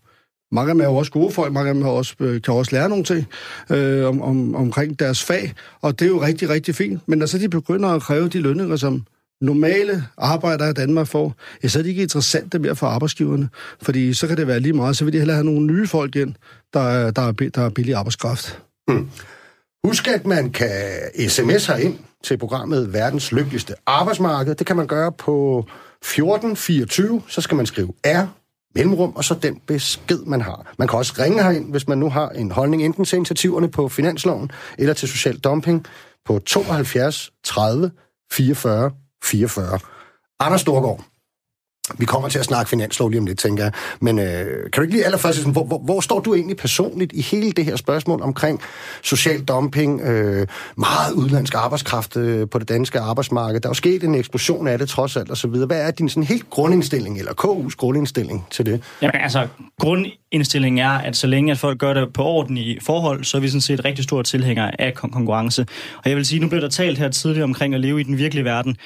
mange 0.51 0.69
af 0.69 0.75
dem 0.75 0.81
er 0.81 0.85
jo 0.85 0.95
også 0.95 1.11
gode 1.11 1.31
folk, 1.31 1.53
mange 1.53 1.69
af 1.69 1.73
dem 1.73 1.83
har 1.83 1.89
også, 1.89 2.15
øh, 2.19 2.41
kan 2.41 2.53
også 2.53 2.75
lære 2.75 2.89
nogle 2.89 3.03
ting 3.03 3.27
øh, 3.69 4.07
om, 4.07 4.21
om, 4.21 4.55
omkring 4.55 4.99
deres 4.99 5.23
fag, 5.23 5.53
og 5.81 5.99
det 5.99 6.05
er 6.05 6.09
jo 6.09 6.21
rigtig, 6.21 6.49
rigtig 6.49 6.75
fint. 6.75 7.01
Men 7.05 7.19
når 7.19 7.25
så 7.25 7.37
de 7.37 7.49
begynder 7.49 7.89
at 7.89 8.01
kræve 8.01 8.27
de 8.27 8.39
lønninger, 8.41 8.75
som 8.75 9.05
normale 9.41 10.03
arbejdere 10.17 10.69
i 10.69 10.73
Danmark 10.73 11.07
får, 11.07 11.35
ja, 11.63 11.67
så 11.67 11.79
er 11.79 11.83
det 11.83 11.89
ikke 11.89 12.01
interessante 12.01 12.59
mere 12.59 12.75
for 12.75 12.87
arbejdsgiverne, 12.87 13.49
fordi 13.81 14.13
så 14.13 14.27
kan 14.27 14.37
det 14.37 14.47
være 14.47 14.59
lige 14.59 14.73
meget, 14.73 14.97
så 14.97 15.03
vil 15.03 15.13
de 15.13 15.17
hellere 15.17 15.35
have 15.35 15.45
nogle 15.45 15.65
nye 15.65 15.87
folk 15.87 16.15
ind, 16.15 16.33
der, 16.73 17.11
der, 17.11 17.21
er, 17.21 17.31
der 17.31 17.61
er 17.61 17.69
billig 17.69 17.95
arbejdskraft. 17.95 18.59
Mm. 18.87 19.09
Husk, 19.87 20.07
at 20.07 20.25
man 20.25 20.51
kan 20.51 20.69
sms'e 21.15 21.75
ind 21.75 21.99
til 22.23 22.37
programmet 22.37 22.93
Verdens 22.93 23.31
Lykkeligste 23.31 23.73
Arbejdsmarked. 23.85 24.55
Det 24.55 24.67
kan 24.67 24.75
man 24.75 24.87
gøre 24.87 25.11
på 25.11 25.59
1424. 25.59 27.21
Så 27.27 27.41
skal 27.41 27.57
man 27.57 27.65
skrive 27.65 27.93
R, 28.05 28.25
mellemrum, 28.75 29.15
og 29.15 29.23
så 29.23 29.33
den 29.33 29.61
besked, 29.67 30.19
man 30.25 30.41
har. 30.41 30.73
Man 30.77 30.87
kan 30.87 30.99
også 30.99 31.13
ringe 31.19 31.43
herind, 31.43 31.71
hvis 31.71 31.87
man 31.87 31.97
nu 31.97 32.09
har 32.09 32.29
en 32.29 32.51
holdning 32.51 32.85
enten 32.85 33.05
til 33.05 33.15
initiativerne 33.15 33.71
på 33.71 33.87
Finansloven 33.87 34.51
eller 34.77 34.93
til 34.93 35.09
social 35.09 35.37
dumping 35.37 35.85
på 36.25 36.39
72 36.39 37.31
30 37.43 37.91
44 38.31 38.91
44. 39.23 39.79
Anders 40.39 40.61
Storgård, 40.61 41.03
vi 41.97 42.05
kommer 42.05 42.29
til 42.29 42.39
at 42.39 42.45
snakke 42.45 42.69
finanslov 42.69 43.09
lige 43.09 43.19
om 43.19 43.25
lidt, 43.25 43.39
tænker 43.39 43.63
jeg. 43.63 43.71
Men 43.99 44.19
øh, 44.19 44.45
kan 44.45 44.71
du 44.75 44.81
ikke 44.81 44.93
lige 44.93 45.05
allerførst, 45.05 45.47
hvor, 45.47 45.63
hvor, 45.63 45.79
hvor 45.79 46.01
står 46.01 46.19
du 46.19 46.33
egentlig 46.35 46.57
personligt 46.57 47.13
i 47.13 47.21
hele 47.21 47.51
det 47.51 47.65
her 47.65 47.75
spørgsmål 47.75 48.21
omkring 48.21 48.61
social 49.03 49.41
dumping, 49.41 50.01
øh, 50.01 50.47
meget 50.77 51.13
udlandsk 51.13 51.53
arbejdskraft 51.55 52.17
øh, 52.17 52.49
på 52.49 52.59
det 52.59 52.69
danske 52.69 52.99
arbejdsmarked? 52.99 53.59
Der 53.59 53.67
er 53.67 53.69
jo 53.69 53.73
sket 53.73 54.03
en 54.03 54.15
eksplosion 54.15 54.67
af 54.67 54.79
det 54.79 54.89
trods 54.89 55.17
alt 55.17 55.31
osv. 55.31 55.49
Hvad 55.49 55.81
er 55.81 55.91
din 55.91 56.09
sådan 56.09 56.23
helt 56.23 56.49
grundindstilling, 56.49 57.19
eller 57.19 57.31
KU's 57.31 57.75
grundindstilling 57.77 58.47
til 58.51 58.65
det? 58.65 58.83
Jamen 59.01 59.21
altså, 59.21 59.47
grund, 59.79 60.05
indstilling 60.31 60.79
er, 60.79 60.89
at 60.89 61.15
så 61.15 61.27
længe 61.27 61.51
at 61.51 61.57
folk 61.57 61.79
gør 61.79 61.93
det 61.93 62.13
på 62.13 62.23
ordentlige 62.23 62.79
forhold, 62.81 63.23
så 63.23 63.37
er 63.37 63.41
vi 63.41 63.47
sådan 63.47 63.61
set 63.61 63.85
rigtig 63.85 64.03
store 64.03 64.23
tilhængere 64.23 64.81
af 64.81 64.91
kon- 64.91 65.11
konkurrence. 65.11 65.65
Og 65.97 66.09
jeg 66.09 66.17
vil 66.17 66.25
sige, 66.25 66.39
nu 66.39 66.49
blev 66.49 66.61
der 66.61 66.69
talt 66.69 66.97
her 66.97 67.09
tidligere 67.09 67.43
omkring 67.43 67.73
at 67.73 67.81
leve 67.81 67.99
i 67.99 68.03
den 68.03 68.17
virkelige 68.17 68.45
verden. 68.45 68.77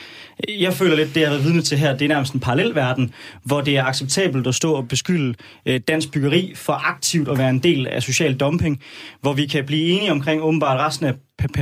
Jeg 0.59 0.73
føler 0.73 0.95
lidt, 0.95 1.15
det 1.15 1.21
jeg 1.21 1.29
har 1.29 1.35
været 1.35 1.45
vidne 1.45 1.61
til 1.61 1.77
her, 1.77 1.97
det 1.97 2.05
er 2.05 2.09
nærmest 2.09 2.33
en 2.33 2.39
parallel 2.39 2.75
verden, 2.75 3.13
hvor 3.43 3.61
det 3.61 3.77
er 3.77 3.83
acceptabelt 3.83 4.47
at 4.47 4.55
stå 4.55 4.73
og 4.73 4.87
beskylde 4.87 5.33
øh, 5.65 5.79
dansk 5.87 6.11
byggeri 6.11 6.53
for 6.55 6.73
aktivt 6.73 7.27
at 7.27 7.37
være 7.37 7.49
en 7.49 7.59
del 7.59 7.87
af 7.87 8.03
social 8.03 8.35
dumping, 8.35 8.81
hvor 9.21 9.33
vi 9.33 9.45
kan 9.45 9.65
blive 9.65 9.89
enige 9.89 10.11
omkring 10.11 10.41
åbenbart 10.41 10.79
resten 10.79 11.05
af 11.05 11.13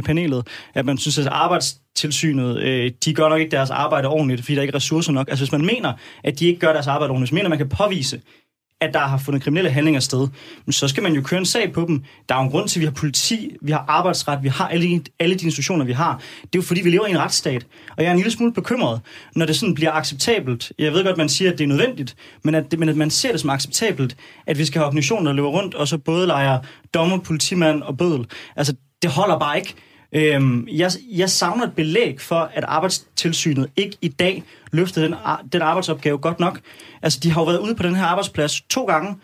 panelet, 0.06 0.48
at 0.74 0.86
man 0.86 0.98
synes, 0.98 1.20
at 1.20 1.28
arbejdstilsynet, 1.28 2.60
øh, 2.60 2.92
de 3.06 3.14
gør 3.14 3.30
nok 3.30 3.40
ikke 3.40 3.52
deres 3.52 3.70
arbejde 3.70 4.08
ordentligt, 4.08 4.42
fordi 4.42 4.56
der 4.56 4.62
ikke 4.62 4.72
er 4.72 4.76
ressourcer 4.76 5.12
nok. 5.12 5.30
Altså 5.30 5.46
hvis 5.46 5.52
man 5.52 5.66
mener, 5.66 5.94
at 6.24 6.40
de 6.40 6.48
ikke 6.48 6.60
gør 6.60 6.74
deres 6.74 6.88
arbejde 6.88 7.12
ordentligt, 7.12 7.30
så 7.30 7.36
mener, 7.36 7.50
man 7.50 7.58
kan 7.58 7.70
påvise, 7.70 8.22
at 8.82 8.94
der 8.94 9.00
har 9.00 9.18
fundet 9.18 9.44
kriminelle 9.44 9.72
handlinger 9.72 10.00
sted, 10.00 10.28
men 10.66 10.74
så 10.74 10.88
skal 10.88 11.04
man 11.04 11.14
jo 11.14 11.22
køre 11.22 11.40
en 11.40 11.46
sag 11.46 11.74
på 11.74 11.86
dem. 11.88 12.04
Der 12.30 12.36
er 12.36 12.40
jo 12.40 12.46
en 12.46 12.52
grund 12.52 12.68
til, 12.68 12.80
at 12.80 12.82
vi 12.82 12.86
har 12.86 12.94
politi, 12.94 13.56
vi 13.62 13.72
har 13.72 13.86
arbejdsret, 13.88 14.44
vi 14.44 14.48
har 14.48 14.68
alle, 14.68 15.02
alle 15.20 15.36
de 15.36 15.46
institutioner, 15.46 15.86
vi 15.86 15.92
har. 15.92 16.22
Det 16.42 16.44
er 16.44 16.50
jo 16.56 16.62
fordi, 16.62 16.82
vi 16.82 16.90
lever 16.90 17.06
i 17.06 17.12
en 17.12 17.20
retsstat. 17.20 17.66
Og 17.98 18.04
jeg 18.04 18.08
er 18.08 18.12
en 18.12 18.18
lille 18.18 18.32
smule 18.32 18.54
bekymret, 18.54 19.02
når 19.36 19.46
det 19.46 19.56
sådan 19.56 19.76
bliver 19.76 19.92
acceptabelt. 19.92 20.72
Jeg 20.80 20.94
ved 20.94 21.04
godt, 21.04 21.18
man 21.18 21.30
siger, 21.30 21.52
at 21.52 21.58
det 21.58 21.64
er 21.64 21.68
nødvendigt, 21.68 22.16
men 22.44 22.56
at, 22.56 22.72
det, 22.72 22.80
men 22.80 22.90
at 22.90 22.98
man 22.98 23.10
ser 23.10 23.32
det 23.32 23.42
som 23.42 23.50
acceptabelt, 23.50 24.18
at 24.48 24.58
vi 24.58 24.66
skal 24.66 24.80
have 24.80 24.86
organisationer, 24.86 25.24
der 25.24 25.34
løber 25.36 25.50
rundt, 25.50 25.76
og 25.76 25.88
så 25.88 25.98
både 25.98 26.28
leger 26.28 26.60
dommer, 26.94 27.18
politimand 27.18 27.84
og 27.84 27.98
bødel. 27.98 28.26
Altså, 28.56 28.76
det 29.02 29.12
holder 29.12 29.40
bare 29.40 29.58
ikke. 29.58 29.76
Øhm, 30.16 30.68
jeg, 30.68 30.92
jeg 31.12 31.30
savner 31.30 31.64
et 31.64 31.74
belæg 31.76 32.22
for, 32.22 32.52
at 32.54 32.64
arbejdstilsynet 32.64 33.70
ikke 33.76 33.98
i 34.02 34.08
dag 34.08 34.44
løfter 34.72 35.02
den, 35.02 35.16
den 35.54 35.62
arbejdsopgave 35.62 36.18
godt 36.18 36.40
nok. 36.40 36.62
Altså, 37.02 37.20
de 37.24 37.32
har 37.32 37.42
jo 37.42 37.46
været 37.46 37.60
ude 37.60 37.76
på 37.76 37.84
den 37.84 37.96
her 37.96 38.06
arbejdsplads 38.06 38.62
to 38.62 38.86
gange, 38.86 39.16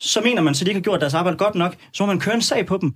så 0.00 0.20
mener 0.20 0.42
man, 0.42 0.54
så 0.54 0.64
de 0.64 0.70
ikke 0.70 0.78
har 0.78 0.82
gjort 0.82 1.00
deres 1.00 1.14
arbejde 1.14 1.38
godt 1.38 1.54
nok, 1.54 1.76
så 1.92 2.02
må 2.02 2.06
man 2.06 2.20
køre 2.20 2.34
en 2.34 2.42
sag 2.42 2.66
på 2.66 2.76
dem. 2.76 2.94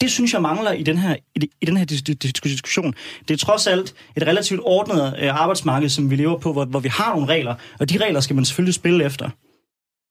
Det 0.00 0.10
synes 0.10 0.32
jeg 0.32 0.42
mangler 0.42 0.72
i 0.72 0.82
den 0.82 0.98
her, 0.98 1.16
i, 1.34 1.50
i 1.60 1.66
den 1.66 1.76
her 1.76 1.84
diskussion. 1.84 2.94
Det 3.28 3.34
er 3.34 3.38
trods 3.38 3.66
alt 3.66 3.94
et 4.16 4.26
relativt 4.26 4.60
ordnet 4.64 5.14
øh, 5.18 5.40
arbejdsmarked, 5.40 5.88
som 5.88 6.10
vi 6.10 6.16
lever 6.16 6.38
på, 6.38 6.52
hvor, 6.52 6.64
hvor 6.64 6.80
vi 6.80 6.88
har 6.88 7.14
nogle 7.14 7.28
regler, 7.28 7.54
og 7.80 7.90
de 7.90 7.98
regler 7.98 8.20
skal 8.20 8.36
man 8.36 8.44
selvfølgelig 8.44 8.74
spille 8.74 9.04
efter. 9.04 9.30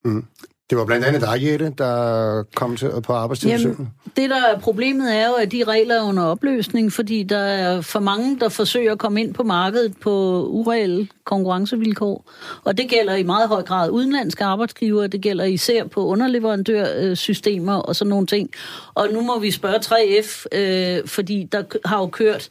Mm. 0.06 0.26
Det 0.70 0.78
var 0.78 0.86
blandt 0.86 1.06
andet 1.06 1.22
dig, 1.22 1.44
Jette, 1.44 1.74
der 1.78 2.44
kom 2.56 2.78
til 2.78 2.92
på 3.04 3.14
arbejdstilsynet. 3.14 3.88
det, 4.16 4.30
der 4.30 4.42
er 4.42 4.60
problemet, 4.60 5.16
er 5.16 5.28
jo, 5.28 5.34
at 5.34 5.52
de 5.52 5.64
regler 5.64 5.96
er 5.96 6.04
under 6.04 6.24
opløsning, 6.24 6.94
fordi 6.94 7.24
der 7.24 7.38
er 7.38 7.82
for 7.82 8.00
mange, 8.00 8.40
der 8.40 8.50
forsøger 8.50 8.92
at 8.92 9.00
komme 9.00 9.22
ind 9.22 9.34
på 9.34 9.44
markedet 9.44 9.94
på 10.02 10.46
ureelle 10.46 11.08
konkurrencevilkår. 11.24 12.32
Og 12.64 12.78
det 12.78 12.90
gælder 12.90 13.16
i 13.16 13.24
meget 13.24 13.48
høj 13.48 13.64
grad 13.64 13.90
udenlandske 13.90 14.44
arbejdsgiver, 14.44 15.08
det 15.08 15.22
gælder 15.22 15.46
især 15.46 15.88
på 15.88 16.06
underleverandørsystemer 16.06 17.76
og 17.76 17.96
sådan 17.96 18.10
nogle 18.10 18.28
ting. 18.28 18.50
Og 18.94 19.08
nu 19.14 19.22
må 19.22 19.40
vi 19.40 19.52
spørge 19.52 19.80
3F, 19.86 20.46
øh, 20.60 21.08
fordi 21.08 21.48
der 21.52 21.64
har 21.86 22.00
jo 22.00 22.08
kørt 22.08 22.50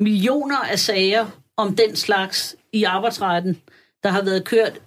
millioner 0.00 0.58
af 0.58 0.78
sager 0.78 1.26
om 1.56 1.76
den 1.76 1.96
slags 1.96 2.56
i 2.72 2.84
arbejdsretten. 2.84 3.60
Der 4.02 4.08
har 4.08 4.22
været 4.22 4.44
kørt 4.44 4.80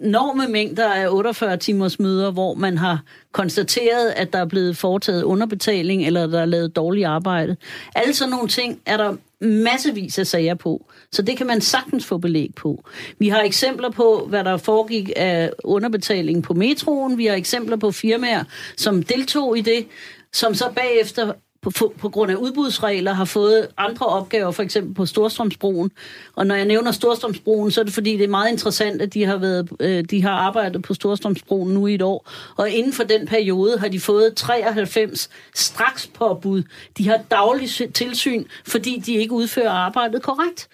enorme 0.00 0.48
mængder 0.48 0.88
af 0.88 1.08
48 1.10 1.56
timers 1.56 1.98
møder, 1.98 2.30
hvor 2.30 2.54
man 2.54 2.78
har 2.78 3.02
konstateret, 3.32 4.10
at 4.16 4.32
der 4.32 4.38
er 4.38 4.44
blevet 4.44 4.76
foretaget 4.76 5.22
underbetaling, 5.22 6.06
eller 6.06 6.26
der 6.26 6.40
er 6.40 6.44
lavet 6.44 6.76
dårligt 6.76 7.06
arbejde. 7.06 7.56
Alle 7.94 8.14
sådan 8.14 8.30
nogle 8.30 8.48
ting 8.48 8.80
er 8.86 8.96
der 8.96 9.16
massevis 9.40 10.18
af 10.18 10.26
sager 10.26 10.54
på, 10.54 10.86
så 11.12 11.22
det 11.22 11.36
kan 11.36 11.46
man 11.46 11.60
sagtens 11.60 12.06
få 12.06 12.18
belæg 12.18 12.54
på. 12.56 12.84
Vi 13.18 13.28
har 13.28 13.42
eksempler 13.42 13.90
på, 13.90 14.26
hvad 14.28 14.44
der 14.44 14.56
foregik 14.56 15.12
af 15.16 15.50
underbetaling 15.64 16.42
på 16.42 16.54
metroen. 16.54 17.18
Vi 17.18 17.26
har 17.26 17.34
eksempler 17.34 17.76
på 17.76 17.90
firmaer, 17.90 18.44
som 18.76 19.02
deltog 19.02 19.58
i 19.58 19.60
det, 19.60 19.86
som 20.32 20.54
så 20.54 20.64
bagefter 20.76 21.32
på, 21.70 21.94
på 21.98 22.08
grund 22.08 22.30
af 22.30 22.34
udbudsregler 22.34 23.12
har 23.12 23.24
fået 23.24 23.68
andre 23.76 24.06
opgaver, 24.06 24.50
for 24.50 24.62
eksempel 24.62 24.94
på 24.94 25.06
Storstrømsbroen. 25.06 25.90
Og 26.36 26.46
når 26.46 26.54
jeg 26.54 26.64
nævner 26.64 26.92
Storstrømsbroen, 26.92 27.70
så 27.70 27.80
er 27.80 27.84
det 27.84 27.94
fordi, 27.94 28.12
det 28.16 28.24
er 28.24 28.28
meget 28.28 28.50
interessant, 28.50 29.02
at 29.02 29.14
de 29.14 29.24
har, 29.24 29.36
været, 29.36 29.68
øh, 29.80 30.04
de 30.04 30.22
har 30.22 30.30
arbejdet 30.30 30.82
på 30.82 30.94
Storstrømsbroen 30.94 31.74
nu 31.74 31.86
i 31.86 31.94
et 31.94 32.02
år. 32.02 32.30
Og 32.56 32.70
inden 32.70 32.92
for 32.92 33.04
den 33.04 33.26
periode 33.26 33.78
har 33.78 33.88
de 33.88 34.00
fået 34.00 34.34
93 34.36 35.30
straks 35.54 36.06
påbud. 36.06 36.62
De 36.98 37.08
har 37.08 37.20
daglig 37.30 37.68
tilsyn, 37.94 38.44
fordi 38.66 39.02
de 39.06 39.14
ikke 39.14 39.32
udfører 39.32 39.70
arbejdet 39.70 40.22
korrekt. 40.22 40.68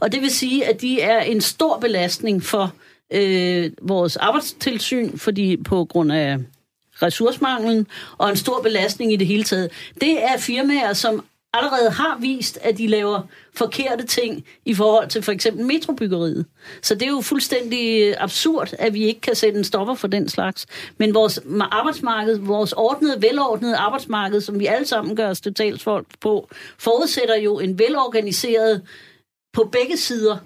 Og 0.00 0.12
det 0.12 0.20
vil 0.20 0.30
sige, 0.30 0.66
at 0.66 0.80
de 0.80 1.00
er 1.00 1.20
en 1.20 1.40
stor 1.40 1.78
belastning 1.78 2.42
for 2.42 2.72
øh, 3.12 3.70
vores 3.82 4.16
arbejdstilsyn, 4.16 5.18
fordi 5.18 5.56
på 5.56 5.84
grund 5.84 6.12
af 6.12 6.38
ressourcemanglen 7.02 7.86
og 8.18 8.30
en 8.30 8.36
stor 8.36 8.62
belastning 8.62 9.12
i 9.12 9.16
det 9.16 9.26
hele 9.26 9.44
taget. 9.44 9.70
Det 10.00 10.24
er 10.24 10.38
firmaer, 10.38 10.92
som 10.92 11.24
allerede 11.54 11.90
har 11.90 12.18
vist, 12.20 12.58
at 12.62 12.78
de 12.78 12.86
laver 12.86 13.20
forkerte 13.54 14.06
ting 14.06 14.44
i 14.64 14.74
forhold 14.74 15.08
til 15.08 15.22
for 15.22 15.32
eksempel 15.32 15.66
metrobyggeriet. 15.66 16.46
Så 16.82 16.94
det 16.94 17.02
er 17.02 17.10
jo 17.10 17.20
fuldstændig 17.20 18.14
absurd, 18.20 18.74
at 18.78 18.94
vi 18.94 19.04
ikke 19.04 19.20
kan 19.20 19.34
sætte 19.34 19.58
en 19.58 19.64
stopper 19.64 19.94
for 19.94 20.08
den 20.08 20.28
slags. 20.28 20.66
Men 20.98 21.14
vores 21.14 21.40
arbejdsmarked, 21.70 22.38
vores 22.38 22.72
ordnede, 22.72 23.22
velordnede 23.22 23.76
arbejdsmarked, 23.76 24.40
som 24.40 24.58
vi 24.58 24.66
alle 24.66 24.86
sammen 24.86 25.16
gør 25.16 25.28
os 25.28 25.40
til 25.40 25.78
folk 25.78 26.06
på, 26.20 26.48
forudsætter 26.78 27.36
jo 27.36 27.58
en 27.58 27.78
velorganiseret 27.78 28.82
på 29.52 29.68
begge 29.72 29.96
sider 29.96 30.36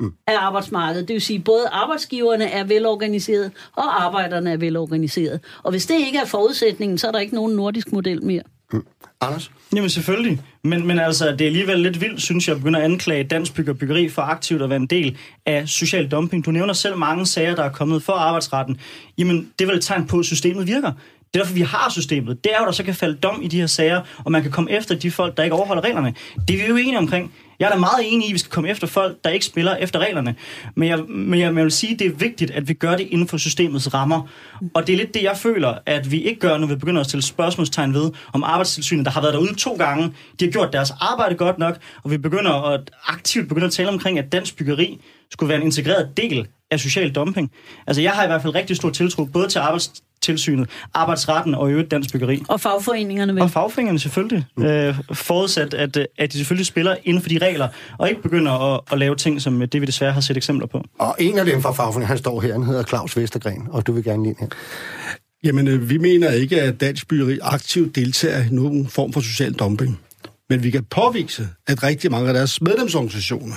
mm. 0.00 0.12
af 0.26 0.34
arbejdsmarkedet. 0.38 1.08
Det 1.08 1.14
vil 1.14 1.22
sige, 1.22 1.38
både 1.38 1.68
arbejdsgiverne 1.72 2.50
er 2.50 2.64
velorganiseret, 2.64 3.52
og 3.72 4.04
arbejderne 4.04 4.52
er 4.52 4.56
velorganiseret. 4.56 5.40
Og 5.62 5.70
hvis 5.70 5.86
det 5.86 5.94
ikke 6.06 6.18
er 6.18 6.26
forudsætningen, 6.26 6.98
så 6.98 7.08
er 7.08 7.12
der 7.12 7.18
ikke 7.18 7.34
nogen 7.34 7.56
nordisk 7.56 7.92
model 7.92 8.24
mere. 8.24 8.42
Mm. 8.72 8.86
Anders? 9.20 9.50
Jamen 9.74 9.90
selvfølgelig, 9.90 10.42
men, 10.64 10.86
men 10.86 10.98
altså, 10.98 11.30
det 11.30 11.40
er 11.40 11.46
alligevel 11.46 11.78
lidt 11.78 12.00
vildt, 12.00 12.22
synes 12.22 12.48
jeg, 12.48 12.54
at 12.54 12.60
begynde 12.60 12.78
at 12.78 12.84
anklage 12.84 13.24
dansk 13.24 13.54
bygger 13.54 13.72
byggeri 13.72 14.08
for 14.08 14.22
aktivt 14.22 14.62
at 14.62 14.68
være 14.70 14.76
en 14.76 14.86
del 14.86 15.16
af 15.46 15.68
social 15.68 16.08
dumping. 16.08 16.44
Du 16.44 16.50
nævner 16.50 16.72
selv 16.72 16.96
mange 16.96 17.26
sager, 17.26 17.54
der 17.54 17.62
er 17.62 17.72
kommet 17.72 18.02
for 18.02 18.12
arbejdsretten. 18.12 18.80
Jamen, 19.18 19.52
det 19.58 19.64
er 19.64 19.68
vel 19.68 19.76
et 19.76 19.84
tegn 19.84 20.06
på, 20.06 20.18
at 20.18 20.24
systemet 20.24 20.66
virker. 20.66 20.92
Det 21.34 21.40
er 21.40 21.44
derfor, 21.44 21.54
vi 21.54 21.60
har 21.60 21.90
systemet. 21.90 22.44
Det 22.44 22.52
er 22.54 22.60
jo, 22.60 22.66
der 22.66 22.72
så 22.72 22.84
kan 22.84 22.94
falde 22.94 23.16
dom 23.16 23.42
i 23.42 23.48
de 23.48 23.60
her 23.60 23.66
sager, 23.66 24.00
og 24.24 24.32
man 24.32 24.42
kan 24.42 24.50
komme 24.50 24.70
efter 24.70 24.94
de 24.94 25.10
folk, 25.10 25.36
der 25.36 25.42
ikke 25.42 25.56
overholder 25.56 25.84
reglerne. 25.84 26.14
Det 26.48 26.54
er 26.54 26.62
vi 26.62 26.68
jo 26.68 26.76
enige 26.76 26.98
omkring. 26.98 27.32
Jeg 27.60 27.66
er 27.66 27.70
da 27.70 27.78
meget 27.78 28.12
enig 28.12 28.26
i, 28.26 28.30
at 28.30 28.34
vi 28.34 28.38
skal 28.38 28.50
komme 28.50 28.70
efter 28.70 28.86
folk, 28.86 29.16
der 29.24 29.30
ikke 29.30 29.44
spiller 29.44 29.76
efter 29.76 29.98
reglerne. 29.98 30.34
Men 30.74 30.88
jeg, 30.88 30.98
men 30.98 31.40
jeg, 31.40 31.50
men 31.50 31.56
jeg 31.58 31.64
vil 31.64 31.72
sige, 31.72 31.92
at 31.92 31.98
det 31.98 32.06
er 32.06 32.10
vigtigt, 32.10 32.50
at 32.50 32.68
vi 32.68 32.72
gør 32.74 32.96
det 32.96 33.08
inden 33.10 33.28
for 33.28 33.36
systemets 33.36 33.94
rammer. 33.94 34.28
Og 34.74 34.86
det 34.86 34.92
er 34.92 34.96
lidt 34.96 35.14
det, 35.14 35.22
jeg 35.22 35.36
føler, 35.36 35.78
at 35.86 36.10
vi 36.10 36.22
ikke 36.22 36.40
gør, 36.40 36.58
når 36.58 36.66
vi 36.66 36.76
begynder 36.76 37.00
at 37.00 37.06
stille 37.06 37.22
spørgsmålstegn 37.22 37.94
ved, 37.94 38.10
om 38.32 38.44
arbejdstilsynet, 38.44 39.04
der 39.04 39.10
har 39.10 39.20
været 39.20 39.34
derude 39.34 39.54
to 39.54 39.74
gange, 39.74 40.12
de 40.40 40.44
har 40.44 40.52
gjort 40.52 40.72
deres 40.72 40.92
arbejde 41.00 41.34
godt 41.34 41.58
nok, 41.58 41.78
og 42.02 42.10
vi 42.10 42.18
begynder 42.18 42.52
at 42.52 42.90
aktivt 43.06 43.48
begynder 43.48 43.66
at 43.66 43.72
tale 43.72 43.88
omkring, 43.88 44.18
at 44.18 44.32
dansk 44.32 44.56
byggeri 44.56 45.00
skulle 45.30 45.48
være 45.48 45.58
en 45.58 45.64
integreret 45.64 46.16
del 46.16 46.46
af 46.70 46.80
social 46.80 47.10
dumping. 47.10 47.50
Altså, 47.86 48.02
jeg 48.02 48.12
har 48.12 48.24
i 48.24 48.26
hvert 48.26 48.42
fald 48.42 48.54
rigtig 48.54 48.76
stor 48.76 48.90
tiltro 48.90 49.24
både 49.24 49.48
til 49.48 49.58
arbejds 49.58 49.92
tilsynet, 50.26 50.68
arbejdsretten 50.94 51.54
og 51.54 51.70
øvrigt 51.70 51.90
dansk 51.90 52.12
byggeri. 52.12 52.42
Og 52.48 52.60
fagforeningerne 52.60 53.34
vel? 53.34 53.42
Og 53.42 53.50
fagforeningerne 53.50 53.98
selvfølgelig. 53.98 54.44
Mm. 54.56 54.64
Øh, 54.64 54.94
forudsat, 55.12 55.74
at, 55.74 55.96
at 56.18 56.32
de 56.32 56.38
selvfølgelig 56.38 56.66
spiller 56.66 56.96
inden 57.04 57.22
for 57.22 57.28
de 57.28 57.38
regler, 57.38 57.68
og 57.98 58.08
ikke 58.08 58.22
begynder 58.22 58.74
at, 58.74 58.80
at 58.92 58.98
lave 58.98 59.16
ting, 59.16 59.42
som 59.42 59.60
det 59.60 59.80
vi 59.80 59.86
desværre 59.86 60.12
har 60.12 60.20
set 60.20 60.36
eksempler 60.36 60.66
på. 60.66 60.84
Og 60.98 61.16
en 61.18 61.38
af 61.38 61.44
dem 61.44 61.62
fra 61.62 61.72
fagforeningen, 61.72 62.08
han 62.08 62.18
står 62.18 62.40
her, 62.40 62.52
han 62.52 62.62
hedder 62.62 62.82
Claus 62.82 63.16
Vestergren, 63.16 63.68
og 63.70 63.86
du 63.86 63.92
vil 63.92 64.04
gerne 64.04 64.22
lige 64.22 64.36
her. 64.40 64.46
Jamen, 65.44 65.68
øh, 65.68 65.90
vi 65.90 65.98
mener 65.98 66.30
ikke, 66.30 66.62
at 66.62 66.80
dansk 66.80 67.08
byggeri 67.08 67.38
aktivt 67.42 67.94
deltager 67.94 68.44
i 68.44 68.48
nogen 68.50 68.88
form 68.88 69.12
for 69.12 69.20
social 69.20 69.52
dumping. 69.52 70.00
Men 70.50 70.62
vi 70.62 70.70
kan 70.70 70.84
påvise, 70.84 71.48
at 71.66 71.82
rigtig 71.82 72.10
mange 72.10 72.28
af 72.28 72.34
deres 72.34 72.60
medlemsorganisationer, 72.60 73.54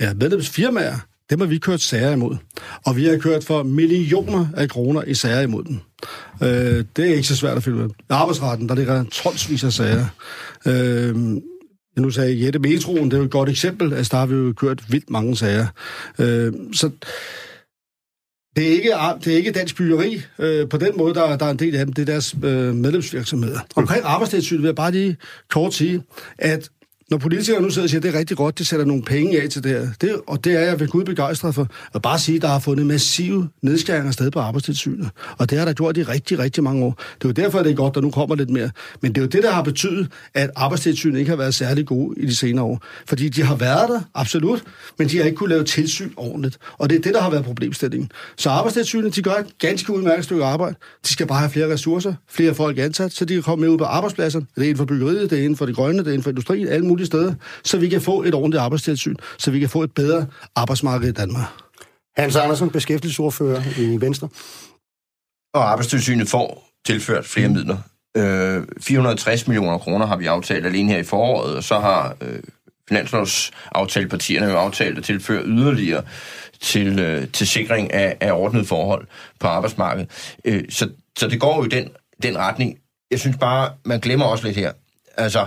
ja, 0.00 0.14
medlemsfirmaer, 0.14 0.96
dem 1.30 1.40
har 1.40 1.46
vi 1.46 1.58
kørt 1.58 1.80
sager 1.80 2.12
imod. 2.12 2.36
Og 2.86 2.96
vi 2.96 3.04
har 3.04 3.16
kørt 3.16 3.44
for 3.44 3.62
millioner 3.62 4.46
af 4.56 4.68
kroner 4.68 5.02
i 5.02 5.14
sager 5.14 5.40
imod 5.40 5.64
dem. 5.64 5.78
Øh, 6.42 6.84
det 6.96 7.10
er 7.10 7.14
ikke 7.14 7.28
så 7.28 7.36
svært 7.36 7.56
at 7.56 7.62
finde 7.62 7.78
ud 7.78 7.82
af. 7.82 7.88
Arbejdsretten, 8.10 8.68
der 8.68 8.74
ligger 8.74 9.04
tonsvis 9.04 9.64
af 9.64 9.72
sager. 9.72 10.06
Øh, 10.66 11.16
nu 11.98 12.10
sagde 12.10 12.44
Jette 12.44 12.58
Metroen, 12.58 13.04
det 13.04 13.12
er 13.12 13.18
jo 13.18 13.24
et 13.24 13.30
godt 13.30 13.48
eksempel. 13.48 13.92
Altså, 13.92 14.10
der 14.10 14.18
har 14.18 14.26
vi 14.26 14.34
jo 14.34 14.52
kørt 14.52 14.92
vildt 14.92 15.10
mange 15.10 15.36
sager. 15.36 15.66
Øh, 16.18 16.52
så 16.72 16.90
det 18.56 18.68
er 18.68 18.72
ikke, 18.72 18.94
det 19.24 19.32
er 19.32 19.36
ikke 19.36 19.52
dansk 19.52 19.76
byggeri. 19.76 20.22
Øh, 20.38 20.68
på 20.68 20.76
den 20.76 20.96
måde, 20.96 21.14
der, 21.14 21.36
der 21.36 21.46
er 21.46 21.50
en 21.50 21.58
del 21.58 21.76
af 21.76 21.86
dem, 21.86 21.92
det 21.92 22.02
er 22.02 22.12
deres 22.12 22.34
øh, 22.42 22.74
medlemsvirksomheder. 22.74 23.60
Omkring 23.76 24.04
arbejdstilsynet 24.04 24.62
vil 24.62 24.68
jeg 24.68 24.74
bare 24.74 24.92
lige 24.92 25.16
kort 25.50 25.74
sige, 25.74 26.02
at 26.38 26.70
når 27.12 27.18
politikere 27.18 27.62
nu 27.62 27.70
sidder 27.70 27.86
og 27.86 27.90
siger, 27.90 27.98
at 27.98 28.02
det 28.02 28.14
er 28.14 28.18
rigtig 28.18 28.36
godt, 28.36 28.58
det 28.58 28.66
sætter 28.66 28.86
nogle 28.86 29.02
penge 29.02 29.42
af 29.42 29.48
til 29.48 29.64
det 29.64 29.70
her, 29.70 29.88
det, 30.00 30.20
og 30.26 30.44
det 30.44 30.52
er 30.52 30.60
jeg 30.60 30.80
ved 30.80 30.88
Gud 30.88 31.04
begejstret 31.04 31.54
for, 31.54 31.68
at 31.94 32.02
bare 32.02 32.18
sige, 32.18 32.36
at 32.36 32.42
der 32.42 32.48
har 32.48 32.58
fundet 32.58 32.86
massive 32.86 33.48
nedskæringer 33.62 34.10
sted 34.10 34.30
på 34.30 34.40
arbejdstilsynet. 34.40 35.10
Og 35.38 35.50
det 35.50 35.58
har 35.58 35.64
der 35.64 35.72
gjort 35.72 35.96
i 35.96 36.02
rigtig, 36.02 36.38
rigtig 36.38 36.62
mange 36.64 36.84
år. 36.84 36.90
Det 36.90 37.24
er 37.24 37.28
jo 37.28 37.32
derfor, 37.32 37.58
at 37.58 37.64
det 37.64 37.70
er 37.70 37.76
godt, 37.76 37.90
at 37.90 37.94
der 37.94 38.00
nu 38.00 38.10
kommer 38.10 38.36
lidt 38.36 38.50
mere. 38.50 38.70
Men 39.00 39.12
det 39.12 39.20
er 39.20 39.22
jo 39.22 39.28
det, 39.28 39.42
der 39.42 39.50
har 39.50 39.62
betydet, 39.62 40.08
at 40.34 40.50
arbejdstilsynet 40.56 41.18
ikke 41.18 41.30
har 41.30 41.36
været 41.36 41.54
særlig 41.54 41.86
gode 41.86 42.20
i 42.20 42.26
de 42.26 42.36
senere 42.36 42.64
år. 42.64 42.82
Fordi 43.06 43.28
de 43.28 43.42
har 43.42 43.56
været 43.56 43.88
der, 43.88 44.00
absolut, 44.14 44.62
men 44.98 45.08
de 45.08 45.18
har 45.18 45.24
ikke 45.24 45.36
kunne 45.36 45.50
lave 45.50 45.64
tilsyn 45.64 46.10
ordentligt. 46.16 46.58
Og 46.78 46.90
det 46.90 46.98
er 46.98 47.02
det, 47.02 47.14
der 47.14 47.20
har 47.20 47.30
været 47.30 47.44
problemstillingen. 47.44 48.10
Så 48.36 48.50
arbejdstilsynet, 48.50 49.16
de 49.16 49.22
gør 49.22 49.34
et 49.34 49.46
ganske 49.58 49.92
udmærket 49.92 50.24
stykke 50.24 50.44
arbejde. 50.44 50.74
De 51.06 51.12
skal 51.12 51.26
bare 51.26 51.38
have 51.38 51.50
flere 51.50 51.72
ressourcer, 51.72 52.14
flere 52.28 52.54
folk 52.54 52.78
ansat, 52.78 53.12
så 53.12 53.24
de 53.24 53.34
kan 53.34 53.42
komme 53.42 53.62
med 53.62 53.72
ud 53.72 53.78
på 53.78 53.84
arbejdspladsen. 53.84 54.48
Det 54.54 54.60
er 54.60 54.62
inden 54.62 54.76
for 54.76 54.84
byggeriet, 54.84 55.30
det 55.30 55.38
er 55.38 55.42
inden 55.42 55.56
for 55.56 55.66
de 55.66 55.74
grønne, 55.74 55.98
det 55.98 56.06
er 56.06 56.10
inden 56.10 56.22
for 56.22 56.30
industrien, 56.30 56.68
alle 56.68 56.86
mulige 56.86 57.01
steder, 57.06 57.34
så 57.64 57.78
vi 57.78 57.88
kan 57.88 58.00
få 58.00 58.22
et 58.22 58.34
ordentligt 58.34 58.60
arbejdstilsyn, 58.62 59.16
så 59.38 59.50
vi 59.50 59.60
kan 59.60 59.68
få 59.68 59.82
et 59.82 59.94
bedre 59.94 60.26
arbejdsmarked 60.56 61.08
i 61.08 61.12
Danmark. 61.12 61.44
Hans 62.16 62.36
Andersen, 62.36 62.70
beskæftigelsesordfører 62.70 63.62
i 63.78 64.00
Venstre. 64.00 64.28
Og 65.54 65.70
arbejdstilsynet 65.70 66.28
får 66.28 66.68
tilført 66.86 67.26
flere 67.26 67.48
mm. 67.48 67.54
midler. 67.54 67.78
Øh, 68.16 68.64
460 68.80 69.46
millioner 69.46 69.78
kroner 69.78 70.06
har 70.06 70.16
vi 70.16 70.26
aftalt 70.26 70.66
alene 70.66 70.92
her 70.92 70.98
i 70.98 71.02
foråret, 71.02 71.56
og 71.56 71.64
så 71.64 71.78
har 71.78 72.16
øh, 72.20 72.42
finanslovsaftalepartierne 72.88 74.46
jo 74.46 74.56
aftalt 74.56 74.98
at 74.98 75.04
tilføre 75.04 75.42
yderligere 75.44 76.02
til, 76.60 76.98
øh, 76.98 77.28
til 77.28 77.46
sikring 77.46 77.92
af, 77.92 78.16
af 78.20 78.32
ordnet 78.32 78.68
forhold 78.68 79.06
på 79.40 79.46
arbejdsmarkedet. 79.46 80.36
Øh, 80.44 80.64
så, 80.70 80.88
så 81.18 81.28
det 81.28 81.40
går 81.40 81.56
jo 81.56 81.64
i 81.64 81.68
den, 81.68 81.88
den 82.22 82.38
retning. 82.38 82.78
Jeg 83.10 83.20
synes 83.20 83.36
bare, 83.36 83.70
man 83.84 84.00
glemmer 84.00 84.26
også 84.26 84.46
lidt 84.46 84.56
her. 84.56 84.72
Altså, 85.16 85.46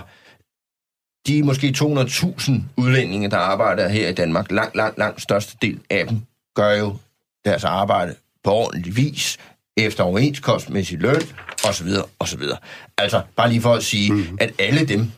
de 1.27 1.43
måske 1.43 1.73
200.000 1.77 2.51
udlændinge, 2.77 3.29
der 3.29 3.37
arbejder 3.37 3.87
her 3.87 4.09
i 4.09 4.13
Danmark, 4.13 4.51
langt, 4.51 4.75
langt, 4.75 4.97
langt 4.97 5.21
største 5.21 5.57
del 5.61 5.79
af 5.89 6.07
dem, 6.07 6.21
gør 6.55 6.71
jo 6.71 6.97
deres 7.45 7.63
arbejde 7.63 8.15
på 8.43 8.51
ordentlig 8.51 8.97
vis. 8.97 9.37
efter 9.77 10.03
overenskomstmæssig 10.03 10.99
løn, 10.99 11.21
osv., 11.67 11.87
osv. 12.19 12.41
Altså, 12.97 13.21
bare 13.35 13.49
lige 13.49 13.61
for 13.61 13.73
at 13.73 13.83
sige, 13.83 14.13
mm. 14.13 14.37
at 14.41 14.51
alle 14.59 14.85
dem, 14.85 15.11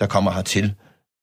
der 0.00 0.06
kommer 0.06 0.32
hertil, 0.32 0.74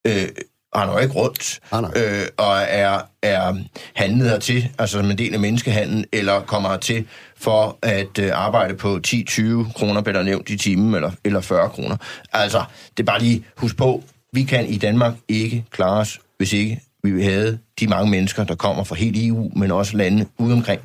øh, 0.08 0.28
render 0.76 1.00
ikke 1.00 1.14
rundt 1.14 1.60
Ah, 1.72 1.82
nej. 1.82 1.92
øh, 1.96 2.28
og 2.38 2.58
er, 2.68 3.02
er 3.24 3.56
handlet 3.96 4.30
hertil, 4.30 4.70
altså 4.78 4.98
som 4.98 5.12
en 5.12 5.18
del 5.18 5.34
af 5.34 5.40
menneskehandlen, 5.40 6.06
eller 6.12 6.42
kommer 6.42 6.70
hertil 6.70 7.08
for 7.38 7.78
at 7.82 8.20
øh, 8.20 8.32
arbejde 8.34 8.74
på 8.76 9.00
10-20 9.08 9.74
kroner, 9.74 10.02
bedre 10.02 10.24
nævnt 10.24 10.50
i 10.50 10.58
timen, 10.58 10.96
eller, 10.96 11.12
eller 11.24 11.42
40 11.42 11.70
kroner. 11.70 11.98
Altså, 12.34 12.64
det 12.98 13.04
er 13.04 13.06
bare 13.06 13.20
lige, 13.20 13.46
husk 13.58 13.78
på, 13.78 14.04
vi 14.34 14.44
kan 14.44 14.66
i 14.66 14.78
Danmark 14.78 15.14
ikke 15.28 15.66
klare 15.72 16.00
os, 16.00 16.20
hvis 16.38 16.54
ikke 16.54 16.82
vi 17.04 17.24
havde 17.24 17.60
de 17.80 17.88
mange 17.88 18.12
mennesker, 18.12 18.44
der 18.44 18.56
kommer 18.56 18.84
fra 18.84 18.96
hele 18.96 19.28
EU, 19.28 19.52
men 19.56 19.72
også 19.72 19.98
lande 19.98 20.26
udeomkring, 20.38 20.82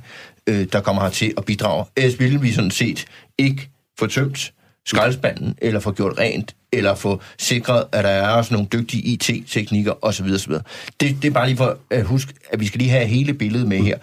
øh, 0.46 0.66
der 0.72 0.80
kommer 0.80 1.02
hertil 1.02 1.34
og 1.36 1.44
bidrager. 1.44 1.84
Ellers 1.96 2.18
ville 2.18 2.40
vi 2.40 2.52
sådan 2.52 2.70
set 2.70 3.06
ikke 3.38 3.70
få 3.98 4.06
tømt 4.06 4.52
skraldespanden, 4.86 5.54
eller 5.58 5.80
få 5.80 5.92
gjort 5.92 6.18
rent, 6.18 6.56
eller 6.72 6.94
få 6.94 7.20
sikret, 7.38 7.84
at 7.92 8.04
der 8.04 8.10
er 8.10 8.28
også 8.28 8.54
nogle 8.54 8.68
dygtige 8.72 9.02
IT-teknikker 9.02 10.04
osv. 10.04 10.26
osv. 10.26 10.52
Det, 10.52 10.62
det 11.00 11.24
er 11.24 11.30
bare 11.30 11.46
lige 11.46 11.56
for 11.56 11.78
at 11.90 12.04
huske, 12.04 12.34
at 12.50 12.60
vi 12.60 12.66
skal 12.66 12.78
lige 12.78 12.90
have 12.90 13.06
hele 13.06 13.34
billedet 13.34 13.68
med 13.68 13.78
her. 13.78 13.98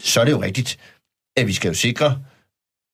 Så 0.00 0.20
er 0.20 0.24
det 0.24 0.32
jo 0.32 0.42
rigtigt, 0.42 0.78
at 1.36 1.46
vi 1.46 1.52
skal 1.52 1.68
jo 1.68 1.74
sikre 1.74 2.18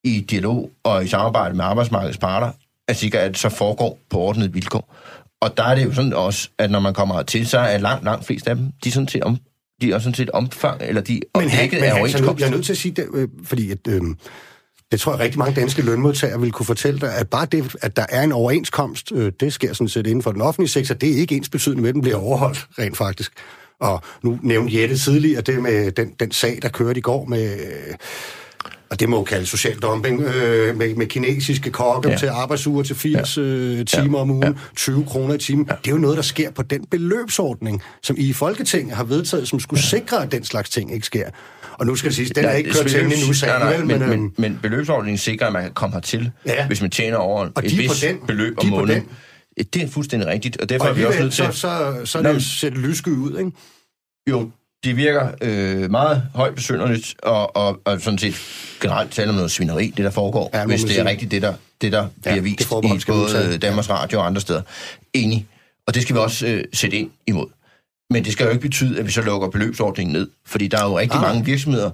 i 0.04 0.20
dialog 0.20 0.70
og 0.82 1.04
i 1.04 1.08
samarbejde 1.08 1.54
med 1.54 1.64
arbejdsmarkedets 1.64 2.18
parter, 2.18 2.52
at 2.88 2.96
sikre, 2.96 3.18
at 3.18 3.30
det 3.30 3.38
så 3.38 3.48
foregår 3.48 3.98
på 4.10 4.18
ordnet 4.18 4.54
vilkår. 4.54 4.94
Og 5.40 5.56
der 5.56 5.62
er 5.64 5.74
det 5.74 5.84
jo 5.84 5.92
sådan 5.94 6.12
også, 6.12 6.48
at 6.58 6.70
når 6.70 6.80
man 6.80 6.94
kommer 6.94 7.14
hertil, 7.14 7.46
så 7.46 7.58
er 7.58 7.78
langt, 7.78 8.04
langt 8.04 8.26
flest 8.26 8.48
af 8.48 8.56
dem, 8.56 8.64
de 8.84 8.88
er 8.88 8.92
sådan 8.92 9.08
set, 9.08 9.22
om, 9.22 9.38
de 9.80 9.92
er 9.92 9.98
sådan 9.98 10.14
set 10.14 10.30
omfang, 10.30 10.82
eller 10.82 11.02
de 11.02 11.20
Men, 11.36 11.48
han, 11.50 11.68
men 11.72 11.82
af 11.84 11.90
Hans, 11.90 12.12
jeg, 12.12 12.20
er 12.20 12.22
nødt- 12.22 12.28
overenskomst. 12.28 12.40
jeg 12.40 12.46
er 12.46 12.50
nødt 12.50 12.64
til 12.64 12.72
at 12.72 12.78
sige 12.78 12.92
det, 12.92 13.06
øh, 13.14 13.28
fordi 13.44 13.70
at, 13.70 13.78
øh, 13.88 14.00
det 14.92 15.00
tror 15.00 15.12
jeg 15.12 15.20
rigtig 15.20 15.38
mange 15.38 15.60
danske 15.60 15.82
lønmodtagere 15.82 16.40
vil 16.40 16.52
kunne 16.52 16.66
fortælle 16.66 17.00
dig, 17.00 17.14
at 17.16 17.28
bare 17.28 17.46
det, 17.52 17.76
at 17.82 17.96
der 17.96 18.06
er 18.08 18.22
en 18.22 18.32
overenskomst, 18.32 19.12
øh, 19.14 19.32
det 19.40 19.52
sker 19.52 19.72
sådan 19.72 19.88
set 19.88 20.06
inden 20.06 20.22
for 20.22 20.32
den 20.32 20.40
offentlige 20.42 20.68
sektor, 20.70 20.94
det 20.94 21.10
er 21.12 21.16
ikke 21.16 21.34
ens 21.36 21.48
betydende 21.48 21.80
med, 21.82 21.88
at 21.88 21.94
den 21.94 22.02
bliver 22.02 22.16
overholdt 22.16 22.66
rent 22.78 22.96
faktisk. 22.96 23.32
Og 23.80 24.02
nu 24.22 24.38
nævnte 24.42 24.80
Jette 24.80 24.98
tidligere 24.98 25.40
det 25.40 25.62
med 25.62 25.92
den, 25.92 26.12
den 26.20 26.30
sag, 26.32 26.58
der 26.62 26.68
kørte 26.68 26.98
i 26.98 27.00
går 27.02 27.24
med... 27.24 27.52
Øh, 27.60 27.94
og 28.90 29.00
det 29.00 29.08
må 29.08 29.16
jo 29.16 29.22
kalde 29.24 29.46
social 29.46 29.76
dumping, 29.78 30.20
øh, 30.22 30.76
med, 30.76 30.94
med 30.94 31.06
kinesiske 31.06 31.70
kokke 31.70 32.08
Ja. 32.08 32.12
ja. 32.12 32.18
til 32.18 32.26
arbejdsuger 32.26 32.82
til 32.82 32.96
80 32.96 33.36
ja. 33.36 33.42
øh, 33.42 33.84
timer 33.86 34.18
Ja. 34.18 34.22
om 34.22 34.30
ugen, 34.30 34.42
Ja. 34.42 34.48
ja. 34.48 34.54
20 34.76 35.04
kroner 35.06 35.34
i 35.34 35.38
timen. 35.38 35.66
Ja. 35.70 35.74
Det 35.84 35.90
er 35.90 35.94
jo 35.94 36.00
noget, 36.00 36.16
der 36.16 36.22
sker 36.22 36.50
på 36.50 36.62
den 36.62 36.84
beløbsordning, 36.90 37.82
som 38.02 38.16
I 38.18 38.28
i 38.28 38.32
Folketinget 38.32 38.96
har 38.96 39.04
vedtaget, 39.04 39.48
som 39.48 39.60
skulle 39.60 39.82
sikre, 39.82 40.22
at 40.22 40.32
den 40.32 40.44
slags 40.44 40.70
ting 40.70 40.94
ikke 40.94 41.06
sker. 41.06 41.30
Og 41.72 41.86
nu 41.86 41.94
skal 41.96 42.08
det 42.08 42.16
siges, 42.16 42.30
den 42.30 42.44
er 42.44 42.52
ikke 42.52 42.70
kørt 42.72 42.86
til 42.86 43.00
endnu, 43.00 43.16
nej, 43.46 43.58
nej, 43.58 43.78
men, 43.78 43.88
men, 43.88 43.98
men, 44.08 44.12
øhm, 44.12 44.32
men 44.38 44.58
beløbsordningen 44.62 45.18
sikrer, 45.18 45.46
at 45.46 45.52
man 45.52 45.62
kan 45.62 45.72
komme 45.74 45.94
hertil, 45.94 46.30
Ja. 46.46 46.66
hvis 46.66 46.80
man 46.80 46.90
tjener 46.90 47.16
over 47.16 47.40
Og 47.54 47.62
et 47.64 47.78
vist 47.78 48.02
den. 48.02 48.16
beløb 48.26 48.54
om 48.58 48.66
måneden. 48.66 49.00
den. 49.56 49.64
Det 49.72 49.82
er 49.82 49.88
fuldstændig 49.88 50.28
rigtigt, 50.28 50.56
og 50.60 50.68
derfor 50.68 50.84
og 50.84 50.90
er 50.90 50.94
vi 50.94 51.04
også 51.04 51.20
nødt 51.20 51.32
til... 51.32 51.44
så, 51.44 51.52
så, 51.52 52.00
så 52.04 52.18
er 52.18 52.22
Nå, 52.22 52.28
det 52.28 52.34
men- 52.34 52.40
set 52.42 52.72
lyssky 52.78 53.08
ud, 53.08 53.38
ikke? 53.38 53.50
Jo, 54.30 54.50
det 54.84 54.96
virker 54.96 55.28
øh, 55.40 55.90
meget 55.90 56.22
højt 56.34 56.54
besynderligt, 56.54 57.14
og, 57.22 57.56
og, 57.56 57.80
og 57.84 58.00
sådan 58.00 58.18
set 58.18 58.34
generelt 58.80 59.12
tale 59.12 59.28
om 59.28 59.34
noget 59.34 59.50
svineri, 59.50 59.86
det 59.96 60.04
der 60.04 60.10
foregår, 60.10 60.50
Ja, 60.54 60.58
ja, 60.60 60.66
hvis 60.66 60.84
det 60.84 60.98
er 60.98 61.04
rigtigt, 61.04 61.30
det 61.30 61.42
der, 61.42 61.54
det 61.80 61.92
der 61.92 62.08
bliver 62.22 62.34
det 62.34 62.44
vist 62.44 62.60
i 62.62 63.06
både 63.06 63.58
Danmarks 63.58 63.90
Radio 63.90 64.18
og 64.18 64.26
andre 64.26 64.40
steder. 64.40 64.62
Enig. 65.14 65.46
Og 65.86 65.94
det 65.94 66.02
skal 66.02 66.14
vi 66.14 66.20
også 66.20 66.46
øh, 66.46 66.64
sætte 66.72 66.96
ind 66.96 67.10
imod. 67.26 67.46
Men 68.10 68.24
det 68.24 68.32
skal 68.32 68.44
jo 68.44 68.50
ikke 68.50 68.62
betyde, 68.62 68.98
at 68.98 69.06
vi 69.06 69.10
så 69.10 69.22
lukker 69.22 69.48
beløbsordningen 69.48 70.12
ned, 70.12 70.30
fordi 70.46 70.68
der 70.68 70.78
er 70.78 70.84
jo 70.84 70.98
rigtig 70.98 71.16
Ah. 71.16 71.22
mange 71.22 71.44
virksomheder, 71.44 71.90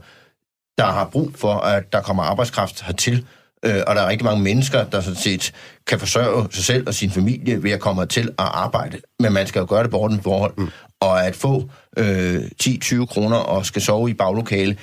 der 0.78 0.84
har 0.86 1.08
brug 1.12 1.30
for, 1.34 1.54
at 1.54 1.92
der 1.92 2.00
kommer 2.00 2.22
arbejdskraft 2.22 2.82
hertil, 2.82 3.26
øh, 3.66 3.82
og 3.86 3.94
der 3.94 4.02
er 4.02 4.08
rigtig 4.08 4.24
mange 4.24 4.42
mennesker, 4.42 4.84
der 4.84 5.00
sådan 5.00 5.16
set 5.16 5.52
kan 5.86 5.98
forsørge 5.98 6.48
sig 6.50 6.64
selv 6.64 6.86
og 6.86 6.94
sin 6.94 7.10
familie 7.10 7.62
ved 7.62 7.70
at 7.70 7.80
komme 7.80 8.00
hertil 8.00 8.30
og 8.38 8.62
arbejde. 8.62 9.00
Men 9.20 9.32
man 9.32 9.46
skal 9.46 9.60
jo 9.60 9.66
gøre 9.68 9.82
det 9.82 9.90
på 9.90 9.98
ordentligt 9.98 10.24
forhold. 10.24 10.54
Mm. 10.58 10.68
Og 11.00 11.26
at 11.26 11.36
få 11.36 11.70
øh, 11.98 12.42
10-20 12.62 13.06
kroner 13.06 13.36
og 13.36 13.66
skal 13.66 13.82
sove 13.82 14.10
i 14.10 14.14
baglokale, 14.14 14.78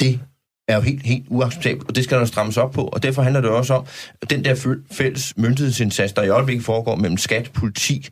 det 0.00 0.20
er 0.68 0.74
jo 0.74 0.80
helt, 0.80 1.02
helt 1.02 1.24
uacceptabelt, 1.28 1.88
og 1.88 1.96
det 1.96 2.04
skal 2.04 2.18
der 2.18 2.24
strammes 2.24 2.56
op 2.56 2.70
på. 2.72 2.82
Og 2.84 3.02
derfor 3.02 3.22
handler 3.22 3.40
det 3.40 3.50
også 3.50 3.74
om, 3.74 3.86
at 4.22 4.30
den 4.30 4.44
der 4.44 4.76
fælles 4.92 5.34
myndighedsindsats, 5.36 6.12
der 6.12 6.22
i 6.22 6.28
øjeblikket 6.28 6.64
foregår 6.64 6.96
mellem 6.96 7.18
skat, 7.18 7.50
politi 7.54 8.08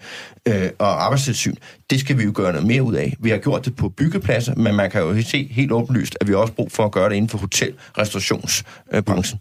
øh, 0.48 0.70
og 0.78 1.04
arbejdstilsyn, 1.04 1.54
det 1.90 2.00
skal 2.00 2.18
vi 2.18 2.24
jo 2.24 2.32
gøre 2.34 2.52
noget 2.52 2.66
mere 2.66 2.82
ud 2.82 2.94
af. 2.94 3.14
Vi 3.20 3.30
har 3.30 3.38
gjort 3.38 3.64
det 3.64 3.76
på 3.76 3.88
byggepladser, 3.88 4.54
men 4.54 4.74
man 4.74 4.90
kan 4.90 5.00
jo 5.00 5.22
se 5.22 5.48
helt 5.50 5.72
åbenlyst, 5.72 6.16
at 6.20 6.28
vi 6.28 6.32
har 6.32 6.38
også 6.38 6.52
brug 6.52 6.72
for 6.72 6.84
at 6.84 6.92
gøre 6.92 7.08
det 7.08 7.14
inden 7.16 7.28
for 7.28 7.38
hotel- 7.38 7.74
restaurationsbranchen. 7.98 9.40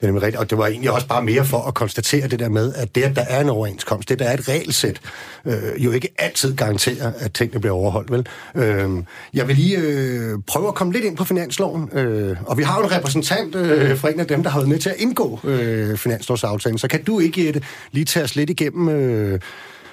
Det 0.00 0.04
er 0.04 0.06
nemlig 0.06 0.22
rigtigt, 0.22 0.40
og 0.40 0.50
det 0.50 0.58
var 0.58 0.66
egentlig 0.66 0.90
også 0.90 1.06
bare 1.06 1.22
mere 1.22 1.44
for 1.44 1.62
at 1.62 1.74
konstatere 1.74 2.28
det 2.28 2.38
der 2.38 2.48
med, 2.48 2.74
at 2.74 2.94
det, 2.94 3.02
at 3.02 3.16
der 3.16 3.24
er 3.28 3.40
en 3.40 3.48
overenskomst, 3.48 4.08
det 4.08 4.18
der 4.18 4.24
er 4.24 4.34
et 4.34 4.48
regelsæt, 4.48 5.00
øh, 5.44 5.84
jo 5.84 5.92
ikke 5.92 6.08
altid 6.18 6.56
garanterer, 6.56 7.12
at 7.18 7.32
tingene 7.32 7.60
bliver 7.60 7.74
overholdt, 7.74 8.10
vel? 8.10 8.26
Øh, 8.54 8.90
jeg 9.34 9.48
vil 9.48 9.56
lige 9.56 9.78
øh, 9.78 10.38
prøve 10.46 10.68
at 10.68 10.74
komme 10.74 10.92
lidt 10.92 11.04
ind 11.04 11.16
på 11.16 11.24
finansloven, 11.24 11.90
øh, 11.92 12.36
og 12.46 12.58
vi 12.58 12.62
har 12.62 12.78
jo 12.78 12.84
en 12.84 12.92
repræsentant 12.92 13.54
øh, 13.54 13.98
fra 13.98 14.10
en 14.10 14.20
af 14.20 14.26
dem, 14.26 14.42
der 14.42 14.50
har 14.50 14.58
været 14.58 14.68
med 14.68 14.78
til 14.78 14.90
at 14.90 14.96
indgå 14.98 15.40
øh, 15.44 15.96
finanslovsaftalen, 15.96 16.78
så 16.78 16.88
kan 16.88 17.04
du 17.04 17.20
ikke, 17.20 17.46
Jette, 17.46 17.62
lige 17.92 18.04
tage 18.04 18.24
os 18.24 18.36
lidt 18.36 18.50
igennem, 18.50 18.88
øh, 18.88 19.40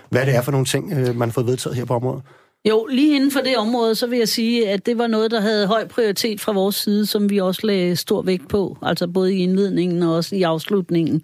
hvad 0.09 0.25
det 0.25 0.35
er 0.35 0.41
for 0.41 0.51
nogle 0.51 0.65
ting, 0.65 0.93
øh, 0.93 1.15
man 1.15 1.29
har 1.29 1.33
fået 1.33 1.47
vedtaget 1.47 1.77
her 1.77 1.85
på 1.85 1.93
området? 1.93 2.23
Jo, 2.69 2.85
lige 2.85 3.15
inden 3.15 3.31
for 3.31 3.39
det 3.39 3.57
område, 3.57 3.95
så 3.95 4.07
vil 4.07 4.17
jeg 4.19 4.27
sige, 4.27 4.69
at 4.69 4.85
det 4.85 4.97
var 4.97 5.07
noget, 5.07 5.31
der 5.31 5.41
havde 5.41 5.67
høj 5.67 5.87
prioritet 5.87 6.41
fra 6.41 6.51
vores 6.51 6.75
side, 6.75 7.05
som 7.05 7.29
vi 7.29 7.37
også 7.37 7.67
lagde 7.67 7.95
stor 7.95 8.21
vægt 8.21 8.47
på, 8.47 8.77
altså 8.81 9.07
både 9.07 9.35
i 9.35 9.37
indledningen 9.37 10.03
og 10.03 10.15
også 10.15 10.35
i 10.35 10.41
afslutningen. 10.41 11.21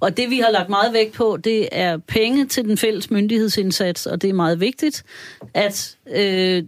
Og 0.00 0.16
det, 0.16 0.30
vi 0.30 0.38
har 0.38 0.50
lagt 0.50 0.68
meget 0.68 0.92
vægt 0.92 1.12
på, 1.12 1.38
det 1.44 1.68
er 1.72 1.96
penge 1.96 2.46
til 2.46 2.64
den 2.64 2.78
fælles 2.78 3.10
myndighedsindsats, 3.10 4.06
og 4.06 4.22
det 4.22 4.30
er 4.30 4.34
meget 4.34 4.60
vigtigt, 4.60 5.04
at 5.54 5.96
øh, 6.14 6.62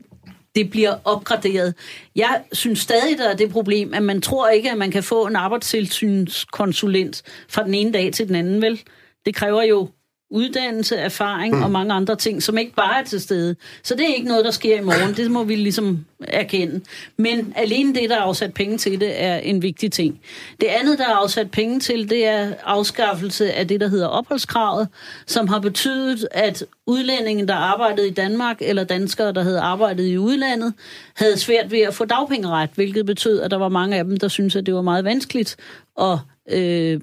det 0.55 0.71
bliver 0.71 0.95
opgraderet. 1.05 1.75
Jeg 2.17 2.43
synes 2.53 2.79
stadig, 2.79 3.19
der 3.19 3.29
er 3.29 3.37
det 3.37 3.51
problem, 3.51 3.95
at 3.95 4.03
man 4.03 4.21
tror 4.21 4.49
ikke, 4.49 4.71
at 4.71 4.79
man 4.79 4.91
kan 4.91 5.03
få 5.03 5.27
en 5.27 5.37
arbejdstilsynskonsulent 5.37 7.23
fra 7.49 7.65
den 7.65 7.75
ene 7.75 7.93
dag 7.93 8.13
til 8.13 8.29
den 8.29 8.35
anden, 8.35 8.63
vel? 8.63 8.81
Det 9.27 9.35
kræver 9.35 9.63
jo 9.63 9.89
uddannelse, 10.31 10.97
erfaring 10.97 11.57
mm. 11.57 11.63
og 11.63 11.71
mange 11.71 11.95
andre 11.95 12.17
ting, 12.17 12.43
som 12.43 12.59
ikke 12.59 12.75
bare 12.75 13.01
er 13.01 13.05
til 13.05 13.21
stede. 13.21 13.57
Så 13.83 13.95
det 13.95 14.11
er 14.11 14.15
ikke 14.15 14.29
noget, 14.29 14.45
der 14.45 14.51
sker 14.51 14.77
i 14.77 14.81
morgen. 14.81 15.15
Det 15.15 15.31
må 15.31 15.45
vi 15.45 15.57
ligesom 15.57 16.05
erkende. 16.21 16.81
Men 17.17 17.53
alene 17.57 17.95
det, 17.95 18.11
der 18.11 18.17
er 18.17 18.21
afsat 18.21 18.55
penge 18.55 18.79
til 18.79 19.01
det, 19.01 19.23
er 19.23 19.37
en 19.37 19.63
vigtig 19.63 19.93
ting. 19.93 20.21
Det 20.61 20.67
andet, 20.67 20.99
der 20.99 21.05
er 21.05 21.15
afsat 21.15 21.51
penge 21.51 21.81
til, 21.81 22.11
det 22.11 22.27
er 22.27 22.53
afskaffelse 22.65 23.53
af 23.53 23.69
det, 23.69 23.81
der 23.81 23.89
hedder 23.89 24.07
opholdskravet, 24.07 24.89
som 25.27 25.49
har 25.49 25.59
betydet, 25.59 26.29
at 26.31 26.65
udlændinge, 26.87 27.47
der 27.47 27.55
arbejdede 27.55 28.09
i 28.09 28.13
Danmark, 28.13 28.57
eller 28.61 28.85
danskere, 28.85 29.33
der 29.33 29.43
havde 29.43 29.61
arbejdet 29.61 30.07
i 30.07 30.19
udlandet, 30.19 30.75
havde 31.15 31.39
svært 31.39 31.71
ved 31.71 31.81
at 31.81 31.95
få 31.95 32.05
dagpengeret, 32.05 32.71
hvilket 32.75 33.07
betød, 33.07 33.41
at 33.41 33.51
der 33.51 33.57
var 33.57 33.69
mange 33.69 33.97
af 33.97 34.05
dem, 34.05 34.17
der 34.17 34.29
syntes, 34.29 34.57
at 34.57 34.67
det 34.67 34.75
var 34.75 34.83
meget 34.83 35.05
vanskeligt 35.05 35.57
at 36.01 36.19
øh, 36.51 37.01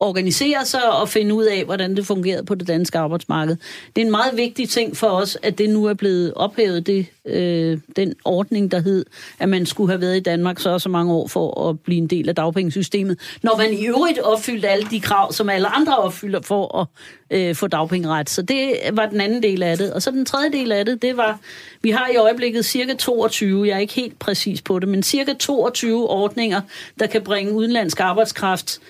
organisere 0.00 0.64
sig 0.64 0.92
og 0.92 1.08
finde 1.08 1.34
ud 1.34 1.44
af, 1.44 1.64
hvordan 1.64 1.96
det 1.96 2.06
fungerede 2.06 2.44
på 2.44 2.54
det 2.54 2.68
danske 2.68 2.98
arbejdsmarked. 2.98 3.56
Det 3.96 4.02
er 4.02 4.04
en 4.04 4.10
meget 4.10 4.36
vigtig 4.36 4.68
ting 4.68 4.96
for 4.96 5.06
os, 5.06 5.38
at 5.42 5.58
det 5.58 5.70
nu 5.70 5.84
er 5.84 5.94
blevet 5.94 6.34
ophævet, 6.34 6.86
det, 6.86 7.06
øh, 7.26 7.78
den 7.96 8.14
ordning, 8.24 8.70
der 8.70 8.80
hed, 8.80 9.04
at 9.38 9.48
man 9.48 9.66
skulle 9.66 9.90
have 9.90 10.00
været 10.00 10.16
i 10.16 10.20
Danmark 10.20 10.58
så 10.58 10.70
og 10.70 10.80
så 10.80 10.88
mange 10.88 11.12
år 11.12 11.28
for 11.28 11.68
at 11.68 11.80
blive 11.80 11.98
en 11.98 12.06
del 12.06 12.28
af 12.28 12.34
dagpengesystemet, 12.34 13.18
når 13.42 13.56
man 13.56 13.72
i 13.72 13.86
øvrigt 13.86 14.18
opfyldte 14.18 14.68
alle 14.68 14.86
de 14.90 15.00
krav, 15.00 15.32
som 15.32 15.48
alle 15.48 15.68
andre 15.68 15.96
opfylder 15.96 16.40
for 16.40 16.78
at 16.78 16.86
øh, 17.30 17.54
få 17.54 17.66
dagpengeret. 17.66 18.30
Så 18.30 18.42
det 18.42 18.74
var 18.92 19.06
den 19.06 19.20
anden 19.20 19.42
del 19.42 19.62
af 19.62 19.78
det. 19.78 19.92
Og 19.92 20.02
så 20.02 20.10
den 20.10 20.24
tredje 20.24 20.52
del 20.52 20.72
af 20.72 20.84
det, 20.84 21.02
det 21.02 21.16
var, 21.16 21.38
vi 21.82 21.90
har 21.90 22.08
i 22.12 22.16
øjeblikket 22.16 22.64
cirka 22.64 22.94
22, 22.94 23.68
jeg 23.68 23.74
er 23.74 23.78
ikke 23.78 23.94
helt 23.94 24.18
præcis 24.18 24.62
på 24.62 24.78
det, 24.78 24.88
men 24.88 25.02
cirka 25.02 25.32
22 25.32 26.10
ordninger, 26.10 26.60
der 26.98 27.06
kan 27.06 27.22
bringe 27.22 27.52
udenlandsk 27.52 28.00
arbejdskraft 28.00 28.80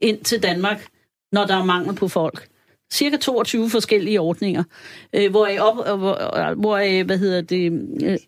ind 0.00 0.24
til 0.24 0.42
Danmark, 0.42 0.86
når 1.32 1.44
der 1.44 1.56
er 1.56 1.64
mangel 1.64 1.94
på 1.94 2.08
folk. 2.08 2.48
Cirka 2.92 3.16
22 3.16 3.70
forskellige 3.70 4.20
ordninger, 4.20 4.64
øh, 5.12 5.30
hvor, 5.30 5.48
op, 5.60 5.98
hvor, 5.98 6.54
hvor 6.54 7.04
hvad 7.04 7.18
hedder 7.18 7.40
det, 7.40 7.72
øh, 8.02 8.18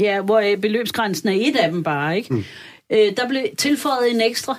ja, 0.00 0.20
hvor 0.20 0.42
beløbsgrænsen 0.62 1.28
er 1.28 1.32
et 1.32 1.56
af 1.56 1.70
dem 1.70 1.82
bare, 1.82 2.16
ikke? 2.16 2.34
Mm. 2.34 2.44
Øh, 2.92 3.16
der 3.16 3.28
blev 3.28 3.42
tilføjet 3.58 4.10
en 4.10 4.20
ekstra. 4.20 4.58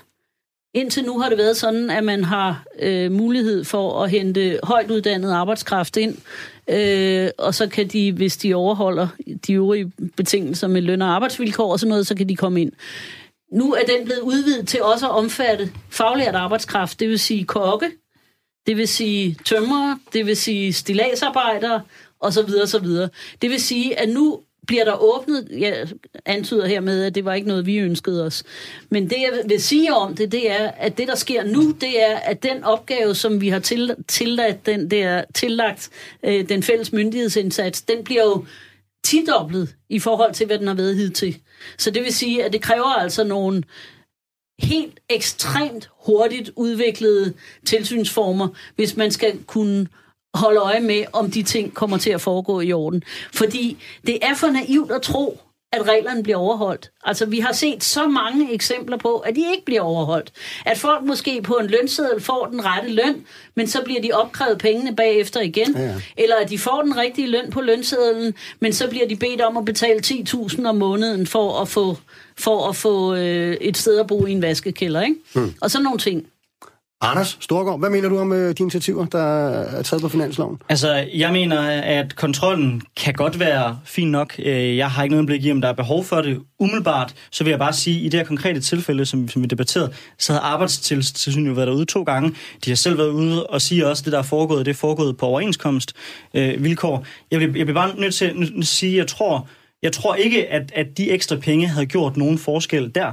Indtil 0.76 1.04
nu 1.04 1.20
har 1.20 1.30
det 1.30 1.38
været 1.38 1.58
sådan, 1.58 1.90
at 1.90 2.04
man 2.04 2.24
har 2.24 2.66
øh, 2.80 3.12
mulighed 3.12 3.64
for 3.64 4.04
at 4.04 4.10
hente 4.10 4.60
højt 4.64 4.92
uddannet 4.92 5.32
arbejdskraft 5.32 5.98
ind, 5.98 6.18
øh, 6.70 7.30
og 7.38 7.56
så 7.56 7.68
kan 7.68 7.88
de, 7.88 8.12
hvis 8.12 8.38
de 8.38 8.54
overholder 8.54 9.08
de 9.48 9.54
øvrige 9.54 9.92
betingelser 10.18 10.68
med 10.68 10.82
løn 10.82 11.02
og 11.02 11.10
arbejdsvilkår 11.10 11.72
og 11.72 11.80
sådan 11.80 11.90
noget, 11.90 12.08
så 12.08 12.16
kan 12.16 12.30
de 12.30 12.36
komme 12.36 12.62
ind. 12.62 12.72
Nu 13.54 13.74
er 13.74 13.84
den 13.86 14.06
blevet 14.06 14.22
udvidet 14.22 14.68
til 14.68 14.82
også 14.82 15.06
at 15.06 15.12
omfatte 15.12 15.72
faglært 15.90 16.36
arbejdskraft, 16.36 17.00
det 17.00 17.10
vil 17.10 17.20
sige 17.20 17.46
kokke, 17.46 17.92
det 18.68 18.78
vil 18.78 18.88
sige 18.88 19.38
tømrere, 19.46 20.00
det 20.14 20.26
vil 20.26 20.38
sige 20.38 20.74
stilagsarbejdere, 20.74 21.82
og 22.20 22.34
så 22.34 22.44
videre, 22.44 22.68
så 22.68 22.80
videre. 22.80 23.10
Det 23.42 23.50
vil 23.50 23.62
sige, 23.62 24.00
at 24.00 24.10
nu 24.10 24.40
bliver 24.68 24.84
der 24.84 25.04
åbnet, 25.04 25.48
jeg 25.52 25.88
antyder 26.26 26.68
hermed, 26.68 27.04
at 27.04 27.16
det 27.16 27.26
var 27.26 27.34
ikke 27.34 27.48
noget, 27.48 27.66
vi 27.66 27.78
ønskede 27.78 28.26
os. 28.26 28.44
Men 28.90 29.10
det, 29.10 29.18
jeg 29.22 29.42
vil 29.46 29.62
sige 29.62 29.94
om 29.94 30.16
det, 30.16 30.32
det 30.32 30.52
er, 30.52 30.68
at 30.68 30.98
det, 30.98 31.08
der 31.08 31.16
sker 31.16 31.44
nu, 31.44 31.72
det 31.72 32.02
er, 32.02 32.16
at 32.16 32.44
den 32.44 32.64
opgave, 32.64 33.16
som 33.16 33.42
vi 33.42 33.50
har 33.50 33.60
til, 33.60 33.96
tillagt, 34.08 34.66
den 34.66 34.92
der, 34.92 35.24
tillagt 35.34 35.90
øh, 36.24 36.50
den 36.50 36.64
fælles 36.64 36.94
myndighedsindsats, 36.94 37.82
den 37.82 38.04
bliver 38.04 38.24
jo 38.24 38.46
tidoblet 39.04 39.76
i 39.90 40.00
forhold 40.00 40.34
til, 40.34 40.46
hvad 40.46 40.60
den 40.60 40.68
har 40.68 40.74
været 40.74 40.96
hidtil. 40.96 41.38
Så 41.78 41.92
det 41.92 42.04
vil 42.04 42.14
sige, 42.14 42.44
at 42.44 42.54
det 42.54 42.62
kræver 42.62 42.94
altså 43.00 43.24
nogle 43.24 43.64
helt 44.60 45.00
ekstremt 45.10 45.90
hurtigt 46.06 46.52
udviklede 46.56 47.34
tilsynsformer, 47.66 48.48
hvis 48.76 48.98
man 48.98 49.12
skal 49.12 49.44
kunne 49.44 49.88
holde 50.34 50.60
øje 50.60 50.80
med, 50.80 51.06
om 51.14 51.32
de 51.32 51.44
ting 51.44 51.74
kommer 51.74 51.98
til 51.98 52.10
at 52.10 52.22
foregå 52.22 52.62
i 52.62 52.74
orden. 52.74 53.04
Fordi 53.34 53.78
det 54.08 54.26
er 54.26 54.36
for 54.36 54.48
naivt 54.48 54.92
at 54.92 55.02
tro, 55.02 55.40
at 55.74 55.88
reglerne 55.88 56.24
bliver 56.24 56.38
overholdt. 56.38 56.92
Altså, 57.06 57.26
vi 57.26 57.40
har 57.40 57.54
set 57.54 57.84
så 57.84 58.08
mange 58.08 58.54
eksempler 58.54 58.98
på, 58.98 59.18
at 59.18 59.36
de 59.36 59.42
ikke 59.52 59.66
bliver 59.66 59.82
overholdt. 59.82 60.32
At 60.66 60.78
folk 60.78 61.06
måske 61.06 61.42
på 61.42 61.54
en 61.54 61.68
lønseddel 61.68 62.22
får 62.22 62.46
den 62.46 62.66
rette 62.66 62.90
løn, 62.90 63.26
men 63.56 63.68
så 63.68 63.82
bliver 63.84 64.02
de 64.02 64.12
opkrævet 64.12 64.58
pengene 64.58 64.96
bagefter 64.96 65.42
igen. 65.42 65.76
Ja, 65.76 65.82
ja. 65.82 65.94
Eller 66.18 66.36
at 66.36 66.50
de 66.50 66.60
får 66.60 66.82
den 66.82 66.98
rigtige 66.98 67.28
løn 67.28 67.52
på 67.52 67.62
lønsedlen, 67.62 68.34
men 68.60 68.74
så 68.74 68.90
bliver 68.90 69.08
de 69.08 69.16
bedt 69.16 69.42
om 69.42 69.58
at 69.58 69.66
betale 69.66 70.00
10.000 70.06 70.68
om 70.68 70.76
måneden 70.76 71.28
for 71.28 71.62
at 71.62 71.68
få, 71.68 71.98
for 72.38 72.70
at 72.70 72.76
få 72.76 73.16
øh, 73.16 73.58
et 73.62 73.78
sted 73.78 74.00
at 74.00 74.08
bo 74.08 74.26
i 74.26 74.32
en 74.32 74.42
vaskekælder. 74.42 75.02
Ikke? 75.02 75.16
Hmm. 75.34 75.54
Og 75.62 75.72
sådan 75.72 75.84
nogle 75.84 76.00
ting. 76.00 76.28
Anders 77.04 77.38
Storgård, 77.42 77.80
hvad 77.80 77.90
mener 77.90 78.10
du 78.10 78.20
om 78.20 78.34
øh, 78.34 78.50
de 78.50 78.56
initiativer, 78.60 79.06
der 79.06 79.50
er 79.50 79.82
taget 79.82 80.02
på 80.02 80.10
finansloven? 80.10 80.58
Altså, 80.70 81.06
jeg 81.14 81.32
mener, 81.32 81.62
at 81.82 82.16
kontrollen 82.16 82.82
kan 82.98 83.14
godt 83.14 83.40
være 83.40 83.80
fin 83.86 84.12
nok. 84.12 84.36
Øh, 84.40 84.78
jeg 84.78 84.92
har 84.92 85.04
ikke 85.04 85.16
noget 85.16 85.28
blik 85.28 85.46
i, 85.46 85.52
om 85.52 85.62
der 85.62 85.68
er 85.68 85.74
behov 85.74 86.04
for 86.04 86.22
det. 86.22 86.40
Umiddelbart, 86.60 87.16
så 87.32 87.44
vil 87.44 87.52
jeg 87.52 87.60
bare 87.60 87.74
sige, 87.74 88.00
at 88.00 88.06
i 88.06 88.10
det 88.10 88.20
her 88.20 88.26
konkrete 88.26 88.62
tilfælde, 88.62 89.06
som, 89.06 89.28
som 89.28 89.42
vi 89.42 89.48
debatterede, 89.48 89.94
så 90.20 90.34
havde 90.34 90.44
arbejdstilsynet 90.44 91.50
jo 91.50 91.54
været 91.54 91.68
derude 91.68 91.86
to 91.86 92.04
gange. 92.04 92.30
De 92.66 92.72
har 92.72 92.76
selv 92.76 92.98
været 92.98 93.10
ude 93.10 93.48
og 93.48 93.62
sige 93.62 93.88
også, 93.88 94.02
at 94.02 94.06
det, 94.06 94.14
der 94.14 94.20
er 94.20 94.24
foregået, 94.24 94.66
det 94.66 94.72
er 94.72 94.76
foregået 94.76 95.18
på 95.18 95.26
overenskomst 95.26 95.94
øh, 96.34 96.64
vilkår. 96.64 97.06
Jeg 97.32 97.40
bliver, 97.40 97.54
jeg 97.56 97.68
vil 97.68 97.74
bare 97.74 98.00
nødt 98.00 98.16
til 98.16 98.54
at 98.60 98.66
sige, 98.68 98.92
at 98.92 98.98
jeg 98.98 99.08
tror, 99.08 99.48
jeg 99.82 99.92
tror 99.92 100.16
ikke, 100.16 100.48
at, 100.48 100.72
at 100.76 100.98
de 100.98 101.12
ekstra 101.12 101.36
penge 101.36 101.68
havde 101.68 101.86
gjort 101.86 102.18
nogen 102.18 102.38
forskel 102.38 102.92
der. 102.96 103.12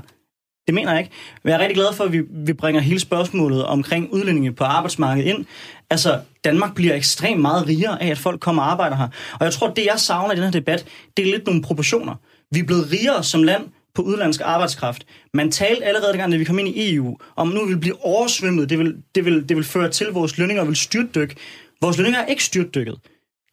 Det 0.66 0.74
mener 0.74 0.90
jeg 0.90 1.00
ikke. 1.00 1.12
Men 1.42 1.50
jeg 1.50 1.56
er 1.56 1.60
rigtig 1.60 1.76
glad 1.76 1.92
for, 1.94 2.04
at 2.04 2.12
vi, 2.12 2.22
vi 2.30 2.52
bringer 2.52 2.80
hele 2.80 3.00
spørgsmålet 3.00 3.64
omkring 3.64 4.12
udlændinge 4.12 4.52
på 4.52 4.64
arbejdsmarkedet 4.64 5.28
ind. 5.28 5.46
Altså, 5.90 6.20
Danmark 6.44 6.74
bliver 6.74 6.94
ekstremt 6.94 7.40
meget 7.40 7.66
rigere 7.66 8.02
af, 8.02 8.08
at 8.08 8.18
folk 8.18 8.40
kommer 8.40 8.62
og 8.62 8.70
arbejder 8.70 8.96
her. 8.96 9.08
Og 9.40 9.44
jeg 9.44 9.52
tror, 9.52 9.70
det 9.70 9.86
jeg 9.86 10.00
savner 10.00 10.32
i 10.32 10.36
den 10.36 10.44
her 10.44 10.50
debat, 10.50 10.86
det 11.16 11.26
er 11.26 11.32
lidt 11.32 11.46
nogle 11.46 11.62
proportioner. 11.62 12.14
Vi 12.50 12.58
er 12.58 12.64
blevet 12.64 12.92
rigere 12.92 13.24
som 13.24 13.42
land 13.42 13.62
på 13.94 14.02
udlandsk 14.02 14.40
arbejdskraft. 14.44 15.06
Man 15.34 15.50
talte 15.50 15.84
allerede 15.84 16.12
dengang, 16.12 16.32
da 16.32 16.36
vi 16.36 16.44
kom 16.44 16.58
ind 16.58 16.68
i 16.68 16.94
EU, 16.94 17.18
om 17.36 17.48
nu 17.48 17.66
vil 17.66 17.78
blive 17.78 18.04
oversvømmet. 18.04 18.70
Det 18.70 18.78
vil, 18.78 18.96
det 19.14 19.24
vil, 19.24 19.48
det 19.48 19.56
vil 19.56 19.64
føre 19.64 19.90
til, 19.90 20.04
at 20.04 20.14
vores 20.14 20.38
lønninger 20.38 20.64
vil 20.64 20.76
styrtdykke. 20.76 21.36
Vores 21.80 21.96
lønninger 21.96 22.20
er 22.20 22.26
ikke 22.26 22.44
styrtdykket. 22.44 22.98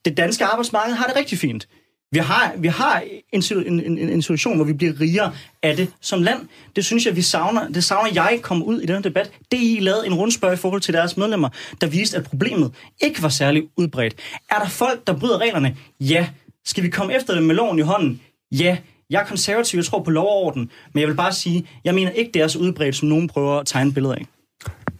Det 0.06 0.18
danske 0.18 0.46
arbejdsmarked 0.46 0.96
har 0.96 1.06
det 1.06 1.16
rigtig 1.16 1.38
fint. 1.38 1.68
Vi 2.12 2.20
har, 2.20 2.54
vi 2.58 2.68
har 2.68 3.04
en, 3.32 3.44
en, 3.52 3.80
en, 3.80 4.10
en 4.10 4.22
situation, 4.22 4.56
hvor 4.56 4.66
vi 4.66 4.74
bliver 4.74 5.00
rigere 5.00 5.34
af 5.64 5.76
det 5.76 5.90
som 6.02 6.22
land. 6.22 6.40
Det 6.76 6.86
synes 6.86 7.06
jeg, 7.06 7.16
vi 7.16 7.22
savner. 7.22 7.68
Det 7.68 7.84
savner 7.84 8.10
jeg 8.14 8.40
kommer 8.42 8.66
ud 8.66 8.82
i 8.82 8.86
den 8.86 9.04
debat. 9.04 9.32
DI 9.52 9.78
lavede 9.82 10.08
en 10.08 10.14
rundspørg 10.14 10.54
i 10.54 10.56
forhold 10.56 10.82
til 10.82 10.94
deres 10.94 11.18
medlemmer, 11.18 11.50
der 11.82 11.88
viste, 11.88 12.18
at 12.18 12.24
problemet 12.24 12.74
ikke 13.02 13.24
var 13.24 13.30
særlig 13.30 13.64
udbredt. 13.78 14.16
Er 14.52 14.60
der 14.60 14.70
folk, 14.70 15.08
der 15.08 15.18
bryder 15.18 15.38
reglerne? 15.38 15.78
Ja. 16.00 16.30
Skal 16.66 16.84
vi 16.84 16.90
komme 16.90 17.16
efter 17.16 17.36
dem 17.36 17.44
med 17.44 17.56
loven 17.56 17.80
i 17.80 17.82
hånden? 17.82 18.22
Ja. 18.52 18.78
Jeg 19.10 19.22
er 19.22 19.26
konservativ, 19.26 19.78
jeg 19.78 19.86
tror 19.86 20.04
på 20.04 20.12
lov 20.12 20.28
og 20.28 20.44
orden, 20.44 20.72
men 20.94 21.02
jeg 21.02 21.08
vil 21.08 21.16
bare 21.16 21.34
sige, 21.34 21.68
jeg 21.84 21.96
mener 21.96 22.12
ikke, 22.12 22.32
det 22.34 22.42
er 22.42 22.48
så 22.48 22.60
udbredt, 22.60 22.96
som 22.96 23.08
nogen 23.08 23.28
prøver 23.28 23.60
at 23.60 23.68
tegne 23.68 23.94
billeder 23.94 24.16
af. 24.16 24.26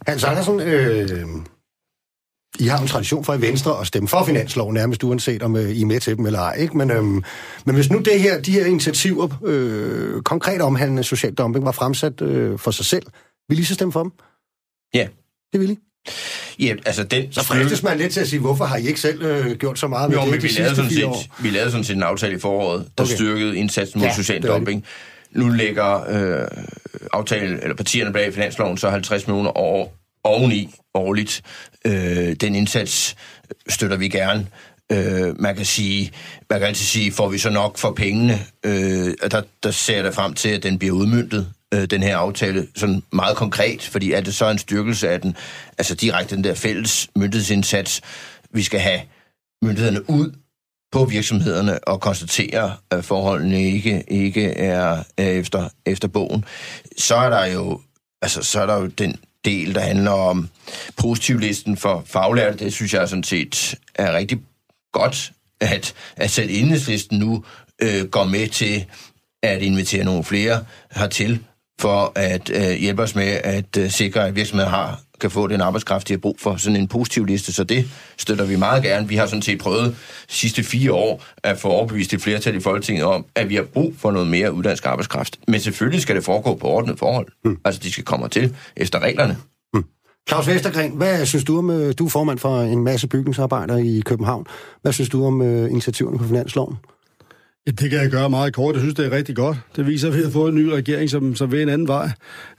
Hans 0.06 0.24
Andersen, 0.24 0.60
øh, 0.60 1.08
i 2.58 2.66
har 2.66 2.78
en 2.78 2.86
tradition 2.86 3.24
for 3.24 3.34
i 3.34 3.40
Venstre 3.40 3.80
at 3.80 3.86
stemme 3.86 4.08
for 4.08 4.24
finansloven, 4.24 4.74
nærmest 4.74 5.04
uanset 5.04 5.42
om 5.42 5.56
øh, 5.56 5.70
I 5.70 5.82
er 5.82 5.86
med 5.86 6.00
til 6.00 6.16
dem 6.16 6.26
eller 6.26 6.40
ej. 6.40 6.54
Ikke? 6.54 6.78
Men, 6.78 6.90
øhm, 6.90 7.24
men 7.64 7.74
hvis 7.74 7.90
nu 7.90 7.98
det 7.98 8.20
her, 8.20 8.40
de 8.40 8.52
her 8.52 8.66
initiativer, 8.66 9.28
øh, 9.44 10.22
konkret 10.22 10.60
omhandlende 10.60 11.04
social 11.04 11.34
dumping, 11.34 11.64
var 11.64 11.72
fremsat 11.72 12.20
øh, 12.20 12.58
for 12.58 12.70
sig 12.70 12.84
selv, 12.84 13.06
vil 13.48 13.58
I 13.58 13.64
så 13.64 13.74
stemme 13.74 13.92
for 13.92 14.02
dem? 14.02 14.12
Ja. 14.94 15.08
Det 15.52 15.60
vil 15.60 15.70
I? 15.70 15.78
Ja, 16.58 16.74
altså 16.86 17.04
den... 17.04 17.32
Så 17.32 17.44
fristes 17.44 17.82
man 17.82 17.98
lidt 17.98 18.12
til 18.12 18.20
at 18.20 18.28
sige, 18.28 18.40
hvorfor 18.40 18.64
har 18.64 18.76
I 18.76 18.86
ikke 18.86 19.00
selv 19.00 19.22
øh, 19.22 19.56
gjort 19.56 19.78
så 19.78 19.88
meget 19.88 20.12
jo, 20.12 20.24
med 20.24 20.32
det 20.32 20.42
vi, 20.42 20.48
lavede 20.48 20.76
sådan 20.76 20.90
set, 20.90 21.30
vi 21.42 21.50
lavede 21.50 21.70
sådan 21.70 21.84
set 21.84 21.96
en 21.96 22.02
aftale 22.02 22.34
i 22.34 22.38
foråret, 22.38 22.88
der 22.98 23.04
okay. 23.04 23.14
styrkede 23.14 23.56
indsatsen 23.56 24.00
mod 24.00 24.08
ja, 24.08 24.14
social 24.14 24.42
dumping. 24.42 24.84
Nu 25.30 25.48
lægger 25.48 25.94
øh, 26.40 26.48
aftale, 27.12 27.62
eller 27.62 27.76
partierne 27.76 28.12
bag 28.12 28.34
finansloven 28.34 28.78
så 28.78 28.90
50 28.90 29.26
millioner 29.26 29.50
over, 29.50 29.86
oveni 30.28 30.74
årligt. 30.94 31.42
Øh, 31.84 32.32
den 32.32 32.54
indsats 32.54 33.16
støtter 33.68 33.96
vi 33.96 34.08
gerne. 34.08 34.46
Øh, 34.92 35.40
man 35.40 35.56
kan 35.56 35.66
sige, 35.66 36.10
man 36.50 36.58
kan 36.58 36.68
altid 36.68 36.86
sige, 36.86 37.12
får 37.12 37.28
vi 37.28 37.38
så 37.38 37.50
nok 37.50 37.78
for 37.78 37.92
pengene? 37.92 38.38
Øh, 38.64 39.14
der, 39.30 39.42
der 39.62 39.70
ser 39.70 39.94
jeg 39.94 40.04
da 40.04 40.10
frem 40.10 40.34
til, 40.34 40.48
at 40.48 40.62
den 40.62 40.78
bliver 40.78 40.94
udmyndtet, 40.94 41.52
øh, 41.74 41.84
den 41.84 42.02
her 42.02 42.16
aftale, 42.16 42.66
sådan 42.76 43.02
meget 43.12 43.36
konkret, 43.36 43.82
fordi 43.82 44.12
er 44.12 44.20
det 44.20 44.34
så 44.34 44.50
en 44.50 44.58
styrkelse 44.58 45.08
af 45.08 45.20
den, 45.20 45.36
altså 45.78 45.94
direkte 45.94 46.36
den 46.36 46.44
der 46.44 46.54
fælles 46.54 47.08
myndighedsindsats, 47.16 48.00
vi 48.50 48.62
skal 48.62 48.80
have 48.80 49.00
myndighederne 49.62 50.10
ud 50.10 50.32
på 50.92 51.04
virksomhederne 51.04 51.88
og 51.88 52.00
konstatere, 52.00 52.76
at 52.90 53.04
forholdene 53.04 53.62
ikke, 53.62 54.04
ikke 54.08 54.44
er, 54.44 55.02
er 55.16 55.30
efter, 55.30 55.68
efter 55.86 56.08
bogen, 56.08 56.44
så 56.98 57.16
er 57.16 57.30
der 57.30 57.46
jo 57.46 57.80
altså, 58.22 58.42
så 58.42 58.60
er 58.60 58.66
der 58.66 58.76
jo 58.76 58.86
den 58.86 59.16
del, 59.44 59.74
der 59.74 59.80
handler 59.80 60.10
om 60.10 60.48
positivlisten 60.96 61.76
for 61.76 62.02
faglærte. 62.06 62.64
Det 62.64 62.72
synes 62.72 62.94
jeg 62.94 63.08
sådan 63.08 63.24
set 63.24 63.74
er 63.94 64.12
rigtig 64.12 64.38
godt, 64.92 65.32
at, 65.60 65.94
at 66.16 66.30
selv 66.30 66.50
enhedslisten 66.52 67.18
nu 67.18 67.44
øh, 67.82 68.04
går 68.04 68.24
med 68.24 68.48
til 68.48 68.84
at 69.42 69.62
invitere 69.62 70.04
nogle 70.04 70.24
flere 70.24 70.64
hertil, 70.90 71.44
for 71.80 72.12
at 72.14 72.50
øh, 72.50 72.70
hjælpe 72.76 73.02
os 73.02 73.14
med 73.14 73.40
at 73.44 73.76
øh, 73.76 73.90
sikre, 73.90 74.26
at 74.26 74.36
virksomheder 74.36 74.70
har 74.70 75.00
kan 75.20 75.30
få 75.30 75.46
den 75.46 75.60
arbejdskraft, 75.60 76.08
de 76.08 76.12
har 76.12 76.18
brug 76.18 76.36
for. 76.40 76.56
Sådan 76.56 76.76
en 76.76 76.88
positiv 76.88 77.24
liste, 77.24 77.52
så 77.52 77.64
det 77.64 77.90
støtter 78.16 78.44
vi 78.44 78.56
meget 78.56 78.82
gerne. 78.82 79.08
Vi 79.08 79.16
har 79.16 79.26
sådan 79.26 79.42
set 79.42 79.58
prøvet 79.58 79.96
de 80.28 80.34
sidste 80.34 80.62
fire 80.62 80.92
år 80.92 81.24
at 81.42 81.58
få 81.58 81.68
overbevist 81.68 82.14
et 82.14 82.22
flertal 82.22 82.56
i 82.56 82.60
Folketinget 82.60 83.04
om, 83.04 83.24
at 83.34 83.48
vi 83.48 83.54
har 83.54 83.62
brug 83.62 83.94
for 83.98 84.10
noget 84.10 84.28
mere 84.28 84.52
uddansk 84.52 84.86
arbejdskraft. 84.86 85.38
Men 85.48 85.60
selvfølgelig 85.60 86.02
skal 86.02 86.16
det 86.16 86.24
foregå 86.24 86.54
på 86.54 86.66
ordnet 86.66 86.98
forhold. 86.98 87.26
Mm. 87.44 87.58
Altså, 87.64 87.80
de 87.84 87.92
skal 87.92 88.04
komme 88.04 88.28
til 88.28 88.56
efter 88.76 88.98
reglerne. 88.98 89.36
Mm. 89.74 89.84
Claus 90.28 90.48
Vestergren, 90.48 90.92
hvad 90.92 91.26
synes 91.26 91.44
du 91.44 91.58
om, 91.58 91.70
øh, 91.70 91.94
du 91.98 92.04
er 92.04 92.10
formand 92.10 92.38
for 92.38 92.60
en 92.60 92.84
masse 92.84 93.08
bygningsarbejdere 93.08 93.86
i 93.86 94.00
København. 94.00 94.46
Hvad 94.82 94.92
synes 94.92 95.08
du 95.08 95.24
om 95.24 95.40
uh, 95.40 95.70
initiativerne 95.70 96.18
på 96.18 96.24
finansloven? 96.24 96.76
Det 97.68 97.90
kan 97.90 98.00
jeg 98.00 98.10
gøre 98.10 98.30
meget 98.30 98.54
kort. 98.54 98.74
Jeg 98.74 98.80
synes, 98.80 98.94
det 98.94 99.06
er 99.06 99.10
rigtig 99.10 99.36
godt. 99.36 99.56
Det 99.76 99.86
viser, 99.86 100.08
at 100.08 100.16
vi 100.16 100.22
har 100.22 100.30
fået 100.30 100.48
en 100.48 100.54
ny 100.54 100.64
regering, 100.64 101.10
som, 101.10 101.34
som 101.34 101.52
vil 101.52 101.62
en 101.62 101.68
anden 101.68 101.88
vej. 101.88 102.10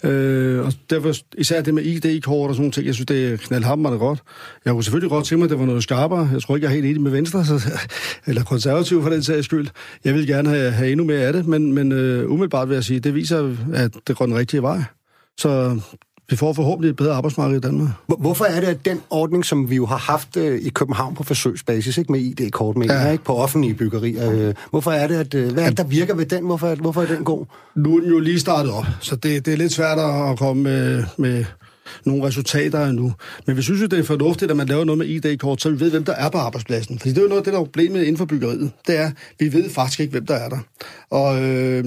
Øh, 0.03 0.65
og 0.65 0.73
derfor 0.89 1.13
især 1.37 1.61
det 1.61 1.73
med 1.73 1.83
ID-kort 1.83 2.49
og 2.49 2.55
sådan 2.55 2.61
nogle 2.61 2.71
ting, 2.71 2.85
jeg 2.85 2.93
synes, 2.93 3.05
det 3.05 3.33
er 3.33 3.37
knaldhammerende 3.37 3.99
godt. 3.99 4.19
Jeg 4.65 4.73
kunne 4.73 4.83
selvfølgelig 4.83 5.09
godt 5.09 5.25
tænke 5.25 5.39
mig, 5.39 5.45
at 5.45 5.49
det 5.49 5.59
var 5.59 5.65
noget 5.65 5.83
skarpere. 5.83 6.29
Jeg 6.33 6.41
tror 6.41 6.55
ikke, 6.55 6.65
jeg 6.65 6.71
er 6.71 6.75
helt 6.75 6.87
enig 6.87 7.01
med 7.01 7.11
Venstre, 7.11 7.45
så, 7.45 7.71
eller 8.27 8.43
konservativ 8.43 9.03
for 9.03 9.09
den 9.09 9.23
sags 9.23 9.45
skyld. 9.45 9.67
Jeg 10.05 10.13
vil 10.13 10.27
gerne 10.27 10.49
have, 10.49 10.71
have 10.71 10.91
endnu 10.91 11.05
mere 11.05 11.19
af 11.19 11.33
det, 11.33 11.47
men, 11.47 11.73
men 11.73 11.91
øh, 11.91 12.31
umiddelbart 12.31 12.69
vil 12.69 12.75
jeg 12.75 12.83
sige, 12.83 12.99
det 12.99 13.15
viser, 13.15 13.55
at 13.73 13.91
det 14.07 14.17
går 14.17 14.25
den 14.25 14.35
rigtige 14.35 14.61
vej. 14.61 14.83
Så 15.37 15.79
vi 16.29 16.35
får 16.35 16.53
forhåbentlig 16.53 16.89
et 16.89 16.95
bedre 16.95 17.13
arbejdsmarked 17.13 17.57
i 17.57 17.59
Danmark. 17.59 17.89
Hvorfor 18.19 18.45
er 18.45 18.59
det, 18.59 18.67
at 18.67 18.85
den 18.85 19.01
ordning, 19.09 19.45
som 19.45 19.69
vi 19.69 19.75
jo 19.75 19.85
har 19.85 19.97
haft 19.97 20.37
øh, 20.37 20.61
i 20.61 20.69
København 20.69 21.15
på 21.15 21.23
forsøgsbasis, 21.23 21.97
ikke 21.97 22.11
med 22.11 22.19
ID-kort, 22.19 22.77
men 22.77 22.89
ja. 22.89 23.11
ikke 23.11 23.23
på 23.23 23.35
offentlige 23.35 23.73
byggerier, 23.73 24.31
øh, 24.31 24.53
hvorfor 24.69 24.91
er 24.91 25.07
det, 25.07 25.15
at, 25.15 25.33
øh, 25.33 25.51
hvad 25.53 25.63
er 25.63 25.69
det, 25.69 25.77
der 25.77 25.83
virker 25.83 26.15
ved 26.15 26.25
den? 26.25 26.45
Hvorfor, 26.45 26.75
hvorfor 26.75 27.01
er 27.01 27.05
den 27.05 27.23
god? 27.23 27.45
Nu 27.75 27.97
er 27.97 28.01
den 28.01 28.09
jo 28.09 28.19
lige 28.19 28.39
startet 28.39 28.73
op, 28.73 28.85
så 28.99 29.15
det, 29.15 29.45
det 29.45 29.53
er 29.53 29.57
lidt 29.57 29.71
svært 29.71 29.99
at 29.99 30.39
komme 30.39 30.63
med, 30.63 31.03
med 31.17 31.45
nogle 32.05 32.23
resultater 32.23 32.85
endnu. 32.85 33.13
Men 33.45 33.57
vi 33.57 33.61
synes 33.61 33.81
jo, 33.81 33.85
det 33.85 33.99
er 33.99 34.03
fornuftigt, 34.03 34.51
at 34.51 34.57
man 34.57 34.67
laver 34.67 34.85
noget 34.85 34.97
med 34.97 35.07
ID-kort, 35.07 35.61
så 35.61 35.69
vi 35.69 35.79
ved, 35.79 35.91
hvem 35.91 36.03
der 36.03 36.13
er 36.13 36.29
på 36.29 36.37
arbejdspladsen. 36.37 36.99
Fordi 36.99 37.09
det 37.09 37.17
er 37.17 37.21
jo 37.21 37.27
noget 37.27 37.41
af 37.41 37.43
det, 37.43 37.53
der 37.53 37.59
er 37.59 37.63
problemet 37.63 38.01
inden 38.01 38.17
for 38.17 38.25
byggeriet. 38.25 38.71
Det 38.87 38.97
er, 38.97 39.11
vi 39.39 39.53
ved 39.53 39.69
faktisk 39.69 39.99
ikke, 39.99 40.11
hvem 40.11 40.25
der 40.25 40.35
er 40.35 40.49
der. 40.49 40.59
Og 41.09 41.43
øh, 41.43 41.85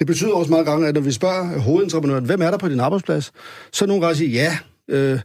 det 0.00 0.06
betyder 0.06 0.32
også 0.32 0.50
mange 0.50 0.70
gange, 0.70 0.88
at 0.88 0.94
når 0.94 1.00
vi 1.00 1.12
spørger 1.12 1.58
hovedentreprenøren, 1.58 2.24
hvem 2.24 2.42
er 2.42 2.50
der 2.50 2.58
på 2.58 2.68
din 2.68 2.80
arbejdsplads, 2.80 3.32
så 3.72 3.86
nogle 3.86 4.02
gange 4.02 4.16
siger, 4.16 4.30
ja, 4.30 4.58
øh, 4.88 5.20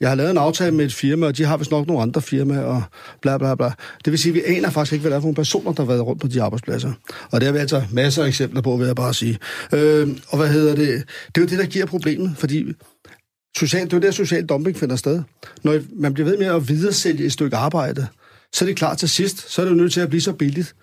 jeg 0.00 0.08
har 0.08 0.16
lavet 0.16 0.30
en 0.30 0.38
aftale 0.38 0.74
med 0.74 0.84
et 0.84 0.94
firma, 0.94 1.26
og 1.26 1.36
de 1.36 1.44
har 1.44 1.56
vist 1.56 1.70
nok 1.70 1.86
nogle 1.86 2.02
andre 2.02 2.22
firmaer, 2.22 2.62
og 2.62 2.82
bla 3.22 3.38
bla 3.38 3.54
bla. 3.54 3.72
Det 4.04 4.10
vil 4.10 4.18
sige, 4.18 4.30
at 4.30 4.34
vi 4.34 4.56
aner 4.56 4.70
faktisk 4.70 4.92
ikke, 4.92 5.00
hvad 5.00 5.10
der 5.10 5.16
er 5.16 5.20
for 5.20 5.26
nogle 5.26 5.34
personer, 5.34 5.72
der 5.72 5.82
har 5.82 5.88
været 5.88 6.06
rundt 6.06 6.20
på 6.20 6.28
de 6.28 6.42
arbejdspladser. 6.42 6.92
Og 7.30 7.40
det 7.40 7.46
har 7.46 7.52
vi 7.52 7.58
altså 7.58 7.82
masser 7.92 8.22
af 8.22 8.28
eksempler 8.28 8.60
på, 8.60 8.76
vil 8.76 8.86
jeg 8.86 8.96
bare 8.96 9.14
sige. 9.14 9.38
Øh, 9.72 10.08
og 10.28 10.38
hvad 10.38 10.48
hedder 10.48 10.74
det? 10.74 11.04
Det 11.26 11.36
er 11.36 11.40
jo 11.40 11.46
det, 11.46 11.58
der 11.58 11.66
giver 11.66 11.86
problemet, 11.86 12.34
fordi 12.36 12.72
social, 13.56 13.84
det 13.84 13.92
er 13.92 13.96
jo 13.96 14.02
der, 14.02 14.10
social 14.10 14.46
dumping 14.46 14.76
finder 14.76 14.96
sted. 14.96 15.22
Når 15.62 15.78
man 15.96 16.14
bliver 16.14 16.28
ved 16.28 16.38
med 16.38 16.46
at 16.46 16.68
videresælge 16.68 17.24
et 17.24 17.32
stykke 17.32 17.56
arbejde, 17.56 18.06
så 18.52 18.64
er 18.64 18.66
det 18.66 18.76
klart 18.76 18.98
til 18.98 19.08
sidst, 19.08 19.50
så 19.50 19.62
er 19.62 19.64
det 19.66 19.72
jo 19.72 19.76
nødt 19.76 19.92
til 19.92 20.00
at 20.00 20.08
blive 20.08 20.20
så 20.20 20.32
billigt, 20.32 20.74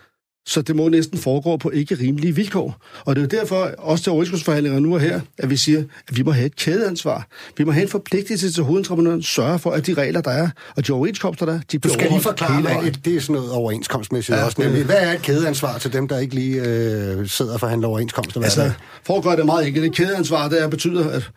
så 0.48 0.62
det 0.62 0.76
må 0.76 0.90
næsten 0.90 1.18
foregå 1.18 1.58
på 1.58 1.70
ikke 1.70 1.96
rimelige 1.96 2.36
vilkår. 2.36 2.76
Og 3.06 3.16
det 3.16 3.24
er 3.24 3.28
derfor, 3.28 3.72
også 3.78 4.04
til 4.04 4.12
overenskomstforhandlinger 4.12 4.80
nu 4.80 4.94
og 4.94 5.00
her, 5.00 5.22
at 5.38 5.50
vi 5.50 5.56
siger, 5.58 5.84
at 6.08 6.18
vi 6.18 6.24
må 6.24 6.32
have 6.32 6.46
et 6.46 6.56
kædeansvar. 6.56 7.28
Vi 7.58 7.64
må 7.64 7.72
have 7.72 7.84
en 7.84 7.90
forpligtelse 7.90 8.52
til 8.52 8.64
hovedentreprenøren, 8.64 9.24
sørge 9.24 9.60
for, 9.60 9.72
at 9.72 9.88
de 9.88 9.94
regler, 9.94 10.22
der 10.22 10.32
er, 10.32 10.50
og 10.76 10.88
de 10.88 10.92
overenskomster, 10.92 11.46
der 11.46 11.54
er, 11.54 11.60
de 11.72 11.78
Du 11.78 11.80
bliver 11.80 11.94
skal 11.94 12.10
lige 12.10 12.22
forklare, 12.22 12.88
et, 12.88 13.06
det 13.06 13.16
er 13.16 13.22
sådan 13.22 13.36
noget 13.36 13.52
overenskomstmæssigt 13.52 14.38
Ja, 14.38 14.46
også. 14.46 14.62
Nemlig, 14.62 14.84
hvad 14.84 14.96
er 15.00 15.14
et 15.14 15.22
kædeansvar 15.22 15.78
til 15.78 15.94
dem, 15.94 16.08
der 16.08 16.20
ikke 16.20 16.36
lige 16.36 16.62
øh, 16.62 17.28
sidder 17.28 17.54
og 17.54 17.60
forhandler 17.60 17.88
overenskomster? 17.88 18.42
Altså, 18.42 18.72
for 19.04 19.18
at 19.18 19.24
gøre 19.24 19.36
det 19.36 19.46
meget 19.46 19.68
enkelt, 19.68 19.86
et 19.86 19.96
kædeansvar, 19.96 20.50
det 20.50 20.62
er, 20.62 20.68
betyder, 20.68 21.10
at 21.10 21.32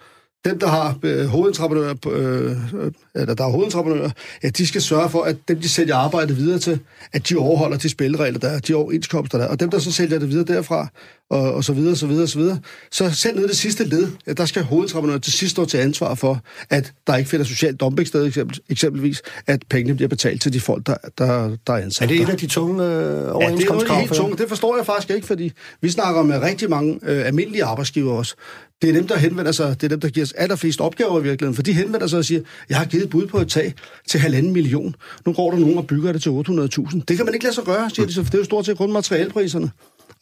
dem, 0.45 0.59
der 0.59 0.67
har 0.69 0.99
øh, 1.03 1.27
hovedentreprenører, 1.27 1.95
øh, 2.11 2.51
øh, 2.81 2.93
eller 3.15 3.35
der 3.35 3.45
er 3.45 3.51
hovedentreprenører, 3.51 4.11
at 4.43 4.59
de 4.59 4.67
skal 4.67 4.83
sørge 4.83 5.11
for, 5.11 5.23
at 5.23 5.37
dem, 5.49 5.61
de 5.61 5.69
sælger 5.69 5.97
arbejdet 5.97 6.37
videre 6.37 6.59
til, 6.59 6.79
at 7.13 7.29
de 7.29 7.37
overholder 7.37 7.77
de 7.77 7.89
spilleregler, 7.89 8.39
der 8.39 8.49
er, 8.49 8.59
de 8.59 8.75
overenskomster, 8.75 9.39
der 9.39 9.45
er. 9.45 9.49
Og 9.49 9.61
dem, 9.61 9.71
der 9.71 9.79
så 9.79 9.93
sælger 9.93 10.19
det 10.19 10.29
videre 10.29 10.45
derfra, 10.45 10.89
og, 11.31 11.55
og 11.55 11.65
så 11.65 11.73
videre, 11.73 11.97
så 11.97 12.07
videre, 12.07 12.27
så 12.27 12.39
videre. 12.39 12.59
Så 12.91 13.11
selv 13.11 13.37
ned 13.37 13.45
i 13.45 13.49
det 13.49 13.57
sidste 13.57 13.85
led, 13.85 14.09
at 14.27 14.37
der 14.39 14.45
skal 14.45 14.63
hovedentreprenører 14.63 15.19
til 15.19 15.33
sidst 15.33 15.51
stå 15.51 15.65
til 15.65 15.79
ansvar 15.79 16.15
for, 16.15 16.41
at 16.71 16.93
der 17.07 17.17
ikke 17.17 17.31
finder 17.31 17.47
social 17.47 17.75
dumping 17.77 18.09
sted, 18.09 18.27
eksempel, 18.27 18.61
eksempelvis, 18.71 19.23
at 19.47 19.63
pengene 19.71 19.95
bliver 19.95 20.09
betalt 20.09 20.43
til 20.43 20.53
de 20.53 20.61
folk, 20.61 20.87
der, 20.87 20.95
der, 21.19 21.57
der 21.67 21.73
er 21.73 21.77
ansat. 21.77 22.05
er 22.05 22.09
det 22.15 22.23
et 22.23 22.29
af 22.29 22.37
de 22.37 22.47
tunge 22.47 22.85
øh, 22.85 22.91
Ja, 22.91 22.97
det 22.97 23.27
er 23.27 23.31
overenskomstkrav? 23.31 23.99
helt 23.99 24.13
tungt. 24.13 24.39
Det 24.39 24.49
forstår 24.49 24.77
jeg 24.77 24.87
faktisk 24.87 25.11
ikke, 25.11 25.27
fordi 25.27 25.53
vi 25.81 25.91
snakker 25.91 26.23
med 26.23 26.39
rigtig 26.43 26.71
mange 26.71 26.99
øh, 27.03 27.27
almindelige 27.27 27.65
arbejdsgiver 27.65 28.13
også. 28.13 28.35
Det 28.83 28.91
er 28.91 28.95
dem, 28.95 29.07
der 29.07 29.17
henvender 29.17 29.53
sig, 29.53 29.81
det 29.81 29.83
er 29.83 29.89
dem, 29.89 30.01
der 30.01 30.09
giver 30.09 30.27
os 30.27 30.33
allerflest 30.33 30.81
opgaver 30.81 31.21
i 31.21 31.23
virkeligheden, 31.23 31.55
for 31.55 31.63
de 31.63 31.73
henvender 31.73 32.07
sig 32.07 32.19
og 32.19 32.25
siger, 32.25 32.41
jeg 32.69 32.79
har 32.79 32.85
givet 32.85 33.05
et 33.05 33.11
bud 33.11 33.27
på 33.27 33.39
et 33.39 33.49
tag 33.49 33.75
til 34.09 34.21
halvanden 34.21 34.53
million. 34.53 34.95
Nu 35.27 35.33
går 35.33 35.51
der 35.51 35.59
nogen 35.59 35.79
og 35.79 35.87
bygger 35.87 36.13
det 36.13 36.23
til 36.23 36.31
800.000. 36.31 37.01
Det 37.09 37.17
kan 37.17 37.25
man 37.25 37.35
ikke 37.35 37.45
lade 37.45 37.55
sig 37.55 37.65
gøre, 37.65 37.91
siger 37.91 38.07
de, 38.07 38.13
så 38.13 38.23
for 38.23 38.31
det 38.31 38.35
er 38.35 38.39
jo 38.39 38.45
stort 38.45 38.67
set 38.67 38.79
kun 38.79 38.93
materialpriserne. 38.93 39.71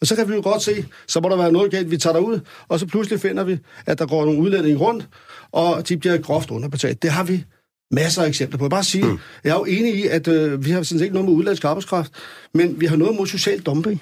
Og 0.01 0.07
så 0.07 0.15
kan 0.15 0.29
vi 0.29 0.33
jo 0.33 0.41
godt 0.43 0.61
se, 0.61 0.85
så 1.07 1.19
må 1.19 1.29
der 1.29 1.37
være 1.37 1.51
noget 1.51 1.71
galt, 1.71 1.91
vi 1.91 1.97
tager 1.97 2.13
derud, 2.13 2.39
og 2.67 2.79
så 2.79 2.85
pludselig 2.85 3.19
finder 3.19 3.43
vi, 3.43 3.57
at 3.85 3.99
der 3.99 4.05
går 4.05 4.25
nogle 4.25 4.39
udlændinge 4.39 4.77
rundt, 4.77 5.07
og 5.51 5.89
de 5.89 5.97
bliver 5.97 6.17
groft 6.17 6.51
underbetalt. 6.51 7.01
Det 7.01 7.11
har 7.11 7.23
vi 7.23 7.43
masser 7.91 8.23
af 8.23 8.27
eksempler 8.27 8.57
på. 8.57 8.65
Jeg 8.65 8.69
bare 8.69 8.83
sige, 8.83 9.05
mm. 9.05 9.19
jeg 9.43 9.49
er 9.49 9.55
jo 9.55 9.65
enig 9.65 9.95
i, 9.95 10.07
at 10.07 10.27
øh, 10.27 10.65
vi 10.65 10.71
har 10.71 10.83
sådan 10.83 10.99
set 10.99 11.05
ikke 11.05 11.13
noget 11.15 11.29
med 11.29 11.37
udlandsk 11.37 11.63
arbejdskraft, 11.63 12.11
men 12.53 12.81
vi 12.81 12.85
har 12.85 12.95
noget 12.95 13.15
mod 13.15 13.27
social 13.27 13.59
dumping. 13.59 14.01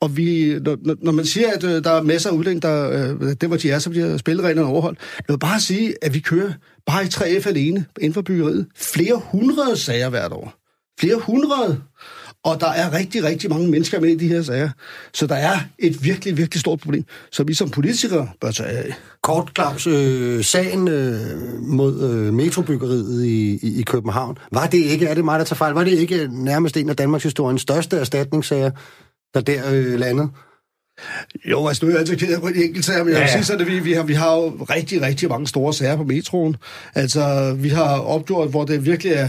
Og 0.00 0.16
vi, 0.16 0.58
når, 0.64 0.76
når- 1.02 1.12
man 1.12 1.24
siger, 1.24 1.48
at 1.52 1.64
øh, 1.64 1.84
der 1.84 1.90
er 1.90 2.02
masser 2.02 2.30
af 2.30 2.34
udlændinge, 2.34 2.68
der, 2.68 2.90
øh, 2.90 3.30
det 3.40 3.48
hvor 3.48 3.56
de 3.56 3.70
er, 3.70 3.78
så 3.78 3.90
bliver 3.90 4.16
spillereglerne 4.16 4.68
overholdt. 4.68 4.98
Jeg 5.28 5.32
vil 5.34 5.38
bare 5.38 5.60
sige, 5.60 5.94
at 6.02 6.14
vi 6.14 6.20
kører 6.20 6.52
bare 6.86 7.04
i 7.04 7.06
3F 7.06 7.48
alene 7.48 7.84
inden 8.00 8.14
for 8.14 8.22
byggeriet 8.22 8.66
flere 8.76 9.20
hundrede 9.24 9.76
sager 9.76 10.08
hvert 10.08 10.32
år. 10.32 10.54
Flere 11.00 11.16
hundrede. 11.16 11.80
Og 12.44 12.60
der 12.60 12.66
er 12.68 12.92
rigtig, 12.94 13.24
rigtig 13.24 13.50
mange 13.50 13.70
mennesker 13.70 14.00
med 14.00 14.08
i 14.10 14.14
de 14.16 14.28
her 14.28 14.42
sager. 14.42 14.70
Så 15.14 15.26
der 15.26 15.34
er 15.34 15.58
et 15.78 16.04
virkelig, 16.04 16.36
virkelig 16.36 16.60
stort 16.60 16.80
problem, 16.80 17.04
som 17.32 17.48
vi 17.48 17.54
som 17.54 17.70
politikere 17.70 18.28
bør 18.40 18.50
tage 18.50 18.68
af. 18.68 18.94
Kort, 19.22 19.50
Claus, 19.56 19.86
øh, 19.86 20.44
sagen 20.44 20.88
øh, 20.88 21.20
mod 21.60 22.10
øh, 22.10 22.34
metrobyggeriet 22.34 23.24
i, 23.24 23.58
i, 23.62 23.78
i 23.80 23.82
København, 23.82 24.36
var 24.52 24.66
det 24.66 24.78
ikke, 24.78 25.06
er 25.06 25.14
det 25.14 25.24
mig, 25.24 25.38
der 25.38 25.44
tager 25.44 25.56
fejl, 25.56 25.74
var 25.74 25.84
det 25.84 25.92
ikke 25.92 26.28
nærmest 26.32 26.76
en 26.76 26.90
af 26.90 26.96
Danmarks 26.96 27.24
historiens 27.24 27.62
største 27.62 27.96
erstatningssager, 27.96 28.70
der 29.34 29.40
der 29.40 29.62
øh, 29.72 29.98
landede? 29.98 30.28
Jo, 31.50 31.66
altså 31.66 31.84
nu 31.84 31.88
er 31.88 31.92
jeg 31.92 32.00
altid 32.00 32.16
ked 32.16 32.34
af 32.34 32.52
de 32.54 32.64
enkelte 32.64 32.82
sager, 32.82 33.04
men 33.04 33.12
jeg 33.12 33.20
vil 33.20 33.28
Ja, 33.28 33.36
ja. 33.36 33.42
sige 33.42 33.60
at 33.60 33.66
vi, 33.66 33.78
vi, 33.78 33.92
har, 33.92 34.02
vi 34.02 34.14
har 34.14 34.34
jo 34.36 34.48
rigtig, 34.48 35.02
rigtig 35.02 35.28
mange 35.28 35.46
store 35.46 35.74
sager 35.74 35.96
på 35.96 36.04
metroen. 36.04 36.56
Altså, 36.94 37.54
vi 37.58 37.68
har 37.68 37.98
opgjort, 37.98 38.50
hvor 38.50 38.64
det 38.64 38.84
virkelig 38.86 39.12
er 39.12 39.28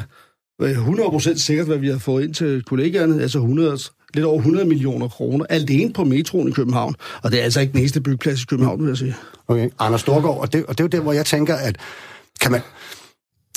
øh, 0.62 0.88
100% 0.88 1.38
sikkert, 1.38 1.68
hvad 1.68 1.78
vi 1.78 1.90
har 1.90 1.98
fået 1.98 2.24
ind 2.24 2.34
til 2.34 2.64
kollegaerne, 2.64 3.22
altså 3.22 3.38
100, 3.38 3.78
lidt 4.14 4.26
over 4.26 4.38
100 4.38 4.66
millioner 4.68 5.08
kroner, 5.08 5.46
alene 5.50 5.94
på 5.94 6.04
metroen 6.04 6.48
i 6.48 6.52
København. 6.52 6.96
Og 7.24 7.32
det 7.32 7.40
er 7.40 7.44
altså 7.44 7.60
ikke 7.60 7.72
den 7.72 7.80
eneste 7.80 8.02
byggeplads 8.02 8.42
i 8.42 8.46
København, 8.46 8.82
vil 8.82 8.88
jeg 8.88 8.98
sige. 8.98 9.16
Okay. 9.48 9.70
Anders 9.80 10.02
Storgård, 10.02 10.42
og 10.42 10.54
det, 10.54 10.66
og 10.66 10.78
det 10.78 10.84
er 10.84 10.86
jo 10.86 10.98
der, 10.98 11.04
hvor 11.04 11.14
jeg 11.14 11.26
tænker, 11.26 11.56
at 11.56 11.76
kan 12.42 12.52
man... 12.52 12.62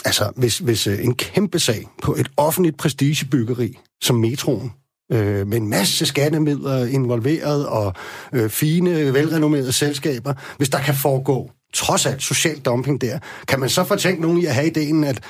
Altså, 0.04 0.32
hvis, 0.36 0.58
hvis 0.58 0.86
øh, 0.86 1.04
en 1.04 1.14
kæmpe 1.14 1.58
sag 1.58 1.88
på 2.02 2.14
et 2.14 2.28
offentligt 2.36 2.76
prestigebyggeri 2.78 3.78
som 4.02 4.16
metroen, 4.16 4.72
øh, 5.12 5.46
med 5.46 5.56
en 5.56 5.70
masse 5.70 6.06
skattemidler 6.06 6.86
involveret 6.86 7.66
og 7.66 7.94
øh, 8.32 8.50
fine, 8.50 9.14
velrenommerede 9.14 9.72
selskaber, 9.72 10.34
hvis 10.56 10.68
der 10.68 10.78
kan 10.78 10.94
foregå 10.94 11.50
trods 11.74 12.06
alt 12.06 12.22
social 12.22 12.58
dumping 12.58 13.00
der, 13.00 13.18
kan 13.48 13.60
man 13.60 13.68
så 13.68 13.84
fortænke 13.84 14.22
nogen 14.22 14.38
i 14.38 14.44
at 14.44 14.54
have 14.54 14.66
ideen, 14.66 15.04
at 15.04 15.20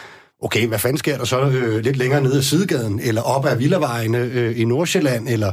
okay, 0.42 0.66
hvad 0.66 0.78
fanden 0.78 0.98
sker 0.98 1.18
der 1.18 1.24
så 1.24 1.40
øh, 1.40 1.84
lidt 1.84 1.96
længere 1.96 2.20
nede 2.20 2.36
af 2.36 2.44
Sidegaden, 2.44 3.00
eller 3.00 3.22
op 3.22 3.46
ad 3.46 3.56
Villavejene 3.56 4.18
øh, 4.18 4.60
i 4.60 4.64
Nordsjælland, 4.64 5.28
eller, 5.28 5.52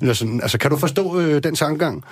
eller 0.00 0.14
sådan. 0.14 0.40
Altså, 0.42 0.58
kan 0.58 0.70
du 0.70 0.76
forstå 0.76 1.20
øh, 1.20 1.42
den 1.42 1.54
tankegang? 1.54 2.04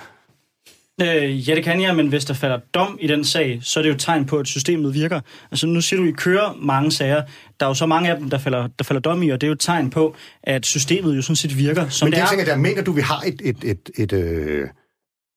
Øh, 1.01 1.49
ja, 1.49 1.55
det 1.55 1.63
kan 1.63 1.81
jeg, 1.81 1.95
men 1.95 2.07
hvis 2.07 2.25
der 2.25 2.33
falder 2.33 2.59
dom 2.73 2.97
i 3.01 3.07
den 3.07 3.23
sag, 3.23 3.59
så 3.61 3.79
er 3.79 3.81
det 3.81 3.89
jo 3.89 3.93
et 3.93 3.99
tegn 3.99 4.25
på, 4.25 4.37
at 4.37 4.47
systemet 4.47 4.93
virker. 4.93 5.19
Altså 5.51 5.67
nu 5.67 5.81
siger 5.81 5.97
du, 5.99 6.03
at 6.03 6.09
I 6.09 6.11
kører 6.11 6.57
mange 6.61 6.91
sager. 6.91 7.21
Der 7.59 7.65
er 7.65 7.69
jo 7.69 7.73
så 7.73 7.85
mange 7.85 8.09
af 8.11 8.17
dem, 8.17 8.29
der 8.29 8.37
falder, 8.37 8.67
der 8.77 8.83
falder 8.83 9.01
dom 9.01 9.23
i, 9.23 9.29
og 9.29 9.41
det 9.41 9.47
er 9.47 9.49
jo 9.49 9.53
et 9.53 9.59
tegn 9.59 9.89
på, 9.89 10.15
at 10.43 10.65
systemet 10.65 11.17
jo 11.17 11.21
sådan 11.21 11.35
set 11.35 11.57
virker. 11.57 11.89
Som 11.89 12.05
Men 12.05 12.11
det 12.11 12.17
det 12.17 12.21
er 12.21 12.25
er. 12.25 12.29
tænker 12.29 12.45
jeg, 12.51 12.59
mener 12.59 12.81
du, 12.81 12.91
vi 12.91 13.01
har 13.01 13.23
et, 13.27 13.41
et, 13.43 13.57
et, 13.63 13.89
et 13.97 14.13
øh, 14.13 14.67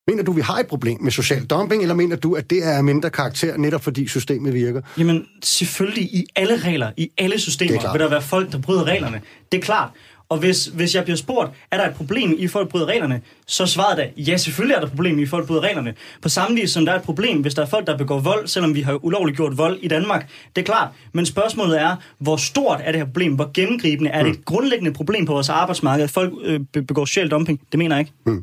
mener 0.09 0.23
du, 0.23 0.33
vi 0.33 0.41
har 0.41 0.59
et 0.59 0.67
problem 0.67 1.03
med 1.03 1.13
social 1.13 1.45
dumping, 1.45 1.83
eller 1.83 1.95
mener 1.95 2.17
du, 2.17 2.35
at 2.35 2.51
det 2.51 2.67
er 2.67 2.83
mindre 2.83 3.11
karakter, 3.11 3.57
netop 3.57 3.85
fordi 3.85 4.09
systemet 4.09 4.55
virker? 4.55 4.81
Jamen, 4.99 5.27
selvfølgelig 5.43 6.05
i 6.05 6.27
alle 6.37 6.57
regler, 6.57 6.91
i 6.97 7.11
alle 7.19 7.31
Det 7.33 7.37
er 7.37 7.41
systemer, 7.41 7.93
vil 7.93 8.01
der 8.01 8.09
være 8.09 8.23
folk, 8.23 8.53
der 8.53 8.59
bryder 8.59 8.85
reglerne. 8.85 9.21
Det 9.53 9.59
er 9.59 9.63
klart. 9.63 9.91
Og 10.31 10.39
hvis, 10.39 10.67
hvis 10.67 10.95
jeg 10.95 11.05
bliver 11.05 11.17
spurgt, 11.17 11.51
er 11.71 11.77
der 11.77 11.89
et 11.89 11.95
problem 11.95 12.35
i, 12.39 12.45
at 12.45 12.51
folk 12.51 12.69
bryder 12.69 12.87
reglerne, 12.87 13.21
så 13.47 13.63
er 13.63 13.67
svaret 13.67 13.99
da, 13.99 14.09
ja, 14.17 14.37
selvfølgelig 14.37 14.75
er 14.75 14.79
der 14.81 14.87
et 14.87 14.93
problem 14.93 15.19
i, 15.19 15.23
at 15.23 15.29
folk 15.29 15.47
bryder 15.47 15.63
reglerne. 15.63 15.95
På 16.23 16.29
samme 16.29 16.57
vis 16.61 16.71
som 16.71 16.85
der 16.87 16.93
er 16.93 16.97
et 16.97 17.03
problem, 17.03 17.41
hvis 17.41 17.55
der 17.55 17.63
er 17.63 17.67
folk, 17.67 17.87
der 17.87 17.97
begår 17.97 18.19
vold, 18.19 18.47
selvom 18.49 18.75
vi 18.75 18.81
har 18.81 19.05
ulovligt 19.05 19.37
gjort 19.37 19.59
vold 19.59 19.79
i 19.83 19.89
Danmark. 19.89 20.31
Det 20.57 20.63
er 20.63 20.67
klart. 20.67 20.89
Men 21.13 21.27
spørgsmålet 21.27 21.81
er, 21.81 21.97
hvor 22.19 22.37
stort 22.37 22.81
er 22.85 22.93
det 22.93 23.01
her 23.01 23.05
problem? 23.07 23.35
Hvor 23.35 23.51
gennemgribende? 23.55 24.11
Er 24.11 24.23
det 24.23 24.31
et 24.39 24.45
grundlæggende 24.45 24.93
problem 24.93 25.27
på 25.27 25.33
vores 25.33 25.49
arbejdsmarked, 25.49 26.05
at 26.05 26.11
folk 26.11 26.33
øh, 26.43 26.61
be- 26.73 26.83
begår 26.83 27.05
social 27.05 27.29
dumping? 27.31 27.61
Det 27.73 27.79
mener 27.79 27.97
jeg 27.97 28.01
ikke. 28.27 28.43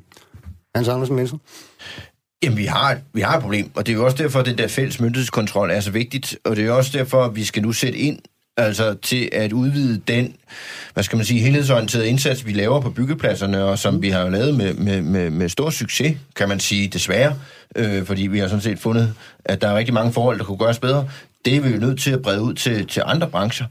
Hans 0.76 0.88
Andersen 0.88 1.16
Nielsen? 1.16 1.40
Jamen, 2.44 2.58
vi 2.58 2.66
har, 2.66 2.92
et- 2.92 3.02
vi 3.14 3.22
har 3.22 3.36
et 3.36 3.42
problem, 3.42 3.72
og 3.76 3.86
det 3.86 3.92
er 3.94 3.98
jo 3.98 4.06
også 4.06 4.18
derfor, 4.18 4.40
at 4.40 4.46
den 4.46 4.58
der 4.58 4.68
fælles 4.68 5.00
myndighedskontrol 5.00 5.72
er 5.72 5.80
så 5.80 5.92
vigtigt, 5.92 6.38
og 6.46 6.56
det 6.56 6.62
er 6.62 6.66
jo 6.68 6.78
også 6.78 6.92
derfor, 6.98 7.24
at 7.24 7.36
vi 7.36 7.44
skal 7.44 7.64
nu 7.64 7.72
sætte 7.72 7.98
ind 8.00 8.20
altså 8.58 8.94
til 8.94 9.30
at 9.32 9.54
udvide 9.54 10.02
den, 10.08 10.36
hvad 10.94 11.04
skal 11.04 11.16
man 11.16 11.26
sige, 11.26 11.42
helhedsorienterede 11.42 12.08
indsats, 12.08 12.46
vi 12.46 12.54
laver 12.54 12.82
på 12.82 12.90
byggepladserne, 12.90 13.64
og 13.64 13.80
som 13.80 14.02
vi 14.02 14.10
har 14.10 14.30
lavet 14.30 14.56
med, 14.58 14.74
med, 14.74 15.02
med, 15.02 15.30
med 15.30 15.50
stor 15.50 15.70
succes, 15.70 16.18
kan 16.36 16.50
man 16.50 16.60
sige, 16.60 16.88
desværre, 16.88 17.36
øh, 17.76 18.06
fordi 18.06 18.28
vi 18.28 18.40
har 18.40 18.48
sådan 18.48 18.62
set 18.62 18.80
fundet, 18.80 19.14
at 19.46 19.62
der 19.62 19.68
er 19.68 19.78
rigtig 19.78 19.94
mange 19.94 20.14
forhold, 20.14 20.38
der 20.38 20.44
kunne 20.44 20.58
gøres 20.58 20.80
bedre. 20.80 21.10
Det 21.46 21.56
er 21.56 21.62
vi 21.62 21.70
jo 21.70 21.80
nødt 21.80 22.00
til 22.00 22.12
at 22.12 22.22
brede 22.22 22.42
ud 22.42 22.54
til, 22.54 22.88
til 22.88 23.04
andre 23.06 23.28
brancher. 23.28 23.66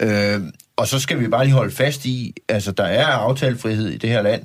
Øh, 0.00 0.40
og 0.76 0.88
så 0.88 0.98
skal 0.98 1.20
vi 1.20 1.28
bare 1.28 1.44
lige 1.44 1.54
holde 1.54 1.74
fast 1.74 2.04
i, 2.04 2.34
altså 2.48 2.72
der 2.72 2.84
er 2.84 3.06
aftalefrihed 3.06 3.88
i 3.88 3.96
det 3.96 4.10
her 4.10 4.22
land, 4.22 4.42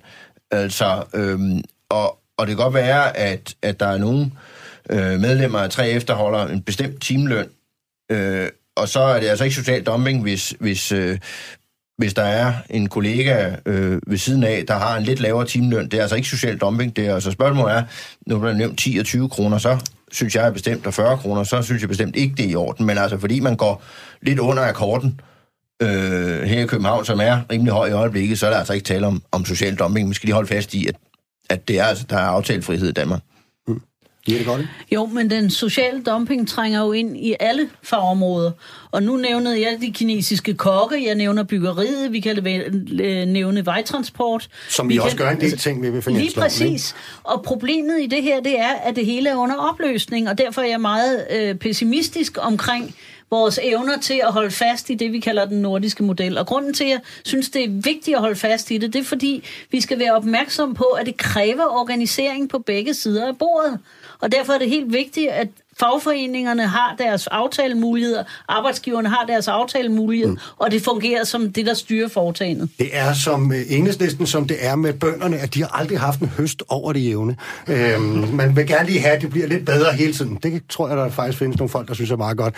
altså, 0.51 1.03
øh, 1.13 1.39
og, 1.89 2.19
og 2.37 2.47
det 2.47 2.55
kan 2.55 2.63
godt 2.63 2.73
være, 2.73 3.17
at, 3.17 3.55
at 3.61 3.79
der 3.79 3.85
er 3.85 3.97
nogle 3.97 4.31
øh, 4.89 5.19
medlemmer 5.19 5.59
af 5.59 5.79
3F, 5.79 6.05
der 6.05 6.13
holder 6.13 6.47
en 6.47 6.61
bestemt 6.61 7.01
timeløn, 7.01 7.49
øh, 8.11 8.49
og 8.77 8.89
så 8.89 8.99
er 8.99 9.19
det 9.19 9.27
altså 9.27 9.43
ikke 9.43 9.55
social 9.55 9.83
dumping, 9.83 10.21
hvis, 10.21 10.53
hvis, 10.59 10.91
øh, 10.91 11.17
hvis 11.97 12.13
der 12.13 12.23
er 12.23 12.53
en 12.69 12.89
kollega 12.89 13.55
øh, 13.65 14.01
ved 14.07 14.17
siden 14.17 14.43
af, 14.43 14.63
der 14.67 14.73
har 14.73 14.97
en 14.97 15.03
lidt 15.03 15.19
lavere 15.19 15.45
timeløn. 15.45 15.85
Det 15.85 15.93
er 15.93 16.01
altså 16.01 16.15
ikke 16.15 16.27
social 16.27 16.57
dumping. 16.57 16.95
Det 16.95 17.07
er 17.07 17.13
altså 17.13 17.31
spørgsmålet 17.31 17.75
er, 17.75 17.83
nu 18.27 18.39
bliver 18.39 18.53
nævnt 18.53 18.79
10 18.79 18.97
og 18.97 19.05
20 19.05 19.29
kroner, 19.29 19.57
så 19.57 19.79
synes 20.11 20.35
jeg 20.35 20.47
er 20.47 20.51
bestemt, 20.51 20.87
og 20.87 20.93
40 20.93 21.17
kroner, 21.17 21.43
så 21.43 21.61
synes 21.61 21.81
jeg 21.81 21.89
bestemt 21.89 22.15
ikke, 22.15 22.35
det 22.35 22.45
er 22.45 22.49
i 22.49 22.55
orden. 22.55 22.85
Men 22.85 22.97
altså, 22.97 23.17
fordi 23.17 23.39
man 23.39 23.55
går 23.55 23.83
lidt 24.21 24.39
under 24.39 24.63
akkorden 24.63 25.21
øh, 25.81 26.41
her 26.41 26.63
i 26.63 26.67
København, 26.67 27.05
som 27.05 27.19
er 27.19 27.39
rimelig 27.51 27.73
høj 27.73 27.87
i 27.87 27.91
øjeblikket, 27.91 28.39
så 28.39 28.45
er 28.45 28.49
der 28.49 28.57
altså 28.57 28.73
ikke 28.73 28.85
tale 28.85 29.07
om, 29.07 29.23
om 29.31 29.45
social 29.45 29.75
dumping. 29.75 30.07
Man 30.07 30.13
skal 30.13 30.27
lige 30.27 30.33
holde 30.33 30.47
fast 30.47 30.73
i, 30.73 30.87
at, 30.87 30.95
at 31.49 31.67
det 31.67 31.79
er, 31.79 31.83
altså, 31.83 32.05
der 32.09 32.17
er 32.17 32.27
aftalefrihed 32.27 32.89
i 32.89 32.93
Danmark. 32.93 33.21
Giver 34.27 34.37
det 34.39 34.47
godt? 34.47 34.61
Jo, 34.91 35.05
men 35.05 35.29
den 35.29 35.49
sociale 35.49 36.01
dumping 36.03 36.47
trænger 36.49 36.79
jo 36.85 36.91
ind 36.91 37.17
i 37.17 37.35
alle 37.39 37.69
fagområder. 37.83 38.51
Og 38.91 39.03
nu 39.03 39.15
nævnede 39.17 39.61
jeg 39.61 39.77
de 39.81 39.91
kinesiske 39.91 40.53
kokke, 40.53 41.05
jeg 41.07 41.15
nævner 41.15 41.43
byggeriet, 41.43 42.11
vi 42.11 42.19
kan 42.19 42.47
øh, 42.47 43.25
nævne 43.25 43.65
vejtransport. 43.65 44.49
Som 44.69 44.89
vi, 44.89 44.93
vi 44.93 44.99
også 44.99 45.17
kan- 45.17 45.25
gør 45.25 45.31
en 45.31 45.41
del 45.41 45.57
ting 45.57 45.81
ved 45.81 45.89
ved 45.91 46.01
Lige 46.01 46.03
finansloven, 46.13 46.43
præcis. 46.45 46.95
Og 47.23 47.43
problemet 47.43 48.01
i 48.01 48.05
det 48.07 48.23
her, 48.23 48.39
det 48.41 48.59
er, 48.59 48.73
at 48.83 48.95
det 48.95 49.05
hele 49.05 49.29
er 49.29 49.35
under 49.35 49.55
opløsning, 49.55 50.29
og 50.29 50.37
derfor 50.37 50.61
er 50.61 50.67
jeg 50.67 50.81
meget 50.81 51.27
øh, 51.31 51.55
pessimistisk 51.55 52.37
omkring, 52.41 52.95
vores 53.31 53.59
evner 53.63 53.97
til 53.99 54.21
at 54.23 54.33
holde 54.33 54.51
fast 54.51 54.89
i 54.89 54.93
det, 54.95 55.11
vi 55.11 55.19
kalder 55.19 55.45
den 55.45 55.61
nordiske 55.61 56.03
model. 56.03 56.37
Og 56.37 56.45
grunden 56.47 56.73
til, 56.73 56.83
at 56.83 56.89
jeg 56.89 56.99
synes, 57.23 57.49
det 57.49 57.63
er 57.63 57.69
vigtigt 57.69 58.15
at 58.15 58.19
holde 58.21 58.35
fast 58.35 58.71
i 58.71 58.77
det, 58.77 58.93
det 58.93 58.99
er 58.99 59.03
fordi, 59.03 59.43
vi 59.71 59.81
skal 59.81 59.99
være 59.99 60.13
opmærksom 60.15 60.73
på, 60.73 60.83
at 60.83 61.05
det 61.05 61.17
kræver 61.17 61.65
organisering 61.79 62.49
på 62.49 62.59
begge 62.59 62.93
sider 62.93 63.27
af 63.27 63.37
bordet. 63.37 63.79
Og 64.19 64.31
derfor 64.31 64.53
er 64.53 64.57
det 64.57 64.69
helt 64.69 64.93
vigtigt, 64.93 65.29
at 65.29 65.47
fagforeningerne 65.79 66.67
har 66.67 66.95
deres 66.97 67.27
aftalemuligheder, 67.27 68.23
arbejdsgiverne 68.47 69.09
har 69.09 69.25
deres 69.27 69.47
aftalemuligheder, 69.47 70.31
mm. 70.31 70.39
og 70.57 70.71
det 70.71 70.81
fungerer 70.81 71.23
som 71.23 71.53
det, 71.53 71.65
der 71.65 71.73
styrer 71.73 72.07
foretagendet. 72.07 72.69
Det 72.79 72.89
er 72.91 73.13
som 73.13 73.51
øh, 73.51 73.61
enhedslisten, 73.69 74.27
som 74.27 74.47
det 74.47 74.57
er 74.59 74.75
med 74.75 74.93
bønderne, 74.93 75.37
at 75.37 75.53
de 75.53 75.61
har 75.61 75.79
aldrig 75.79 75.99
haft 75.99 76.19
en 76.19 76.27
høst 76.27 76.63
over 76.69 76.93
det 76.93 77.05
jævne. 77.05 77.35
Øhm, 77.67 78.27
man 78.33 78.55
vil 78.55 78.67
gerne 78.67 78.85
lige 78.85 78.99
have, 78.99 79.15
at 79.15 79.21
det 79.21 79.29
bliver 79.29 79.47
lidt 79.47 79.65
bedre 79.65 79.93
hele 79.93 80.13
tiden. 80.13 80.39
Det 80.43 80.61
tror 80.69 80.87
jeg, 80.87 80.97
der 80.97 81.09
faktisk 81.09 81.39
findes 81.39 81.57
nogle 81.57 81.69
folk, 81.69 81.87
der 81.87 81.93
synes 81.93 82.11
er 82.11 82.15
meget 82.15 82.37
godt. 82.37 82.55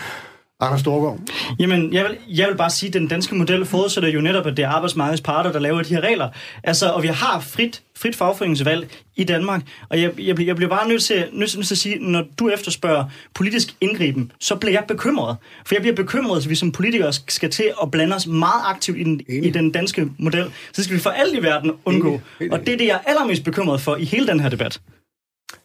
Anders 0.60 0.80
Storgård? 0.80 1.18
Jamen, 1.58 1.92
jeg 1.92 2.04
vil, 2.04 2.16
jeg 2.28 2.48
vil 2.48 2.56
bare 2.56 2.70
sige, 2.70 2.88
at 2.88 2.94
den 2.94 3.08
danske 3.08 3.34
model 3.34 3.66
forudsætter 3.66 4.08
jo 4.10 4.20
netop, 4.20 4.46
at 4.46 4.56
det 4.56 4.64
er 4.64 4.68
arbejdsmarkedets 4.68 5.22
parter, 5.22 5.52
der 5.52 5.58
laver 5.58 5.82
de 5.82 5.94
her 5.94 6.00
regler. 6.00 6.28
Altså, 6.64 6.90
og 6.90 7.02
vi 7.02 7.08
har 7.08 7.40
frit, 7.40 7.82
frit 7.96 8.16
fagforeningsvalg 8.16 8.90
i 9.16 9.24
Danmark, 9.24 9.62
og 9.88 10.00
jeg, 10.00 10.20
jeg, 10.20 10.40
jeg 10.40 10.56
bliver 10.56 10.68
bare 10.68 10.88
nødt 10.88 11.02
til, 11.02 11.28
nødt, 11.32 11.56
nødt 11.56 11.66
til 11.66 11.74
at 11.74 11.78
sige, 11.78 11.98
når 11.98 12.24
du 12.38 12.48
efterspørger 12.48 13.04
politisk 13.34 13.74
indgriben, 13.80 14.32
så 14.40 14.56
bliver 14.56 14.72
jeg 14.72 14.84
bekymret. 14.88 15.36
For 15.66 15.74
jeg 15.74 15.82
bliver 15.82 15.96
bekymret, 15.96 16.40
hvis 16.40 16.48
vi 16.48 16.54
som 16.54 16.72
politikere 16.72 17.12
skal 17.12 17.50
til 17.50 17.72
at 17.82 17.90
blande 17.90 18.16
os 18.16 18.26
meget 18.26 18.62
aktivt 18.64 18.98
i 18.98 19.04
den, 19.04 19.20
i 19.28 19.50
den 19.50 19.72
danske 19.72 20.08
model. 20.18 20.52
Så 20.72 20.84
skal 20.84 20.96
vi 20.96 21.00
for 21.00 21.10
alt 21.10 21.34
i 21.34 21.42
verden 21.42 21.72
undgå. 21.84 22.20
Og 22.50 22.60
det 22.60 22.68
er 22.68 22.76
det, 22.76 22.86
jeg 22.86 23.00
er 23.04 23.10
allermest 23.10 23.44
bekymret 23.44 23.80
for 23.80 23.96
i 23.96 24.04
hele 24.04 24.26
den 24.26 24.40
her 24.40 24.48
debat. 24.48 24.80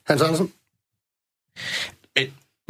Hans 0.08 0.22
Andersen? 0.22 0.52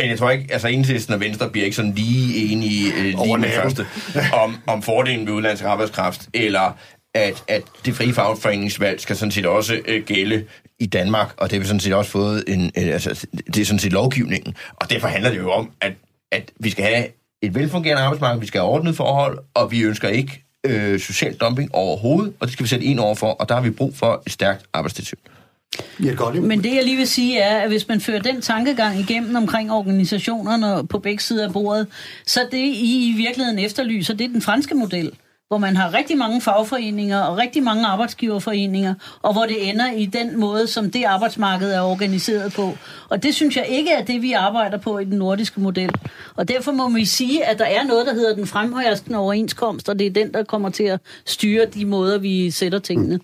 Men 0.06 0.10
jeg 0.10 0.20
tror 0.20 0.30
ikke, 0.30 0.54
altså 0.54 0.68
enhedslisten 0.68 1.14
og 1.14 1.20
Venstre 1.20 1.50
bliver 1.50 1.66
ikke 1.66 1.76
sådan 1.76 1.94
lige 1.94 2.52
enige 2.52 2.94
øh, 2.94 3.04
lige 3.04 3.38
med 3.38 3.50
første 3.50 3.86
om, 4.34 4.58
om 4.68 4.82
fordelen 4.82 5.26
ved 5.26 5.34
udenlandsk 5.34 5.64
arbejdskraft, 5.64 6.30
eller 6.34 6.78
at, 7.14 7.44
at 7.48 7.62
det 7.86 7.96
frie 7.96 8.14
fagforeningsvalg 8.14 9.02
skal 9.02 9.16
sådan 9.16 9.32
set 9.32 9.46
også 9.46 9.80
øh, 9.88 10.04
gælde 10.04 10.46
i 10.80 10.86
Danmark, 10.86 11.34
og 11.38 11.50
det 11.50 11.56
har 11.56 11.60
vi 11.60 11.66
sådan 11.66 11.80
set 11.80 11.94
også 11.94 12.12
fået 12.12 12.44
en, 12.48 12.72
øh, 12.78 12.88
altså, 12.88 13.28
det 13.48 13.58
er 13.58 13.66
sådan 13.66 13.80
set 13.80 13.94
lovgivningen. 13.94 14.56
Og 14.76 14.90
derfor 14.90 15.08
handler 15.08 15.30
det 15.30 15.38
jo 15.38 15.52
om, 15.52 15.72
at, 15.82 15.94
at 16.32 16.52
vi 16.60 16.70
skal 16.70 16.86
have 16.86 17.08
et 17.42 17.56
velfungerende 17.56 18.04
arbejdsmarked, 18.04 18.40
vi 18.40 18.48
skal 18.48 18.62
have 18.62 18.70
ordnet 18.70 18.96
forhold, 18.96 19.40
og 19.54 19.72
vi 19.72 19.82
ønsker 19.82 20.10
ikke 20.10 20.46
øh, 20.66 21.00
social 21.00 21.34
dumping 21.34 21.76
overhovedet, 21.76 22.34
og 22.40 22.48
det 22.48 22.54
skal 22.54 22.64
vi 22.64 22.70
sætte 22.70 22.86
ind 22.86 23.00
over 23.00 23.16
for, 23.16 23.32
og 23.32 23.50
der 23.50 23.56
har 23.56 23.62
vi 23.62 23.70
brug 23.70 23.96
for 23.96 24.24
et 24.26 24.32
stærkt 24.32 24.66
arbejdstilsyn. 24.74 25.18
Ja, 26.04 26.14
godt. 26.14 26.44
Men 26.44 26.64
det 26.64 26.76
jeg 26.76 26.84
lige 26.84 26.98
vil 26.98 27.08
sige 27.08 27.40
er, 27.40 27.58
at 27.58 27.70
hvis 27.70 27.88
man 27.88 28.02
fører 28.02 28.22
den 28.22 28.42
tankegang 28.42 29.00
igennem 29.00 29.36
omkring 29.36 29.72
organisationerne 29.72 30.88
på 30.88 31.00
begge 31.00 31.24
sider 31.24 31.48
af 31.48 31.54
bordet, 31.54 31.88
så 32.26 32.40
det 32.52 32.58
I 32.58 33.10
i 33.10 33.14
virkeligheden 33.18 33.60
efterlyser, 33.60 34.14
det 34.14 34.26
er 34.26 34.30
den 34.30 34.42
franske 34.42 34.76
model 34.76 35.12
hvor 35.48 35.58
man 35.58 35.78
har 35.78 35.94
rigtig 35.94 36.18
mange 36.18 36.42
fagforeninger 36.42 37.22
og 37.22 37.38
rigtig 37.38 37.64
mange 37.64 37.86
arbejdsgiverforeninger, 37.86 38.94
og 39.22 39.34
hvor 39.34 39.46
det 39.46 39.70
ender 39.70 39.92
i 39.92 40.06
den 40.06 40.40
måde, 40.40 40.68
som 40.68 40.92
det 40.92 41.04
arbejdsmarked 41.04 41.72
er 41.72 41.82
organiseret 41.82 42.54
på. 42.54 42.78
Og 43.10 43.24
det 43.24 43.36
synes 43.36 43.56
jeg 43.56 43.66
ikke 43.70 43.92
er 43.92 44.06
det, 44.06 44.22
vi 44.22 44.32
arbejder 44.32 44.78
på 44.78 45.00
i 45.00 45.06
den 45.06 45.18
nordiske 45.18 45.62
model. 45.62 45.92
Og 46.36 46.48
derfor 46.48 46.72
må 46.72 46.90
vi 46.90 47.06
sige, 47.06 47.46
at 47.46 47.60
der 47.60 47.66
er 47.66 47.84
noget, 47.84 48.06
der 48.06 48.14
hedder 48.14 48.36
den 48.36 48.48
fremhøjeste 48.48 49.18
overenskomst, 49.18 49.90
og 49.90 50.00
det 50.00 50.08
er 50.08 50.12
den, 50.12 50.34
der 50.34 50.44
kommer 50.44 50.70
til 50.70 50.84
at 50.84 51.00
styre 51.26 51.66
de 51.66 51.86
måder, 51.86 52.18
vi 52.18 52.52
sætter 52.52 52.80
tingene. 52.80 53.16
Mm. 53.16 53.22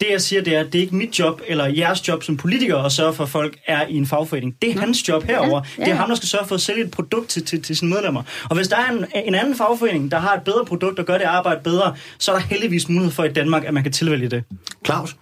Det 0.00 0.06
jeg 0.10 0.20
siger, 0.20 0.42
det 0.42 0.56
er, 0.56 0.60
at 0.60 0.66
det 0.72 0.78
er 0.78 0.82
ikke 0.82 0.96
mit 0.96 1.18
job 1.18 1.40
eller 1.46 1.66
jeres 1.66 2.08
job 2.08 2.22
som 2.22 2.36
politiker 2.36 2.76
at 2.76 2.92
sørge 2.92 3.12
for, 3.12 3.24
at 3.24 3.30
folk 3.30 3.58
er 3.66 3.86
i 3.86 3.96
en 3.96 4.06
fagforening. 4.06 4.56
Det 4.62 4.70
er 4.70 4.74
Nå. 4.74 4.80
hans 4.80 5.08
job 5.08 5.24
herover. 5.24 5.62
Ja, 5.78 5.82
ja. 5.82 5.84
Det 5.84 5.92
er 5.92 5.96
ham, 5.96 6.08
der 6.08 6.16
skal 6.16 6.28
sørge 6.28 6.46
for 6.46 6.54
at 6.54 6.60
sælge 6.60 6.84
et 6.84 6.90
produkt 6.90 7.28
til, 7.28 7.44
til, 7.44 7.62
til 7.62 7.76
sine 7.76 7.90
medlemmer. 7.90 8.22
Og 8.50 8.56
hvis 8.56 8.68
der 8.68 8.76
er 8.76 8.90
en, 8.92 9.04
en 9.24 9.34
anden 9.34 9.56
fagforening, 9.56 10.10
der 10.10 10.18
har 10.18 10.34
et 10.36 10.42
bedre 10.42 10.64
produkt 10.64 10.98
og 10.98 11.04
gør 11.04 11.18
det 11.20 11.26
arbejde 11.26 11.60
bedre, 11.64 11.94
så 12.18 12.32
er 12.32 12.36
der 12.36 12.42
heldigvis 12.42 12.88
mulighed 12.88 13.12
for 13.12 13.24
i 13.24 13.32
Danmark, 13.32 13.64
at 13.64 13.74
man 13.74 13.82
kan 13.82 13.92
tilvælge 13.92 14.28
det. 14.28 14.44
Claus? 14.86 15.16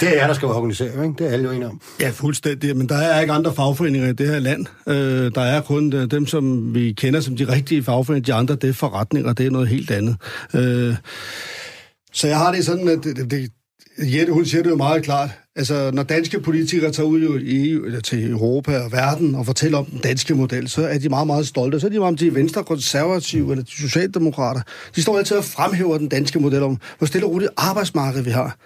Det 0.00 0.08
er 0.08 0.14
jer, 0.14 0.26
der 0.26 0.34
skal 0.34 0.48
være 0.48 0.56
organiseret, 0.56 1.04
ikke? 1.04 1.14
Det 1.18 1.26
er 1.26 1.30
alle 1.30 1.44
jo 1.44 1.50
enige 1.50 1.68
om. 1.68 1.80
Ja, 2.00 2.10
fuldstændig. 2.10 2.76
Men 2.76 2.88
der 2.88 2.96
er 2.96 3.20
ikke 3.20 3.32
andre 3.32 3.54
fagforeninger 3.54 4.08
i 4.08 4.12
det 4.12 4.28
her 4.28 4.38
land. 4.38 4.66
Øh, 4.88 5.34
der 5.34 5.40
er 5.40 5.60
kun 5.60 5.92
øh, 5.92 6.10
dem, 6.10 6.26
som 6.26 6.74
vi 6.74 6.92
kender 6.92 7.20
som 7.20 7.36
de 7.36 7.52
rigtige 7.52 7.82
fagforeninger. 7.82 8.26
De 8.26 8.34
andre, 8.34 8.54
det 8.54 8.68
er 8.68 8.72
forretninger, 8.72 9.32
det 9.32 9.46
er 9.46 9.50
noget 9.50 9.68
helt 9.68 9.90
andet. 9.90 10.16
Øh, 10.54 10.96
så 12.12 12.28
jeg 12.28 12.38
har 12.38 12.52
det 12.52 12.64
sådan, 12.64 12.88
at 12.88 12.98
det, 13.04 13.30
det, 13.30 13.50
Jette, 13.98 14.32
hun 14.32 14.44
siger 14.44 14.62
det 14.62 14.70
jo 14.70 14.76
meget 14.76 15.02
klart. 15.02 15.30
Altså, 15.56 15.90
når 15.94 16.02
danske 16.02 16.40
politikere 16.40 16.92
tager 16.92 17.06
ud 17.06 17.40
i 17.40 17.70
EU, 17.70 17.84
eller 17.84 18.00
til 18.00 18.30
Europa 18.30 18.78
og 18.78 18.92
verden 18.92 19.34
og 19.34 19.46
fortæller 19.46 19.78
om 19.78 19.84
den 19.84 19.98
danske 19.98 20.34
model, 20.34 20.68
så 20.68 20.86
er 20.86 20.98
de 20.98 21.08
meget, 21.08 21.26
meget 21.26 21.46
stolte. 21.46 21.80
Så 21.80 21.86
er 21.86 21.90
de 21.90 21.98
meget 21.98 22.08
om 22.08 22.16
de 22.16 22.34
venstre, 22.34 22.64
konservative 22.64 23.50
eller 23.50 23.64
de 23.64 23.70
socialdemokrater. 23.70 24.60
De 24.96 25.02
står 25.02 25.18
altid 25.18 25.36
og 25.36 25.44
fremhæver 25.44 25.98
den 25.98 26.08
danske 26.08 26.40
model 26.40 26.62
om, 26.62 26.78
hvor 26.98 27.06
stille 27.06 27.26
og 27.26 27.32
roligt 27.32 27.50
arbejdsmarked 27.56 28.22
vi 28.22 28.30
har. 28.30 28.56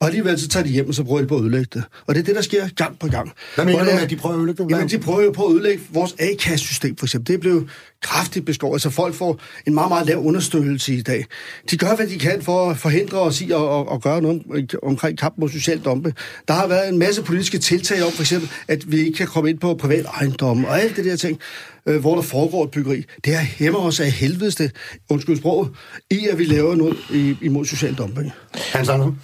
Og 0.00 0.06
alligevel 0.06 0.40
så 0.40 0.48
tager 0.48 0.64
de 0.64 0.70
hjem, 0.70 0.88
og 0.88 0.94
så 0.94 1.04
prøver 1.04 1.20
de 1.20 1.26
på 1.26 1.36
at 1.36 1.42
ødelægge 1.42 1.68
det. 1.74 1.84
Og 2.06 2.14
det 2.14 2.20
er 2.20 2.24
det, 2.24 2.34
der 2.34 2.42
sker 2.42 2.68
gang 2.68 2.98
på 2.98 3.06
gang. 3.06 3.32
Hvad 3.54 3.64
mener 3.64 3.78
du 3.78 3.84
med, 3.84 3.92
at 3.92 4.10
de 4.10 4.16
prøver 4.16 4.34
at 4.34 4.38
ødelægge 4.38 4.64
det? 4.64 4.70
Jamen, 4.70 4.88
de 4.88 4.98
prøver 4.98 5.22
jo 5.22 5.30
på 5.30 5.46
at 5.46 5.52
ødelægge 5.52 5.82
vores 5.90 6.14
A-kassesystem, 6.18 6.96
for 6.96 7.06
eksempel. 7.06 7.32
Det 7.32 7.40
blev 7.40 7.68
kraftigt 8.02 8.46
beskåret. 8.46 8.74
Altså, 8.74 8.90
folk 8.90 9.14
får 9.14 9.40
en 9.66 9.74
meget, 9.74 9.88
meget 9.88 10.06
lav 10.06 10.18
understøttelse 10.18 10.94
i 10.94 11.02
dag. 11.02 11.24
De 11.70 11.76
gør, 11.76 11.96
hvad 11.96 12.06
de 12.06 12.18
kan 12.18 12.42
for 12.42 12.70
at 12.70 12.78
forhindre 12.78 13.20
os 13.20 13.40
i 13.40 13.50
at, 13.50 13.62
at, 13.62 13.86
at 13.92 14.02
gøre 14.02 14.22
noget 14.22 14.74
omkring 14.82 15.18
kamp 15.18 15.34
mod 15.38 15.48
social 15.48 15.78
dumpe. 15.78 16.14
Der 16.48 16.54
har 16.54 16.66
været 16.66 16.88
en 16.88 16.98
masse 16.98 17.22
politiske 17.22 17.58
tiltag 17.58 18.02
om, 18.02 18.12
for 18.12 18.22
eksempel, 18.22 18.50
at 18.68 18.92
vi 18.92 18.98
ikke 18.98 19.16
kan 19.16 19.26
komme 19.26 19.50
ind 19.50 19.58
på 19.58 19.74
privat 19.74 20.04
ejendom 20.04 20.64
og 20.64 20.80
alt 20.80 20.96
det 20.96 21.04
der 21.04 21.16
ting 21.16 21.40
øh, 21.86 22.00
hvor 22.00 22.14
der 22.14 22.22
foregår 22.22 22.64
et 22.64 22.70
byggeri. 22.70 23.04
Det 23.24 23.32
her 23.32 23.40
hæmmer 23.40 23.80
os 23.80 24.00
af 24.00 24.10
helvedeste, 24.10 24.70
undskyld 25.10 25.36
sproget, 25.36 25.70
i 26.10 26.26
at 26.30 26.38
vi 26.38 26.44
laver 26.44 26.74
noget 26.74 26.96
imod 27.42 27.64
social 27.64 27.94
dumping. 27.94 28.32
Hans 28.54 28.88
Andersen? 28.88 29.18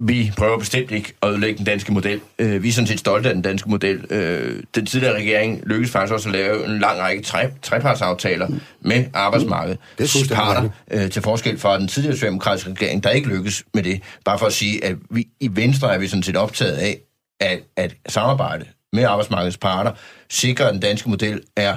Vi 0.00 0.32
prøver 0.36 0.58
bestemt 0.58 0.90
ikke 0.90 1.12
at 1.22 1.28
ødelægge 1.28 1.58
den 1.58 1.64
danske 1.64 1.92
model. 1.92 2.20
Øh, 2.38 2.62
vi 2.62 2.68
er 2.68 2.72
sådan 2.72 2.86
set 2.86 2.98
stolte 2.98 3.28
af 3.28 3.34
den 3.34 3.42
danske 3.42 3.70
model. 3.70 4.04
Øh, 4.10 4.62
den 4.74 4.86
tidligere 4.86 5.16
regering 5.16 5.62
lykkedes 5.66 5.92
faktisk 5.92 6.12
også 6.12 6.28
at 6.28 6.32
lave 6.32 6.66
en 6.66 6.78
lang 6.78 6.98
række 6.98 7.22
tre, 7.22 7.50
trepartsaftaler 7.62 8.48
med 8.80 9.04
arbejdsmarkedet. 9.14 9.78
Det 9.98 10.30
er 10.30 10.34
parter, 10.34 10.68
øh, 10.90 11.10
til 11.10 11.22
forskel 11.22 11.58
fra 11.58 11.78
den 11.78 11.88
tidligere 11.88 12.16
socialdemokratiske 12.16 12.70
regering, 12.70 13.04
der 13.04 13.10
ikke 13.10 13.28
lykkes 13.28 13.64
med 13.74 13.82
det. 13.82 14.02
Bare 14.24 14.38
for 14.38 14.46
at 14.46 14.52
sige, 14.52 14.84
at 14.84 14.96
vi 15.10 15.26
i 15.40 15.48
Venstre 15.52 15.94
er 15.94 15.98
vi 15.98 16.08
sådan 16.08 16.22
set 16.22 16.36
optaget 16.36 16.76
af, 16.76 16.98
at, 17.40 17.60
at 17.76 17.94
samarbejde 18.08 18.64
med 18.92 19.04
arbejdsmarkedets 19.04 19.56
parter 19.56 19.92
sikrer, 20.30 20.66
at 20.66 20.72
den 20.72 20.80
danske 20.80 21.10
model 21.10 21.40
er 21.56 21.76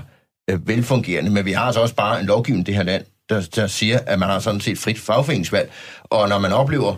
øh, 0.50 0.68
velfungerende. 0.68 1.32
Men 1.32 1.46
vi 1.46 1.52
har 1.52 1.64
altså 1.64 1.82
også 1.82 1.96
bare 1.96 2.20
en 2.20 2.26
lovgivning 2.26 2.68
i 2.68 2.72
det 2.72 2.76
her 2.76 2.84
land, 2.84 3.06
der, 3.30 3.48
der 3.56 3.68
siger, 3.68 4.00
at 4.08 4.20
man 4.20 4.30
har 4.30 4.40
sådan 4.40 4.62
set 4.62 4.78
frit 4.78 5.00
fagforeningsvalg. 5.00 5.72
Og 6.04 6.30
når 6.30 6.40
man 6.40 6.54
oplever 6.54 6.96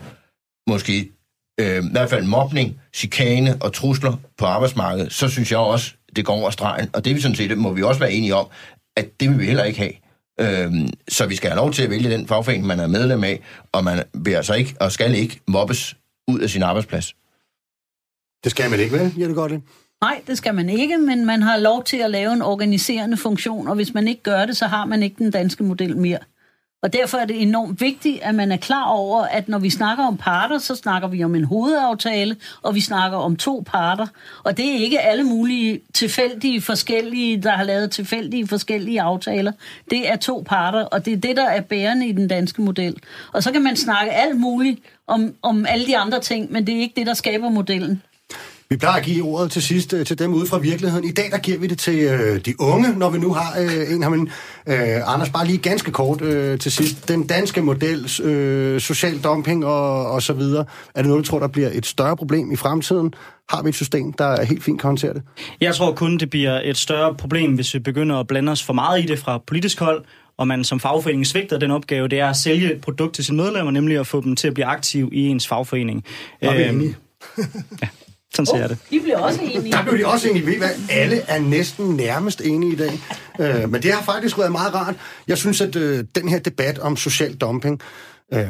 måske 0.70 1.12
øh, 1.60 1.86
i 1.86 1.92
hvert 1.92 2.10
fald 2.10 2.26
mobning, 2.26 2.82
chikane 2.94 3.58
og 3.62 3.74
trusler 3.74 4.18
på 4.38 4.46
arbejdsmarkedet, 4.46 5.14
så 5.14 5.30
synes 5.30 5.52
jeg 5.52 5.60
også, 5.60 5.94
det 6.16 6.26
går 6.26 6.34
over 6.34 6.50
stregen. 6.50 6.90
Og 6.94 7.06
det 7.06 7.16
vi 7.16 7.22
sådan 7.22 7.36
set, 7.36 7.58
må 7.58 7.74
vi 7.74 7.84
også 7.84 8.00
være 8.00 8.12
enige 8.12 8.36
om, 8.36 8.48
at 8.98 9.20
det 9.20 9.30
vil 9.30 9.40
vi 9.40 9.46
heller 9.46 9.64
ikke 9.64 9.80
have. 9.80 9.94
Øhm, 10.42 10.90
så 11.08 11.26
vi 11.26 11.36
skal 11.36 11.50
have 11.50 11.58
lov 11.58 11.72
til 11.72 11.84
at 11.84 11.90
vælge 11.90 12.10
den 12.10 12.28
fagforening, 12.28 12.68
man 12.68 12.80
er 12.80 12.88
medlem 12.88 13.24
af, 13.24 13.42
og 13.72 13.84
man 13.84 14.04
vil 14.14 14.32
altså 14.32 14.54
ikke 14.54 14.76
og 14.80 14.92
skal 14.92 15.16
ikke 15.16 15.40
mobbes 15.48 15.96
ud 16.28 16.40
af 16.40 16.50
sin 16.50 16.64
arbejdsplads. 16.64 17.16
Det 18.44 18.52
skal 18.52 18.70
man 18.70 18.80
ikke, 18.80 19.00
vel, 19.00 19.14
Jette 19.18 19.36
Godt? 19.36 19.52
Nej, 20.02 20.22
det 20.28 20.38
skal 20.38 20.56
man 20.56 20.70
ikke, 20.70 20.98
men 20.98 21.26
man 21.26 21.42
har 21.42 21.58
lov 21.58 21.84
til 21.84 21.98
at 21.98 22.10
lave 22.10 22.34
en 22.34 22.42
organiserende 22.42 23.18
funktion, 23.18 23.68
og 23.68 23.76
hvis 23.76 23.94
man 23.94 24.08
ikke 24.08 24.24
gør 24.24 24.46
det, 24.46 24.58
så 24.58 24.68
har 24.68 24.86
man 24.86 25.04
ikke 25.04 25.16
den 25.18 25.32
danske 25.32 25.64
model 25.64 25.98
mere. 25.98 26.20
Og 26.82 26.94
derfor 26.94 27.18
er 27.18 27.26
det 27.26 27.42
enormt 27.42 27.82
vigtigt, 27.82 28.20
at 28.22 28.36
man 28.36 28.52
er 28.52 28.58
klar 28.58 28.86
over, 28.86 29.22
at 29.22 29.50
når 29.50 29.60
vi 29.60 29.70
snakker 29.70 30.04
om 30.04 30.18
parter, 30.18 30.58
så 30.58 30.76
snakker 30.76 31.08
vi 31.08 31.24
om 31.24 31.36
en 31.36 31.44
hovedaftale, 31.44 32.36
og 32.62 32.76
vi 32.76 32.82
snakker 32.82 33.18
om 33.18 33.36
to 33.36 33.64
parter. 33.66 34.08
Og 34.44 34.58
det 34.58 34.66
er 34.66 34.76
ikke 34.76 35.00
alle 35.00 35.24
mulige 35.24 35.82
tilfældige 35.94 36.62
forskellige, 36.62 37.42
der 37.42 37.52
har 37.52 37.64
lavet 37.64 37.92
tilfældige 37.92 38.48
forskellige 38.48 39.02
aftaler. 39.02 39.52
Det 39.90 40.10
er 40.10 40.16
to 40.16 40.44
parter, 40.46 40.86
og 40.86 41.06
det 41.06 41.14
er 41.14 41.18
det, 41.18 41.38
der 41.38 41.50
er 41.50 41.62
bærende 41.62 42.08
i 42.08 42.12
den 42.12 42.28
danske 42.28 42.62
model. 42.62 42.96
Og 43.34 43.44
så 43.44 43.52
kan 43.52 43.64
man 43.64 43.76
snakke 43.76 44.12
alt 44.12 44.38
muligt 44.38 44.80
om, 45.08 45.34
om 45.42 45.66
alle 45.66 45.88
de 45.88 45.98
andre 45.98 46.20
ting, 46.20 46.52
men 46.52 46.68
det 46.68 46.76
er 46.76 46.80
ikke 46.80 46.96
det, 46.96 47.08
der 47.08 47.14
skaber 47.14 47.50
modellen. 47.50 48.02
Vi 48.72 48.78
plejer 48.78 49.00
at 49.00 49.06
give 49.06 49.26
ordet 49.26 49.52
til 49.52 49.62
sidst 49.62 49.94
øh, 49.94 50.06
til 50.06 50.20
dem 50.20 50.34
ude 50.34 50.46
fra 50.46 50.58
virkeligheden. 50.58 51.06
I 51.06 51.12
dag 51.12 51.32
der 51.32 51.38
giver 51.38 51.58
vi 51.58 51.68
det 51.68 51.80
til 51.80 52.00
øh, 52.00 52.46
de 52.46 52.62
unge, 52.62 53.00
når 53.00 53.10
vi 53.10 53.20
nu 53.20 53.34
har 53.34 53.60
øh, 53.60 53.94
en 53.94 54.04
her. 54.04 54.10
Men, 54.10 54.30
øh, 54.68 55.14
Anders, 55.14 55.30
bare 55.30 55.46
lige 55.48 55.58
ganske 55.58 55.92
kort 55.92 56.22
øh, 56.22 56.60
til 56.60 56.72
sidst. 56.72 57.08
Den 57.08 57.28
danske 57.28 57.62
model, 57.62 58.24
øh, 58.24 58.82
social 58.82 59.20
dumping 59.20 59.66
og, 59.66 60.12
og 60.12 60.22
så 60.22 60.34
videre. 60.34 60.66
Er 60.96 61.02
det 61.02 61.10
noget, 61.10 61.26
du 61.26 61.30
tror, 61.30 61.40
der 61.40 61.48
bliver 61.48 61.70
et 61.74 61.86
større 61.86 62.18
problem 62.18 62.52
i 62.52 62.56
fremtiden? 62.56 63.14
Har 63.50 63.64
vi 63.64 63.70
et 63.70 63.76
system, 63.76 64.14
der 64.14 64.26
er 64.26 64.46
helt 64.46 64.64
fint 64.64 64.82
kan 64.82 64.88
håndtere 64.88 65.14
det? 65.14 65.22
Jeg 65.62 65.76
tror 65.76 65.94
kun, 65.94 66.18
det 66.18 66.30
bliver 66.30 66.62
et 66.64 66.78
større 66.78 67.16
problem, 67.16 67.56
hvis 67.56 67.74
vi 67.74 67.80
begynder 67.80 68.16
at 68.16 68.28
blande 68.28 68.52
os 68.52 68.64
for 68.64 68.74
meget 68.74 69.04
i 69.04 69.06
det 69.06 69.20
fra 69.20 69.38
politisk 69.48 69.80
hold, 69.80 70.04
og 70.38 70.48
man 70.48 70.64
som 70.64 70.80
fagforening 70.80 71.28
svigter 71.28 71.60
den 71.60 71.72
opgave, 71.72 72.08
det 72.08 72.20
er 72.20 72.28
at 72.28 72.36
sælge 72.36 72.74
et 72.74 72.82
produkt 72.82 73.16
til 73.16 73.26
sine 73.26 73.38
medlemmer, 73.38 73.72
nemlig 73.72 73.98
at 73.98 74.08
få 74.08 74.22
dem 74.22 74.36
til 74.36 74.48
at 74.48 74.54
blive 74.54 74.66
aktive 74.66 75.10
i 75.12 75.28
ens 75.28 75.48
fagforening. 75.48 76.06
Er 76.42 76.54
vi 76.54 76.64
øhm, 76.64 76.96
ja. 77.82 77.88
Sådan 78.34 78.46
ser 78.46 78.58
jeg 78.58 78.70
det. 78.70 78.78
De 78.90 79.00
bliver 79.00 79.18
også 79.18 79.40
enige. 79.42 79.72
Der 79.72 79.84
blev 79.84 79.98
de 79.98 80.08
også 80.08 80.30
enige. 80.30 80.46
Ved 80.46 80.58
hvad? 80.58 80.70
Alle 80.90 81.22
er 81.28 81.40
næsten 81.40 81.86
nærmest 81.86 82.42
enige 82.42 82.74
i 82.74 82.76
dag. 82.76 83.00
Øh, 83.40 83.72
men 83.72 83.84
det 83.84 83.94
har 83.94 84.04
faktisk 84.04 84.38
været 84.38 84.52
meget 84.52 84.76
rart. 84.76 84.96
Jeg 85.28 85.38
synes, 85.38 85.62
at 85.62 85.76
øh, 85.76 86.04
den 86.16 86.30
her 86.30 86.40
debat 86.40 86.80
om 86.80 86.98
social 86.98 87.36
dumping, 87.36 87.82
øh, 88.34 88.48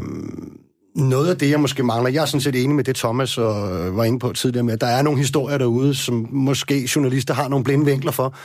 noget 0.95 1.30
af 1.30 1.38
det, 1.38 1.49
jeg 1.49 1.59
måske 1.59 1.84
mangler, 1.84 2.09
jeg 2.09 2.21
er 2.21 2.25
sådan 2.25 2.41
set 2.41 2.55
enig 2.63 2.75
med 2.75 2.84
det, 2.84 2.95
Thomas 2.95 3.38
og, 3.38 3.71
øh, 3.71 3.97
var 3.97 4.03
inde 4.03 4.19
på 4.19 4.34
tidligere 4.34 4.63
med, 4.63 4.73
at 4.73 4.82
der 4.82 4.88
er 4.88 5.01
nogle 5.01 5.19
historier 5.19 5.57
derude, 5.57 5.95
som 5.95 6.27
måske 6.32 6.89
journalister 6.95 7.34
har 7.34 7.47
nogle 7.47 7.63
blinde 7.63 7.86
vinkler 7.86 8.11
for. 8.11 8.36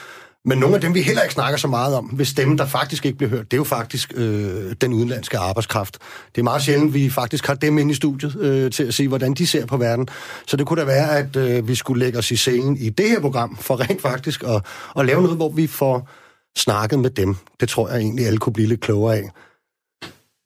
Men 0.46 0.58
nogle 0.58 0.74
af 0.74 0.80
dem, 0.80 0.94
vi 0.94 1.02
heller 1.02 1.22
ikke 1.22 1.34
snakker 1.34 1.58
så 1.58 1.68
meget 1.68 1.94
om, 1.94 2.04
hvis 2.04 2.32
dem, 2.32 2.56
der 2.56 2.66
faktisk 2.66 3.06
ikke 3.06 3.18
bliver 3.18 3.30
hørt, 3.30 3.50
det 3.50 3.52
er 3.52 3.60
jo 3.60 3.64
faktisk 3.64 4.12
øh, 4.16 4.74
den 4.80 4.92
udenlandske 4.92 5.38
arbejdskraft. 5.38 5.98
Det 6.34 6.40
er 6.40 6.42
meget 6.42 6.62
sjældent, 6.62 6.94
vi 6.94 7.10
faktisk 7.10 7.46
har 7.46 7.54
dem 7.54 7.78
inde 7.78 7.90
i 7.90 7.94
studiet 7.94 8.36
øh, 8.36 8.70
til 8.70 8.84
at 8.84 8.94
se, 8.94 9.08
hvordan 9.08 9.34
de 9.34 9.46
ser 9.46 9.66
på 9.66 9.76
verden. 9.76 10.08
Så 10.46 10.56
det 10.56 10.66
kunne 10.66 10.80
da 10.80 10.86
være, 10.86 11.18
at 11.18 11.36
øh, 11.36 11.68
vi 11.68 11.74
skulle 11.74 12.04
lægge 12.04 12.18
os 12.18 12.30
i 12.30 12.36
scenen 12.36 12.76
i 12.76 12.90
det 12.90 13.10
her 13.10 13.20
program, 13.20 13.56
for 13.56 13.80
rent 13.80 14.02
faktisk 14.02 14.42
at, 14.42 14.64
at 14.98 15.06
lave 15.06 15.22
noget, 15.22 15.36
hvor 15.36 15.48
vi 15.48 15.66
får 15.66 16.08
snakket 16.56 16.98
med 16.98 17.10
dem. 17.10 17.36
Det 17.60 17.68
tror 17.68 17.88
jeg 17.88 17.98
egentlig, 17.98 18.26
alle 18.26 18.38
kunne 18.38 18.52
blive 18.52 18.68
lidt 18.68 18.80
klogere 18.80 19.16
af. 19.16 19.30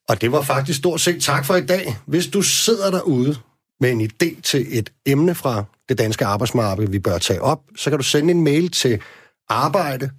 Og 0.08 0.20
det 0.20 0.32
var 0.32 0.42
faktisk 0.42 0.78
stort 0.78 1.00
set 1.00 1.22
tak 1.22 1.44
for 1.44 1.56
i 1.56 1.66
dag. 1.66 1.96
Hvis 2.06 2.26
du 2.26 2.42
sidder 2.42 2.90
derude 2.90 3.36
med 3.80 3.90
en 3.90 4.00
idé 4.00 4.40
til 4.42 4.66
et 4.78 4.92
emne 5.06 5.34
fra 5.34 5.64
det 5.88 5.98
danske 5.98 6.24
arbejdsmarked, 6.24 6.88
vi 6.88 6.98
bør 6.98 7.18
tage 7.18 7.42
op, 7.42 7.60
så 7.76 7.90
kan 7.90 7.98
du 7.98 8.04
sende 8.04 8.30
en 8.30 8.44
mail 8.44 8.70
til 8.70 9.00
arbejde 9.48 10.10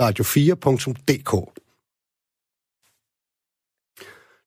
radio4.dk. 0.00 1.60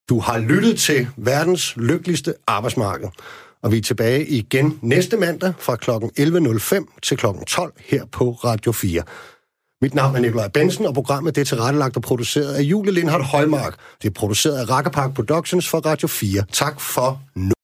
Du 0.10 0.20
har 0.20 0.40
lyttet 0.40 0.80
til 0.80 1.08
verdens 1.18 1.76
lykkeligste 1.76 2.34
arbejdsmarked, 2.48 3.08
og 3.62 3.72
vi 3.72 3.78
er 3.78 3.82
tilbage 3.82 4.28
igen 4.28 4.80
næste 4.82 5.18
mandag 5.18 5.54
fra 5.60 5.76
kl. 5.76 5.92
11.05 5.92 7.00
til 7.02 7.18
kl. 7.18 7.26
12 7.48 7.74
her 7.86 8.06
på 8.06 8.32
Radio 8.32 8.72
4. 8.72 9.04
Mit 9.82 9.94
navn 9.94 10.16
er 10.16 10.20
Nikolaj 10.20 10.48
Bensen, 10.48 10.86
og 10.86 10.94
programmet 10.94 11.36
det 11.36 11.42
er 11.42 11.46
tilrettelagt 11.46 11.96
og 11.96 12.02
produceret 12.02 12.54
af 12.54 12.62
Julie 12.62 12.94
Lindhardt 12.94 13.26
Højmark. 13.26 13.80
Det 14.02 14.10
er 14.10 14.14
produceret 14.14 14.58
af 14.58 14.70
Rakkerpark 14.70 15.14
Productions 15.14 15.70
for 15.70 15.78
Radio 15.78 16.08
4. 16.08 16.44
Tak 16.52 16.82
for 16.82 17.22
nu. 17.36 17.56